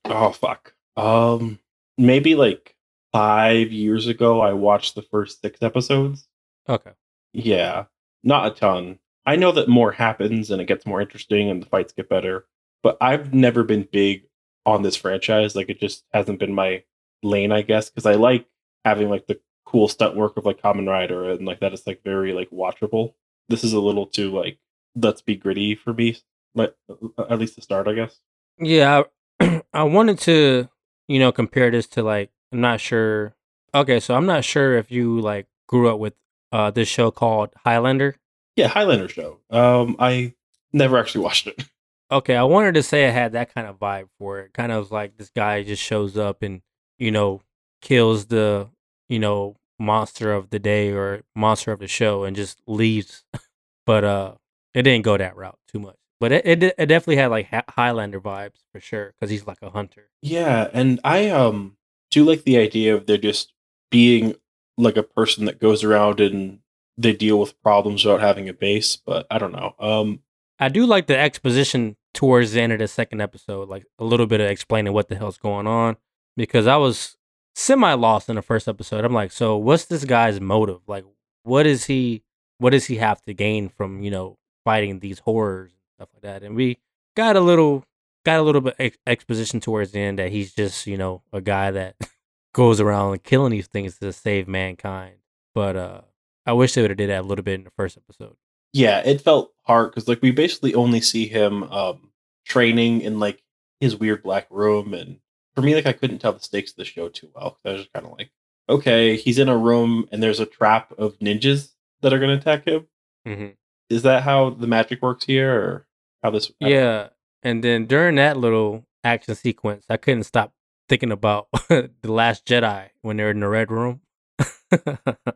Oh 0.06 0.32
fuck. 0.32 0.76
Um, 0.95 1.60
maybe 1.97 2.36
like 2.36 2.76
five 3.12 3.71
years 3.71 4.08
ago, 4.08 4.41
I 4.41 4.54
watched 4.54 4.95
the 4.95 5.02
first 5.02 5.41
six 5.41 5.62
episodes. 5.62 6.28
Okay. 6.69 6.91
Yeah, 7.34 7.86
not 8.23 8.52
a 8.52 8.56
ton. 8.56 8.99
I 9.26 9.36
know 9.36 9.52
that 9.54 9.67
more 9.67 9.91
happens 9.91 10.52
and 10.52 10.62
it 10.62 10.65
gets 10.65 10.86
more 10.86 11.02
interesting 11.02 11.49
and 11.49 11.62
the 11.62 11.67
fights 11.67 11.93
get 11.93 12.10
better, 12.10 12.45
but 12.84 12.97
I've 13.02 13.34
never 13.34 13.63
been 13.63 13.88
big 13.91 14.23
on 14.65 14.84
this 14.84 14.95
franchise. 14.95 15.56
Like 15.56 15.69
it 15.69 15.80
just 15.80 16.04
hasn't 16.13 16.39
been 16.39 16.54
my 16.54 16.84
lane, 17.23 17.52
I 17.52 17.63
guess, 17.63 17.89
because 17.89 18.06
I 18.06 18.15
like 18.15 18.45
having 18.86 19.10
like 19.10 19.26
the 19.28 19.39
cool 19.74 19.88
stunt 19.88 20.16
work 20.16 20.38
of 20.38 20.46
like 20.46 20.62
Kamen 20.62 20.88
Rider 20.88 21.32
and 21.32 21.46
like 21.46 21.60
that 21.60 21.74
is 21.74 21.86
like 21.88 22.04
very 22.04 22.32
like 22.32 22.50
watchable. 22.52 23.16
This 23.50 23.64
is 23.64 23.74
a 23.74 23.80
little 23.80 24.06
too 24.06 24.32
like 24.32 24.60
let's 24.96 25.22
be 25.22 25.36
gritty 25.36 25.74
for 25.74 25.94
me, 25.94 26.18
like 26.54 26.76
at 27.18 27.40
least 27.40 27.56
the 27.56 27.62
start, 27.62 27.88
I 27.88 27.94
guess. 27.94 28.20
Yeah, 28.60 29.04
I, 29.40 29.64
I 29.74 29.84
wanted 29.84 30.20
to, 30.20 30.70
you 31.08 31.20
know, 31.20 31.32
compare 31.32 31.72
this 31.72 31.88
to 31.88 32.04
like 32.04 32.30
I'm 32.52 32.62
not 32.62 32.80
sure. 32.80 33.36
Okay, 33.74 34.00
so 34.00 34.14
I'm 34.14 34.28
not 34.28 34.46
sure 34.46 34.78
if 34.78 34.92
you 34.92 35.20
like 35.20 35.48
grew 35.68 35.92
up 35.92 36.00
with 36.00 36.14
uh 36.52 36.70
this 36.70 36.88
show 36.88 37.10
called 37.10 37.50
Highlander. 37.66 38.16
Yeah, 38.56 38.68
Highlander 38.68 39.10
show. 39.10 39.40
Um, 39.50 39.96
I 39.98 40.36
never 40.72 41.00
actually 41.00 41.22
watched 41.24 41.48
it. 41.48 41.66
Okay, 42.12 42.36
I 42.36 42.44
wanted 42.44 42.76
to 42.76 42.84
say 42.84 43.06
it 43.06 43.14
had 43.14 43.32
that 43.32 43.56
kind 43.56 43.66
of 43.66 43.80
vibe 43.80 44.10
for 44.20 44.42
it. 44.42 44.54
Kind 44.54 44.72
of 44.72 44.92
like 44.92 45.18
this 45.18 45.32
guy 45.36 45.64
just 45.64 45.82
shows 45.82 46.16
up 46.16 46.44
and 46.44 46.62
you 47.00 47.10
know 47.10 47.42
kills 47.82 48.28
the 48.28 48.70
you 49.10 49.18
know 49.18 49.56
monster 49.80 50.34
of 50.34 50.50
the 50.50 50.60
day 50.60 50.92
or 50.92 51.24
monster 51.36 51.72
of 51.72 51.80
the 51.80 51.88
show 51.88 52.24
and 52.24 52.36
just 52.36 52.62
leaves. 52.68 53.24
but 53.86 54.04
uh, 54.04 54.34
it 54.74 54.84
didn't 54.84 55.04
go 55.04 55.18
that 55.18 55.36
route 55.36 55.60
too 55.68 55.80
much. 55.80 55.96
But 56.20 56.32
it 56.32 56.46
it, 56.46 56.64
it 56.78 56.86
definitely 56.86 57.18
had 57.18 57.32
like 57.32 57.50
Highlander 57.70 58.22
vibes 58.22 58.64
for 58.72 58.80
sure 58.80 59.14
because 59.14 59.30
he's 59.30 59.46
like 59.46 59.62
a 59.62 59.70
hunter. 59.70 60.10
Yeah, 60.22 60.70
and 60.72 61.00
I 61.04 61.30
um 61.30 61.76
do 62.12 62.24
like 62.24 62.44
the 62.44 62.58
idea 62.58 62.96
of 62.96 63.08
there 63.08 63.18
just 63.18 63.52
being 63.92 64.36
like 64.78 64.96
a 64.98 65.04
person 65.04 65.46
that 65.46 65.60
goes 65.60 65.84
around 65.84 66.20
and 66.20 66.60
they 66.98 67.14
deal 67.14 67.40
with 67.40 67.62
problems 67.62 68.06
without 68.06 68.22
having 68.22 68.48
a 68.48 68.54
base, 68.54 68.96
but 68.96 69.28
I 69.30 69.38
don't 69.38 69.52
know. 69.52 69.76
Um 69.80 70.22
I 70.60 70.70
do 70.70 70.86
like 70.86 71.08
the 71.08 71.18
exposition 71.18 71.98
towards 72.14 72.54
the 72.54 72.62
end 72.62 72.72
of 72.72 72.80
the 72.80 72.88
second 72.88 73.20
episode, 73.20 73.68
like 73.68 73.86
a 74.00 74.06
little 74.06 74.28
bit 74.28 74.40
of 74.40 74.48
explaining 74.48 74.94
what 74.94 75.10
the 75.10 75.16
hell's 75.16 75.38
going 75.38 75.68
on, 75.68 75.98
because 76.38 76.68
I 76.68 76.78
was 76.78 77.18
semi 77.56 77.94
lost 77.94 78.30
in 78.30 78.36
the 78.36 78.42
first 78.42 78.68
episode. 78.68 79.06
I'm 79.06 79.13
like, 79.13 79.32
so 79.32 79.58
what's 79.58 79.86
this 79.86 80.06
guy's 80.06 80.39
motive? 80.42 80.82
Like, 80.88 81.06
what 81.44 81.66
is 81.66 81.86
he? 81.86 82.24
What 82.60 82.72
does 82.72 82.86
he 82.86 82.98
have 82.98 83.22
to 83.24 83.34
gain 83.34 83.70
from 83.70 84.02
you 84.02 84.12
know 84.12 84.38
fighting 84.63 85.00
these 85.00 85.20
horrors 85.20 85.72
and 85.72 85.80
stuff 85.98 86.10
like 86.13 86.24
that? 86.24 86.44
And 86.44 86.56
we 86.56 86.78
got 87.16 87.36
a 87.36 87.42
little 87.42 87.84
got 88.26 88.39
a 88.39 88.44
little 88.44 88.62
bit 88.62 88.76
ex- 88.80 88.98
exposition 89.06 89.60
towards 89.60 89.92
the 89.92 90.00
end 90.00 90.20
that 90.20 90.32
he's 90.32 90.54
just 90.54 90.88
you 90.88 90.98
know 90.98 91.22
a 91.34 91.42
guy 91.42 91.72
that 91.72 91.96
goes 92.54 92.80
around 92.80 93.24
killing 93.24 93.52
these 93.52 93.68
things 93.68 93.98
to 94.00 94.13
save 94.13 94.48
mankind. 94.48 95.16
But 95.54 95.76
uh 95.76 96.02
I 96.46 96.54
wish 96.54 96.74
they 96.74 96.82
would 96.82 96.92
have 96.92 96.98
did 96.98 97.10
that 97.10 97.22
a 97.22 97.28
little 97.28 97.44
bit 97.44 97.56
in 97.56 97.63
the 97.63 97.72
first 97.72 97.98
episode. 97.98 98.36
yeah, 98.74 99.00
it 99.00 99.22
felt 99.22 99.52
hard 99.63 99.92
because 99.92 100.08
like 100.08 100.22
we 100.22 100.32
basically 100.32 100.74
only 100.74 101.02
see 101.02 101.28
him 101.28 101.63
um 101.63 102.12
training 102.46 103.02
in 103.02 103.20
like 103.20 103.44
his 103.80 103.96
weird 103.96 104.24
black 104.24 104.48
room 104.50 104.94
and 104.94 105.20
for 105.56 105.62
me 105.62 105.76
like 105.76 105.86
i 105.86 105.94
couldn't 105.94 106.20
tell 106.20 106.34
the 106.34 106.39
stakes 106.39 106.72
of 106.72 106.78
the 106.78 106.86
show 106.86 107.10
too 107.10 107.30
well 107.36 107.58
i 107.66 107.70
was 107.72 107.82
just 107.82 107.94
kind 107.94 108.06
of 108.06 108.12
like 108.18 108.30
okay 108.70 109.16
he's 109.16 109.38
in 109.39 109.50
a 109.50 109.58
room 109.58 110.08
and 110.12 110.22
there's 110.24 110.39
a 110.39 110.46
trap 110.46 110.92
of 110.98 111.18
ninjas 111.20 111.72
that 112.02 112.13
are 112.13 112.20
going 112.20 112.30
to 112.30 112.42
attack 112.42 112.66
him 112.68 112.88
hmm 113.26 113.48
is 113.89 114.02
that 114.04 114.24
how 114.24 114.50
the 114.50 114.66
magic 114.68 115.02
works 115.02 115.26
here 115.26 115.54
or 115.54 115.88
how 116.24 116.30
this 116.32 116.52
Yeah, 116.60 117.10
and 117.44 117.63
then 117.63 117.86
during 117.86 118.16
that 118.16 118.38
little 118.38 118.86
action 119.04 119.36
sequence, 119.36 119.86
I 119.89 119.98
couldn't 119.98 120.24
stop 120.24 120.54
thinking 120.89 121.12
about 121.12 121.48
the 121.70 121.92
Last 122.06 122.46
Jedi 122.46 122.89
when 123.02 123.18
they're 123.18 123.30
in 123.32 123.42
the 123.42 123.50
red 123.50 123.70
room. 123.70 124.00
that 124.72 125.36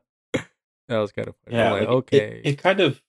was 0.87 1.11
kind 1.11 1.27
of 1.27 1.35
funny. 1.43 1.57
yeah 1.57 1.71
like, 1.71 1.81
like, 1.81 1.89
okay, 1.89 2.41
it, 2.43 2.57
kind 2.57 2.79
of 2.79 3.01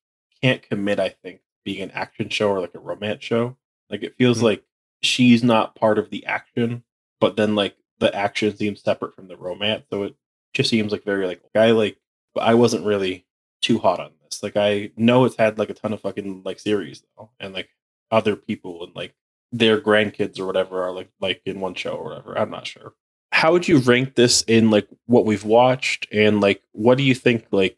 can't 0.43 0.63
commit 0.63 0.99
i 1.01 1.09
think 1.09 1.41
being 1.65 1.83
an 1.83 1.91
action 1.93 2.29
show 2.29 2.51
or 2.51 2.61
like 2.61 2.75
a 2.75 2.79
romance 2.79 3.23
show 3.25 3.57
like 3.91 4.03
it 4.03 4.17
feels 4.19 4.41
Mhm. 4.41 4.43
like 4.43 4.65
she's 5.03 5.43
not 5.45 5.75
part 5.75 5.99
of 5.99 6.11
the 6.11 6.27
action 6.27 6.83
but 7.21 7.37
then 7.37 7.55
like 7.55 7.77
the 7.99 8.15
action 8.15 8.57
seems 8.57 8.83
separate 8.83 9.15
from 9.15 9.29
the 9.29 9.37
romance 9.37 9.85
so 9.91 10.05
it 10.05 10.15
just 10.55 10.71
seems 10.71 10.93
like 10.93 11.05
very 11.05 11.27
like 11.27 11.41
i 11.55 11.71
like 11.71 11.99
i 12.41 12.55
wasn't 12.55 12.85
really 12.85 13.25
too 13.61 13.79
hot 13.79 14.01
on 14.01 14.11
this. 14.23 14.43
Like 14.43 14.57
i 14.57 14.91
know 14.97 15.25
it's 15.25 15.37
had 15.37 15.59
like 15.59 15.71
a 15.71 15.75
ton 15.75 15.93
of 15.93 16.01
fucking 16.01 16.43
like 16.45 16.59
series 16.59 17.03
though 17.17 17.31
and 17.41 17.53
like 17.53 17.69
other 18.11 18.37
people 18.37 18.85
and 18.85 18.95
like 18.95 19.15
their 19.53 19.81
grandkids 19.81 20.39
or 20.39 20.47
whatever 20.47 20.83
are 20.83 20.93
like 20.93 21.11
like 21.21 21.41
in 21.47 21.61
one 21.61 21.75
show 21.75 21.93
or 21.93 22.05
whatever. 22.05 22.39
I'm 22.39 22.51
not 22.51 22.67
sure. 22.67 22.95
How 23.33 23.53
would 23.53 23.69
you 23.69 23.79
rank 23.79 24.15
this 24.15 24.43
in 24.43 24.71
like 24.71 24.89
what 25.07 25.27
we've 25.27 25.45
watched 25.45 26.07
and 26.13 26.41
like 26.41 26.63
what 26.73 26.99
do 26.99 27.05
you 27.05 27.15
think 27.15 27.47
like 27.51 27.77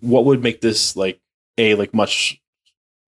what 0.00 0.24
would 0.24 0.42
make 0.42 0.60
this 0.60 0.96
like 0.96 1.20
a 1.58 1.74
like 1.74 1.94
much 1.94 2.40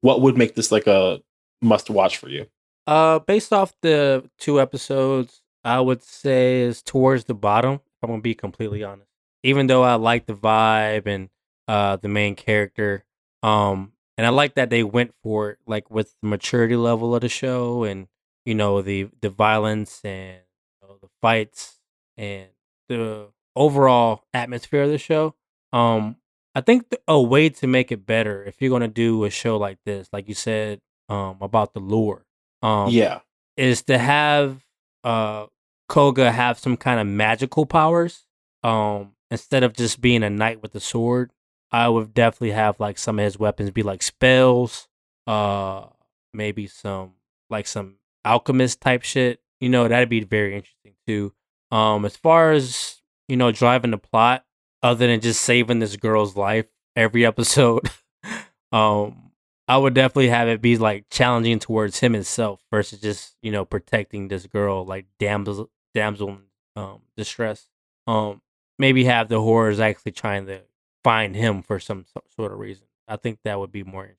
what 0.00 0.20
would 0.20 0.37
make 0.37 0.54
this 0.54 0.70
like 0.70 0.87
a 0.87 1.20
must 1.62 1.90
watch 1.90 2.18
for 2.18 2.28
you 2.28 2.46
Uh, 2.87 3.18
based 3.20 3.53
off 3.53 3.75
the 3.83 4.29
two 4.38 4.61
episodes, 4.61 5.42
I 5.64 5.81
would 5.81 6.03
say 6.03 6.61
is 6.61 6.83
towards 6.83 7.25
the 7.25 7.35
bottom. 7.35 7.81
I'm 8.03 8.11
gonna 8.11 8.22
be 8.22 8.35
completely 8.35 8.85
honest, 8.85 9.09
even 9.42 9.66
though 9.66 9.83
I 9.83 9.94
like 9.94 10.27
the 10.27 10.35
vibe 10.35 11.07
and 11.07 11.29
uh 11.66 11.96
the 11.96 12.09
main 12.09 12.37
character, 12.37 13.05
um, 13.42 13.92
and 14.16 14.27
I 14.27 14.31
like 14.31 14.55
that 14.55 14.70
they 14.70 14.85
went 14.85 15.14
for 15.22 15.51
it, 15.51 15.59
like 15.66 15.90
with 15.90 16.14
the 16.22 16.29
maturity 16.29 16.77
level 16.77 17.14
of 17.14 17.22
the 17.22 17.29
show, 17.29 17.83
and 17.85 18.07
you 18.44 18.55
know 18.55 18.83
the 18.83 19.09
the 19.20 19.31
violence 19.31 20.01
and 20.05 20.40
you 20.83 20.88
know, 20.88 20.99
the 21.03 21.09
fights 21.20 21.81
and 22.16 22.49
the 22.88 23.29
overall 23.57 24.22
atmosphere 24.33 24.83
of 24.83 24.90
the 24.90 24.99
show. 24.99 25.35
Um, 25.72 26.16
I 26.55 26.61
think 26.61 26.90
th- 26.90 27.03
a 27.09 27.20
way 27.20 27.49
to 27.49 27.66
make 27.66 27.90
it 27.90 28.07
better 28.07 28.44
if 28.44 28.61
you're 28.62 28.70
gonna 28.70 28.87
do 28.88 29.25
a 29.25 29.31
show 29.31 29.57
like 29.57 29.79
this, 29.85 30.09
like 30.12 30.29
you 30.29 30.35
said, 30.35 30.81
um, 31.09 31.38
about 31.40 31.75
the 31.75 31.81
lure 31.81 32.25
um 32.66 32.90
yeah. 32.90 33.20
is 33.57 33.83
to 33.83 33.96
have 33.98 34.64
uh 35.05 35.46
Koga 35.88 36.33
have 36.33 36.59
some 36.59 36.76
kind 36.76 36.98
of 37.00 37.07
magical 37.07 37.66
powers 37.66 38.24
um 38.62 39.12
instead 39.31 39.62
of 39.62 39.72
just 39.72 40.00
being 40.00 40.22
a 40.22 40.31
knight 40.31 40.62
with 40.62 40.74
a 40.74 40.81
sword 40.81 41.33
I 41.70 41.88
would 41.88 42.14
definitely 42.14 42.52
have 42.52 42.81
like 42.81 42.98
some 42.98 43.18
of 43.18 43.24
his 43.24 43.38
weapons 43.38 43.70
be 43.70 43.83
like 43.83 44.02
spells 44.02 44.88
uh 45.26 45.87
maybe 46.33 46.66
some 46.66 47.12
like 47.50 47.66
some 47.66 47.96
alchemist 48.24 48.81
type 48.81 49.02
shit. 49.02 49.40
You 49.61 49.68
know 49.68 49.88
that'd 49.88 50.09
be 50.09 50.20
very 50.20 50.55
interesting 50.55 50.94
too. 51.07 51.33
Um 51.70 52.05
as 52.05 52.16
far 52.16 52.52
as 52.52 53.00
you 53.29 53.37
know 53.37 53.52
driving 53.52 53.90
the 53.90 53.98
plot 53.98 54.44
other 54.83 55.07
than 55.07 55.20
just 55.20 55.40
saving 55.40 55.79
this 55.79 55.96
girl's 55.96 56.37
life 56.37 56.66
every 56.94 57.24
episode 57.33 57.88
um 58.72 59.25
I 59.68 59.76
would 59.79 59.94
definitely 59.94 60.29
have 60.29 60.48
it 60.48 60.62
be 60.62 60.76
like 60.79 61.07
challenging 61.11 61.59
towards 61.59 61.98
him 61.98 62.12
himself 62.12 62.61
versus 62.70 63.00
just 63.00 63.37
you 63.42 63.50
know 63.52 63.64
protecting 63.64 64.29
this 64.29 64.46
girl 64.46 64.85
like 64.85 65.07
damsel 65.18 65.70
damsel 65.94 66.38
um 66.76 67.00
distress. 67.16 67.68
Um, 68.07 68.42
maybe 68.79 69.05
have 69.05 69.29
the 69.29 69.40
horrors 69.40 69.81
actually 69.81 70.12
trying 70.12 70.46
to 70.46 70.61
find 71.02 71.35
him 71.35 71.62
for 71.62 71.81
some, 71.81 72.05
sort 72.37 72.52
of 72.52 72.59
reason. 72.59 72.87
I 73.09 73.16
think 73.16 73.40
that 73.44 73.59
would 73.59 73.72
be 73.72 73.83
more 73.83 74.11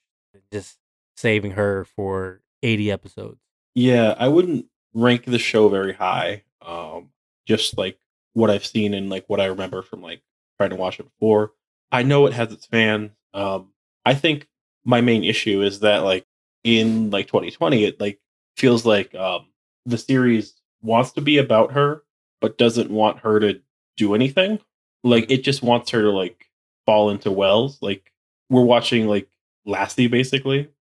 just 0.51 0.77
saving 1.15 1.51
her 1.51 1.85
for 1.85 2.41
eighty 2.63 2.91
episodes. 2.91 3.39
yeah 3.75 4.15
i 4.17 4.27
wouldn't 4.27 4.65
rank 4.93 5.25
the 5.25 5.37
show 5.39 5.67
very 5.69 5.93
high 5.93 6.43
um 6.61 7.09
just 7.45 7.77
like 7.77 7.97
what 8.33 8.49
i've 8.49 8.65
seen 8.65 8.93
and 8.93 9.09
like 9.09 9.23
what 9.27 9.39
i 9.39 9.45
remember 9.45 9.81
from 9.83 10.01
like 10.01 10.21
trying 10.57 10.69
to 10.71 10.75
watch 10.75 10.99
it 10.99 11.03
before 11.03 11.51
i 11.91 12.01
know 12.03 12.25
it 12.25 12.33
has 12.33 12.51
its 12.51 12.65
fans 12.65 13.11
um 13.33 13.69
i 14.05 14.13
think 14.15 14.47
my 14.87 15.01
main 15.01 15.23
issue 15.23 15.61
is 15.61 15.81
that 15.81 15.99
like 16.03 16.25
in 16.63 17.11
like 17.11 17.27
2020 17.27 17.83
it 17.83 17.99
like 17.99 18.19
feels 18.55 18.85
like 18.85 19.13
um 19.13 19.45
the 19.85 19.97
series 19.97 20.55
wants 20.81 21.11
to 21.11 21.21
be 21.21 21.37
about 21.37 21.73
her 21.73 22.03
but 22.41 22.57
doesn't 22.57 22.89
want 22.89 23.19
her 23.19 23.39
to 23.39 23.59
do 23.97 24.15
anything. 24.15 24.59
Like 25.03 25.29
it 25.29 25.43
just 25.43 25.61
wants 25.61 25.91
her 25.91 26.01
to 26.01 26.11
like 26.11 26.45
fall 26.85 27.09
into 27.09 27.31
wells. 27.31 27.79
Like 27.81 28.11
we're 28.49 28.63
watching 28.63 29.07
like 29.07 29.27
lassie 29.65 30.07
basically. 30.07 30.69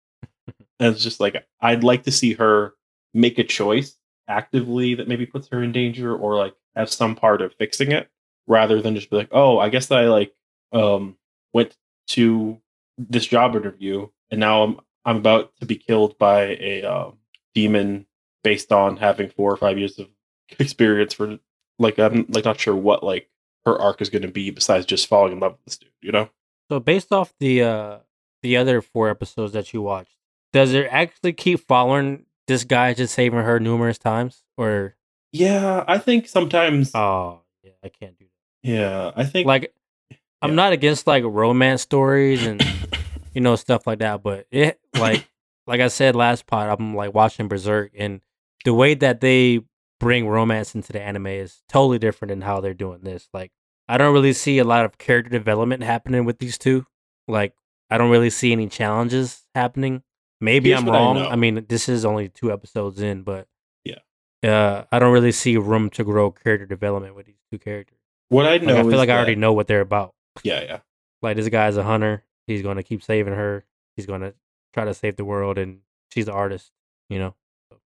And 0.79 0.95
it's 0.95 1.03
just 1.03 1.19
like 1.19 1.45
i'd 1.61 1.83
like 1.83 2.01
to 2.05 2.11
see 2.11 2.33
her 2.33 2.73
make 3.13 3.37
a 3.37 3.43
choice 3.43 3.97
actively 4.27 4.95
that 4.95 5.07
maybe 5.07 5.27
puts 5.27 5.47
her 5.49 5.61
in 5.61 5.71
danger 5.71 6.15
or 6.15 6.35
like 6.35 6.55
have 6.75 6.89
some 6.89 7.13
part 7.13 7.43
of 7.43 7.53
fixing 7.53 7.91
it 7.91 8.09
rather 8.47 8.81
than 8.81 8.95
just 8.95 9.11
be 9.11 9.17
like 9.17 9.29
oh 9.31 9.59
i 9.59 9.69
guess 9.69 9.91
i 9.91 10.05
like 10.05 10.33
um 10.73 11.15
went 11.53 11.77
to 12.07 12.59
this 13.09 13.25
job 13.25 13.55
interview 13.55 14.07
and 14.29 14.39
now 14.39 14.63
i'm 14.63 14.79
i'm 15.05 15.17
about 15.17 15.51
to 15.59 15.65
be 15.65 15.75
killed 15.75 16.17
by 16.17 16.41
a 16.59 16.83
um, 16.83 17.17
demon 17.55 18.05
based 18.43 18.71
on 18.71 18.97
having 18.97 19.29
four 19.29 19.51
or 19.51 19.57
five 19.57 19.77
years 19.77 19.99
of 19.99 20.07
experience 20.59 21.13
for 21.13 21.37
like 21.79 21.97
i'm 21.99 22.25
like 22.29 22.45
not 22.45 22.59
sure 22.59 22.75
what 22.75 23.03
like 23.03 23.29
her 23.65 23.79
arc 23.79 24.01
is 24.01 24.09
going 24.09 24.21
to 24.21 24.27
be 24.27 24.49
besides 24.49 24.85
just 24.85 25.07
falling 25.07 25.33
in 25.33 25.39
love 25.39 25.53
with 25.53 25.65
this 25.65 25.77
dude 25.77 25.89
you 26.01 26.11
know 26.11 26.29
So 26.69 26.79
based 26.79 27.11
off 27.11 27.33
the 27.39 27.63
uh 27.63 27.97
the 28.41 28.57
other 28.57 28.81
four 28.81 29.09
episodes 29.09 29.53
that 29.53 29.71
you 29.71 29.83
watched, 29.83 30.17
does 30.51 30.73
it 30.73 30.87
actually 30.89 31.33
keep 31.33 31.59
following 31.59 32.25
this 32.47 32.63
guy 32.63 32.93
just 32.95 33.13
saving 33.13 33.39
her 33.39 33.59
numerous 33.59 33.99
times, 33.99 34.43
or 34.57 34.95
yeah 35.31 35.83
i 35.87 35.97
think 35.99 36.27
sometimes 36.27 36.91
oh 36.95 37.41
yeah, 37.63 37.71
I 37.83 37.89
can't 37.89 38.17
do 38.17 38.25
that. 38.25 38.69
yeah 38.69 39.11
i 39.15 39.23
think 39.23 39.45
like 39.47 39.73
I'm 40.41 40.55
not 40.55 40.73
against 40.73 41.07
like 41.07 41.23
romance 41.25 41.81
stories 41.81 42.45
and 42.45 42.63
you 43.33 43.41
know 43.41 43.55
stuff 43.55 43.85
like 43.87 43.99
that, 43.99 44.23
but 44.23 44.47
it 44.51 44.79
like 44.97 45.27
like 45.67 45.81
I 45.81 45.87
said 45.87 46.15
last 46.15 46.47
pod, 46.47 46.69
I'm 46.69 46.95
like 46.95 47.13
watching 47.13 47.47
Berserk 47.47 47.91
and 47.97 48.21
the 48.65 48.73
way 48.73 48.93
that 48.95 49.21
they 49.21 49.61
bring 49.99 50.27
romance 50.27 50.73
into 50.73 50.91
the 50.93 51.01
anime 51.01 51.27
is 51.27 51.61
totally 51.69 51.99
different 51.99 52.29
than 52.29 52.41
how 52.41 52.59
they're 52.59 52.73
doing 52.73 53.01
this. 53.03 53.27
Like 53.33 53.51
I 53.87 53.97
don't 53.97 54.13
really 54.13 54.33
see 54.33 54.57
a 54.59 54.63
lot 54.63 54.85
of 54.85 54.97
character 54.97 55.29
development 55.29 55.83
happening 55.83 56.25
with 56.25 56.39
these 56.39 56.57
two. 56.57 56.85
Like 57.27 57.53
I 57.89 57.97
don't 57.97 58.09
really 58.09 58.29
see 58.29 58.51
any 58.51 58.67
challenges 58.67 59.45
happening. 59.53 60.01
Maybe 60.39 60.69
Here's 60.69 60.79
I'm 60.79 60.85
what 60.87 60.95
I 60.95 60.99
wrong. 60.99 61.17
I, 61.17 61.35
mean, 61.35 61.65
this 61.69 61.87
is 61.87 62.03
only 62.03 62.29
two 62.29 62.51
episodes 62.51 62.99
in, 62.99 63.21
but 63.21 63.47
Yeah. 63.83 63.99
uh, 64.43 64.85
I 64.91 64.97
don't 64.97 65.13
really 65.13 65.31
see 65.33 65.55
room 65.57 65.91
to 65.91 66.03
grow 66.03 66.31
character 66.31 66.65
development 66.65 67.13
with 67.15 67.27
these 67.27 67.35
two 67.51 67.59
characters. 67.59 67.99
what 68.29 68.47
i 68.47 68.53
Like, 68.53 68.63
know 68.63 68.79
I 68.79 68.81
feel 68.83 68.97
like 68.97 69.09
I 69.09 69.17
already 69.17 69.35
know 69.35 69.53
what 69.53 69.67
they're 69.67 69.81
about. 69.81 70.15
Yeah 70.43 70.61
yeah 70.63 70.79
Like 71.21 71.37
this 71.37 71.49
guy's 71.49 71.77
a 71.77 71.83
hunter. 71.83 72.23
He's 72.47 72.61
gonna 72.61 72.83
keep 72.83 73.03
saving 73.03 73.33
her. 73.33 73.65
He's 73.95 74.05
gonna 74.05 74.33
try 74.73 74.85
to 74.85 74.93
save 74.93 75.15
the 75.17 75.25
world, 75.25 75.57
and 75.57 75.79
she's 76.11 76.27
an 76.27 76.33
artist. 76.33 76.71
You 77.09 77.19
know, 77.19 77.35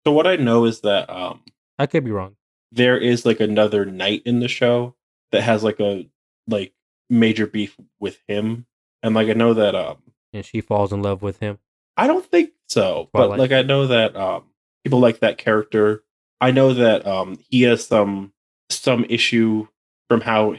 So 0.05 0.13
what 0.13 0.27
I 0.27 0.37
know 0.37 0.65
is 0.65 0.81
that 0.81 1.09
um 1.11 1.41
I 1.79 1.87
could 1.87 2.05
be 2.05 2.11
wrong. 2.11 2.37
there 2.73 2.99
is 2.99 3.25
like 3.25 3.41
another 3.41 3.85
knight 3.85 4.23
in 4.27 4.41
the 4.41 4.49
show 4.49 4.95
that 5.31 5.43
has 5.43 5.63
like 5.63 5.81
a 5.81 6.09
like 6.49 6.73
major 7.09 7.47
beef 7.47 7.77
with 8.01 8.19
him. 8.29 8.67
And 9.03 9.15
like 9.15 9.29
I 9.29 9.33
know 9.35 9.55
that 9.55 9.75
um 9.75 9.99
And 10.33 10.45
she 10.45 10.61
falls 10.61 10.93
in 10.93 11.03
love 11.03 11.23
with 11.23 11.39
him. 11.41 11.59
I 11.97 12.07
don't 12.07 12.25
think 12.27 12.51
so, 12.69 13.09
but 13.13 13.31
like 13.31 13.53
I 13.53 13.63
know 13.63 13.87
that 13.87 14.17
um 14.17 14.45
people 14.85 14.99
like 15.01 15.21
that 15.21 15.39
character. 15.39 16.03
I 16.41 16.51
know 16.51 16.75
that 16.75 17.07
um 17.07 17.39
he 17.49 17.63
has 17.63 17.87
some 17.87 18.33
some 18.71 19.05
issue 19.09 19.69
from 20.09 20.21
how 20.23 20.57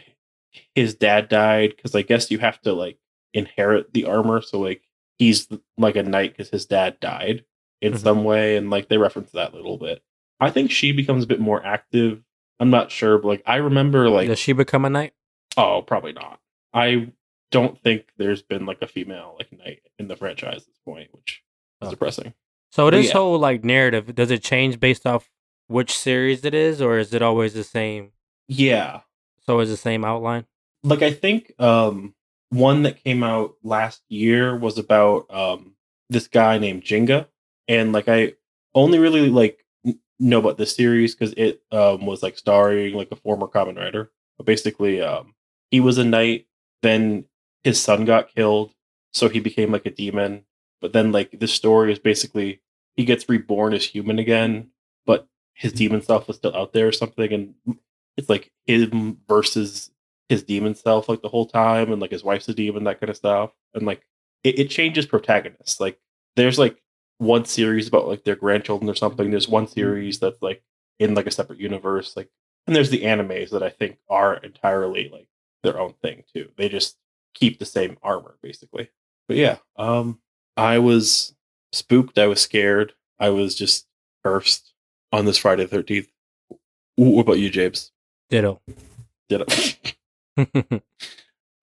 his 0.75 0.95
dad 0.95 1.29
died 1.29 1.77
cuz 1.81 1.95
I 1.95 2.01
guess 2.01 2.29
you 2.31 2.39
have 2.39 2.59
to 2.61 2.73
like 2.73 2.97
inherit 3.33 3.93
the 3.93 4.05
armor 4.05 4.41
so 4.41 4.59
like 4.59 4.83
he's 5.17 5.47
like 5.77 5.95
a 5.95 6.03
knight 6.03 6.37
cuz 6.37 6.49
his 6.49 6.65
dad 6.65 6.99
died 6.99 7.45
in 7.81 7.93
Mhm. 7.93 7.97
some 7.99 8.23
way 8.23 8.57
and 8.57 8.69
like 8.69 8.87
they 8.89 8.97
reference 8.97 9.31
that 9.31 9.53
a 9.53 9.55
little 9.55 9.77
bit. 9.77 10.01
I 10.39 10.49
think 10.49 10.71
she 10.71 10.91
becomes 10.91 11.23
a 11.23 11.27
bit 11.27 11.39
more 11.39 11.65
active. 11.65 12.23
I'm 12.59 12.69
not 12.69 12.91
sure, 12.91 13.17
but 13.17 13.27
like 13.27 13.43
I 13.45 13.57
remember 13.57 14.09
like 14.09 14.27
Does 14.27 14.39
she 14.39 14.53
become 14.53 14.85
a 14.85 14.89
knight? 14.89 15.13
oh, 15.57 15.81
probably 15.81 16.13
not. 16.13 16.39
I 16.73 17.11
don't 17.51 17.79
think 17.81 18.07
there's 18.17 18.41
been 18.41 18.65
like 18.65 18.81
a 18.81 18.87
female 18.87 19.35
like 19.37 19.51
knight 19.51 19.81
in 19.99 20.07
the 20.07 20.15
franchise 20.15 20.61
at 20.61 20.65
this 20.67 20.79
point, 20.85 21.09
which 21.13 21.43
is 21.81 21.87
Oh. 21.87 21.91
depressing. 21.91 22.33
So 22.71 22.87
But 22.87 22.91
this 22.97 23.07
yeah. 23.07 23.13
whole 23.13 23.37
like 23.37 23.63
narrative 23.63 24.15
does 24.15 24.31
it 24.31 24.43
change 24.43 24.79
based 24.79 25.05
off 25.05 25.29
which 25.67 25.95
series 25.97 26.43
it 26.45 26.53
is, 26.53 26.81
or 26.81 26.97
is 26.97 27.13
it 27.13 27.21
always 27.21 27.53
the 27.53 27.63
same? 27.63 28.11
Yeah. 28.47 29.01
So 29.45 29.59
is 29.59 29.69
the 29.69 29.77
same 29.77 30.05
outline? 30.05 30.45
Like 30.83 31.01
I 31.01 31.11
think 31.11 31.53
um 31.59 32.15
one 32.49 32.83
that 32.83 33.03
came 33.03 33.23
out 33.23 33.55
last 33.63 34.01
year 34.09 34.55
was 34.55 34.77
about 34.77 35.25
um 35.33 35.75
this 36.09 36.27
guy 36.27 36.57
named 36.57 36.83
Jinga, 36.83 37.27
and 37.67 37.93
like 37.93 38.07
I 38.07 38.33
only 38.75 38.99
really 38.99 39.29
like 39.29 39.65
n- 39.85 39.99
know 40.19 40.39
about 40.39 40.57
this 40.57 40.75
series 40.75 41.15
because 41.15 41.33
it 41.37 41.61
um 41.71 42.05
was 42.05 42.21
like 42.23 42.37
starring 42.37 42.95
like 42.95 43.09
a 43.11 43.15
former 43.15 43.47
Kamen 43.47 43.77
Rider. 43.77 44.11
But 44.37 44.45
basically, 44.45 45.01
um, 45.01 45.35
he 45.71 45.79
was 45.79 45.97
a 45.97 46.03
knight. 46.03 46.47
Then 46.81 47.25
his 47.63 47.81
son 47.81 48.03
got 48.05 48.33
killed, 48.35 48.73
so 49.13 49.29
he 49.29 49.39
became 49.39 49.71
like 49.71 49.85
a 49.85 49.91
demon. 49.91 50.43
But 50.81 50.91
then 50.93 51.11
like 51.11 51.39
this 51.39 51.53
story 51.53 51.93
is 51.93 51.99
basically 51.99 52.61
he 52.95 53.05
gets 53.05 53.29
reborn 53.29 53.73
as 53.73 53.85
human 53.85 54.19
again, 54.19 54.69
but 55.05 55.27
his 55.53 55.71
demon 55.73 56.01
self 56.01 56.27
was 56.27 56.37
still 56.37 56.55
out 56.55 56.73
there 56.73 56.87
or 56.87 56.91
something, 56.91 57.31
and 57.31 57.55
it's 58.17 58.29
like 58.29 58.51
him 58.65 59.17
versus 59.27 59.91
his 60.29 60.43
demon 60.43 60.75
self 60.75 61.09
like 61.09 61.21
the 61.21 61.29
whole 61.29 61.45
time, 61.45 61.91
and 61.91 62.01
like 62.01 62.11
his 62.11 62.23
wife's 62.23 62.49
a 62.49 62.53
demon, 62.53 62.83
that 62.85 62.99
kind 62.99 63.09
of 63.09 63.17
stuff, 63.17 63.51
and 63.73 63.85
like 63.85 64.05
it, 64.43 64.59
it 64.59 64.69
changes 64.69 65.05
protagonists. 65.05 65.79
Like 65.79 65.99
there's 66.35 66.59
like 66.59 66.81
one 67.17 67.45
series 67.45 67.87
about 67.87 68.07
like 68.07 68.23
their 68.23 68.35
grandchildren 68.35 68.89
or 68.89 68.95
something. 68.95 69.31
There's 69.31 69.47
one 69.47 69.67
series 69.67 70.19
that's 70.19 70.41
like 70.41 70.63
in 70.99 71.15
like 71.15 71.27
a 71.27 71.31
separate 71.31 71.59
universe, 71.59 72.15
like 72.15 72.29
and 72.67 72.75
there's 72.75 72.89
the 72.89 73.03
animes 73.03 73.49
that 73.51 73.63
I 73.63 73.69
think 73.69 73.97
are 74.09 74.35
entirely 74.37 75.09
like 75.09 75.27
their 75.63 75.79
own 75.79 75.93
thing 76.01 76.23
too. 76.33 76.49
They 76.57 76.69
just 76.69 76.97
keep 77.33 77.59
the 77.59 77.65
same 77.65 77.97
armor 78.03 78.37
basically. 78.41 78.89
But 79.27 79.37
yeah, 79.37 79.57
um 79.77 80.19
I 80.57 80.79
was 80.79 81.33
spooked, 81.71 82.17
I 82.17 82.27
was 82.27 82.41
scared, 82.41 82.93
I 83.19 83.29
was 83.29 83.55
just 83.55 83.87
cursed 84.23 84.73
on 85.11 85.25
this 85.25 85.37
Friday 85.37 85.65
the 85.65 85.77
13th. 85.77 86.07
What 86.95 87.21
about 87.21 87.39
you, 87.39 87.49
James? 87.49 87.91
Ditto. 88.33 88.61
It? 89.29 89.93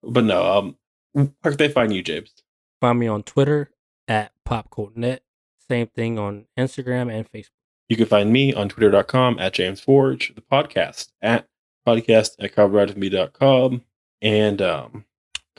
but 0.03 0.23
no, 0.23 0.57
um 0.57 0.77
where 1.11 1.27
can 1.43 1.57
they 1.57 1.67
find 1.67 1.93
you, 1.93 2.01
James? 2.01 2.31
Find 2.79 2.97
me 2.97 3.07
on 3.07 3.23
Twitter 3.23 3.71
at 4.07 4.31
popcultnet. 4.47 5.19
Same 5.67 5.87
thing 5.87 6.17
on 6.17 6.45
Instagram 6.57 7.13
and 7.13 7.29
Facebook. 7.29 7.49
You 7.89 7.97
can 7.97 8.05
find 8.05 8.31
me 8.31 8.53
on 8.53 8.69
twitter.com 8.69 9.37
at 9.37 9.53
James 9.53 9.81
Forge, 9.81 10.33
the 10.33 10.39
podcast 10.39 11.09
at 11.21 11.47
podcast 11.85 12.37
at 12.39 12.55
commonrideofme.com 12.55 13.81
and 14.21 14.61
um, 14.61 15.05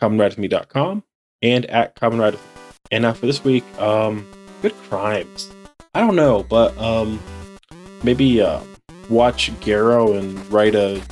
commonrideofme.com 0.00 1.04
and 1.42 1.66
at 1.66 1.94
commonride. 1.94 2.38
And 2.90 3.02
now 3.02 3.12
for 3.12 3.26
this 3.26 3.44
week, 3.44 3.64
um, 3.78 4.26
good 4.62 4.74
crimes. 4.88 5.52
I 5.94 6.00
don't 6.00 6.16
know, 6.16 6.42
but 6.42 6.74
um, 6.78 7.20
maybe 8.02 8.40
uh, 8.40 8.62
watch 9.12 9.52
Garo 9.60 10.18
and 10.18 10.50
write 10.50 10.74
a 10.74 11.02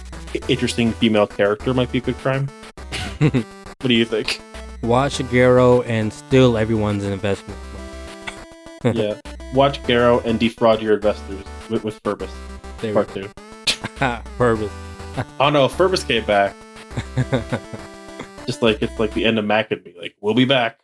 interesting 0.48 0.92
female 0.92 1.26
character 1.26 1.74
might 1.74 1.92
be 1.92 1.98
a 1.98 2.00
good 2.00 2.16
crime. 2.16 2.48
what 3.18 3.44
do 3.82 3.94
you 3.94 4.04
think? 4.06 4.40
Watch 4.82 5.18
Garo 5.18 5.86
and 5.86 6.12
steal 6.12 6.56
everyone's 6.56 7.04
investment. 7.04 7.58
yeah, 8.84 9.20
watch 9.52 9.82
Garo 9.82 10.24
and 10.24 10.40
defraud 10.40 10.80
your 10.80 10.94
investors 10.94 11.44
with, 11.68 11.84
with 11.84 12.02
Furbus 12.02 12.30
There 12.80 12.94
part 12.94 13.12
two. 13.12 13.28
Purpose. 14.38 14.72
Oh 15.40 15.50
no, 15.50 15.66
Furbus 15.66 16.06
came 16.06 16.24
back. 16.24 16.54
just 18.46 18.62
like 18.62 18.80
it's 18.80 18.98
like 19.00 19.12
the 19.12 19.24
end 19.24 19.40
of 19.40 19.44
Mac 19.44 19.72
and 19.72 19.84
me. 19.84 19.92
Like 20.00 20.14
we'll 20.20 20.34
be 20.34 20.44
back. 20.44 20.78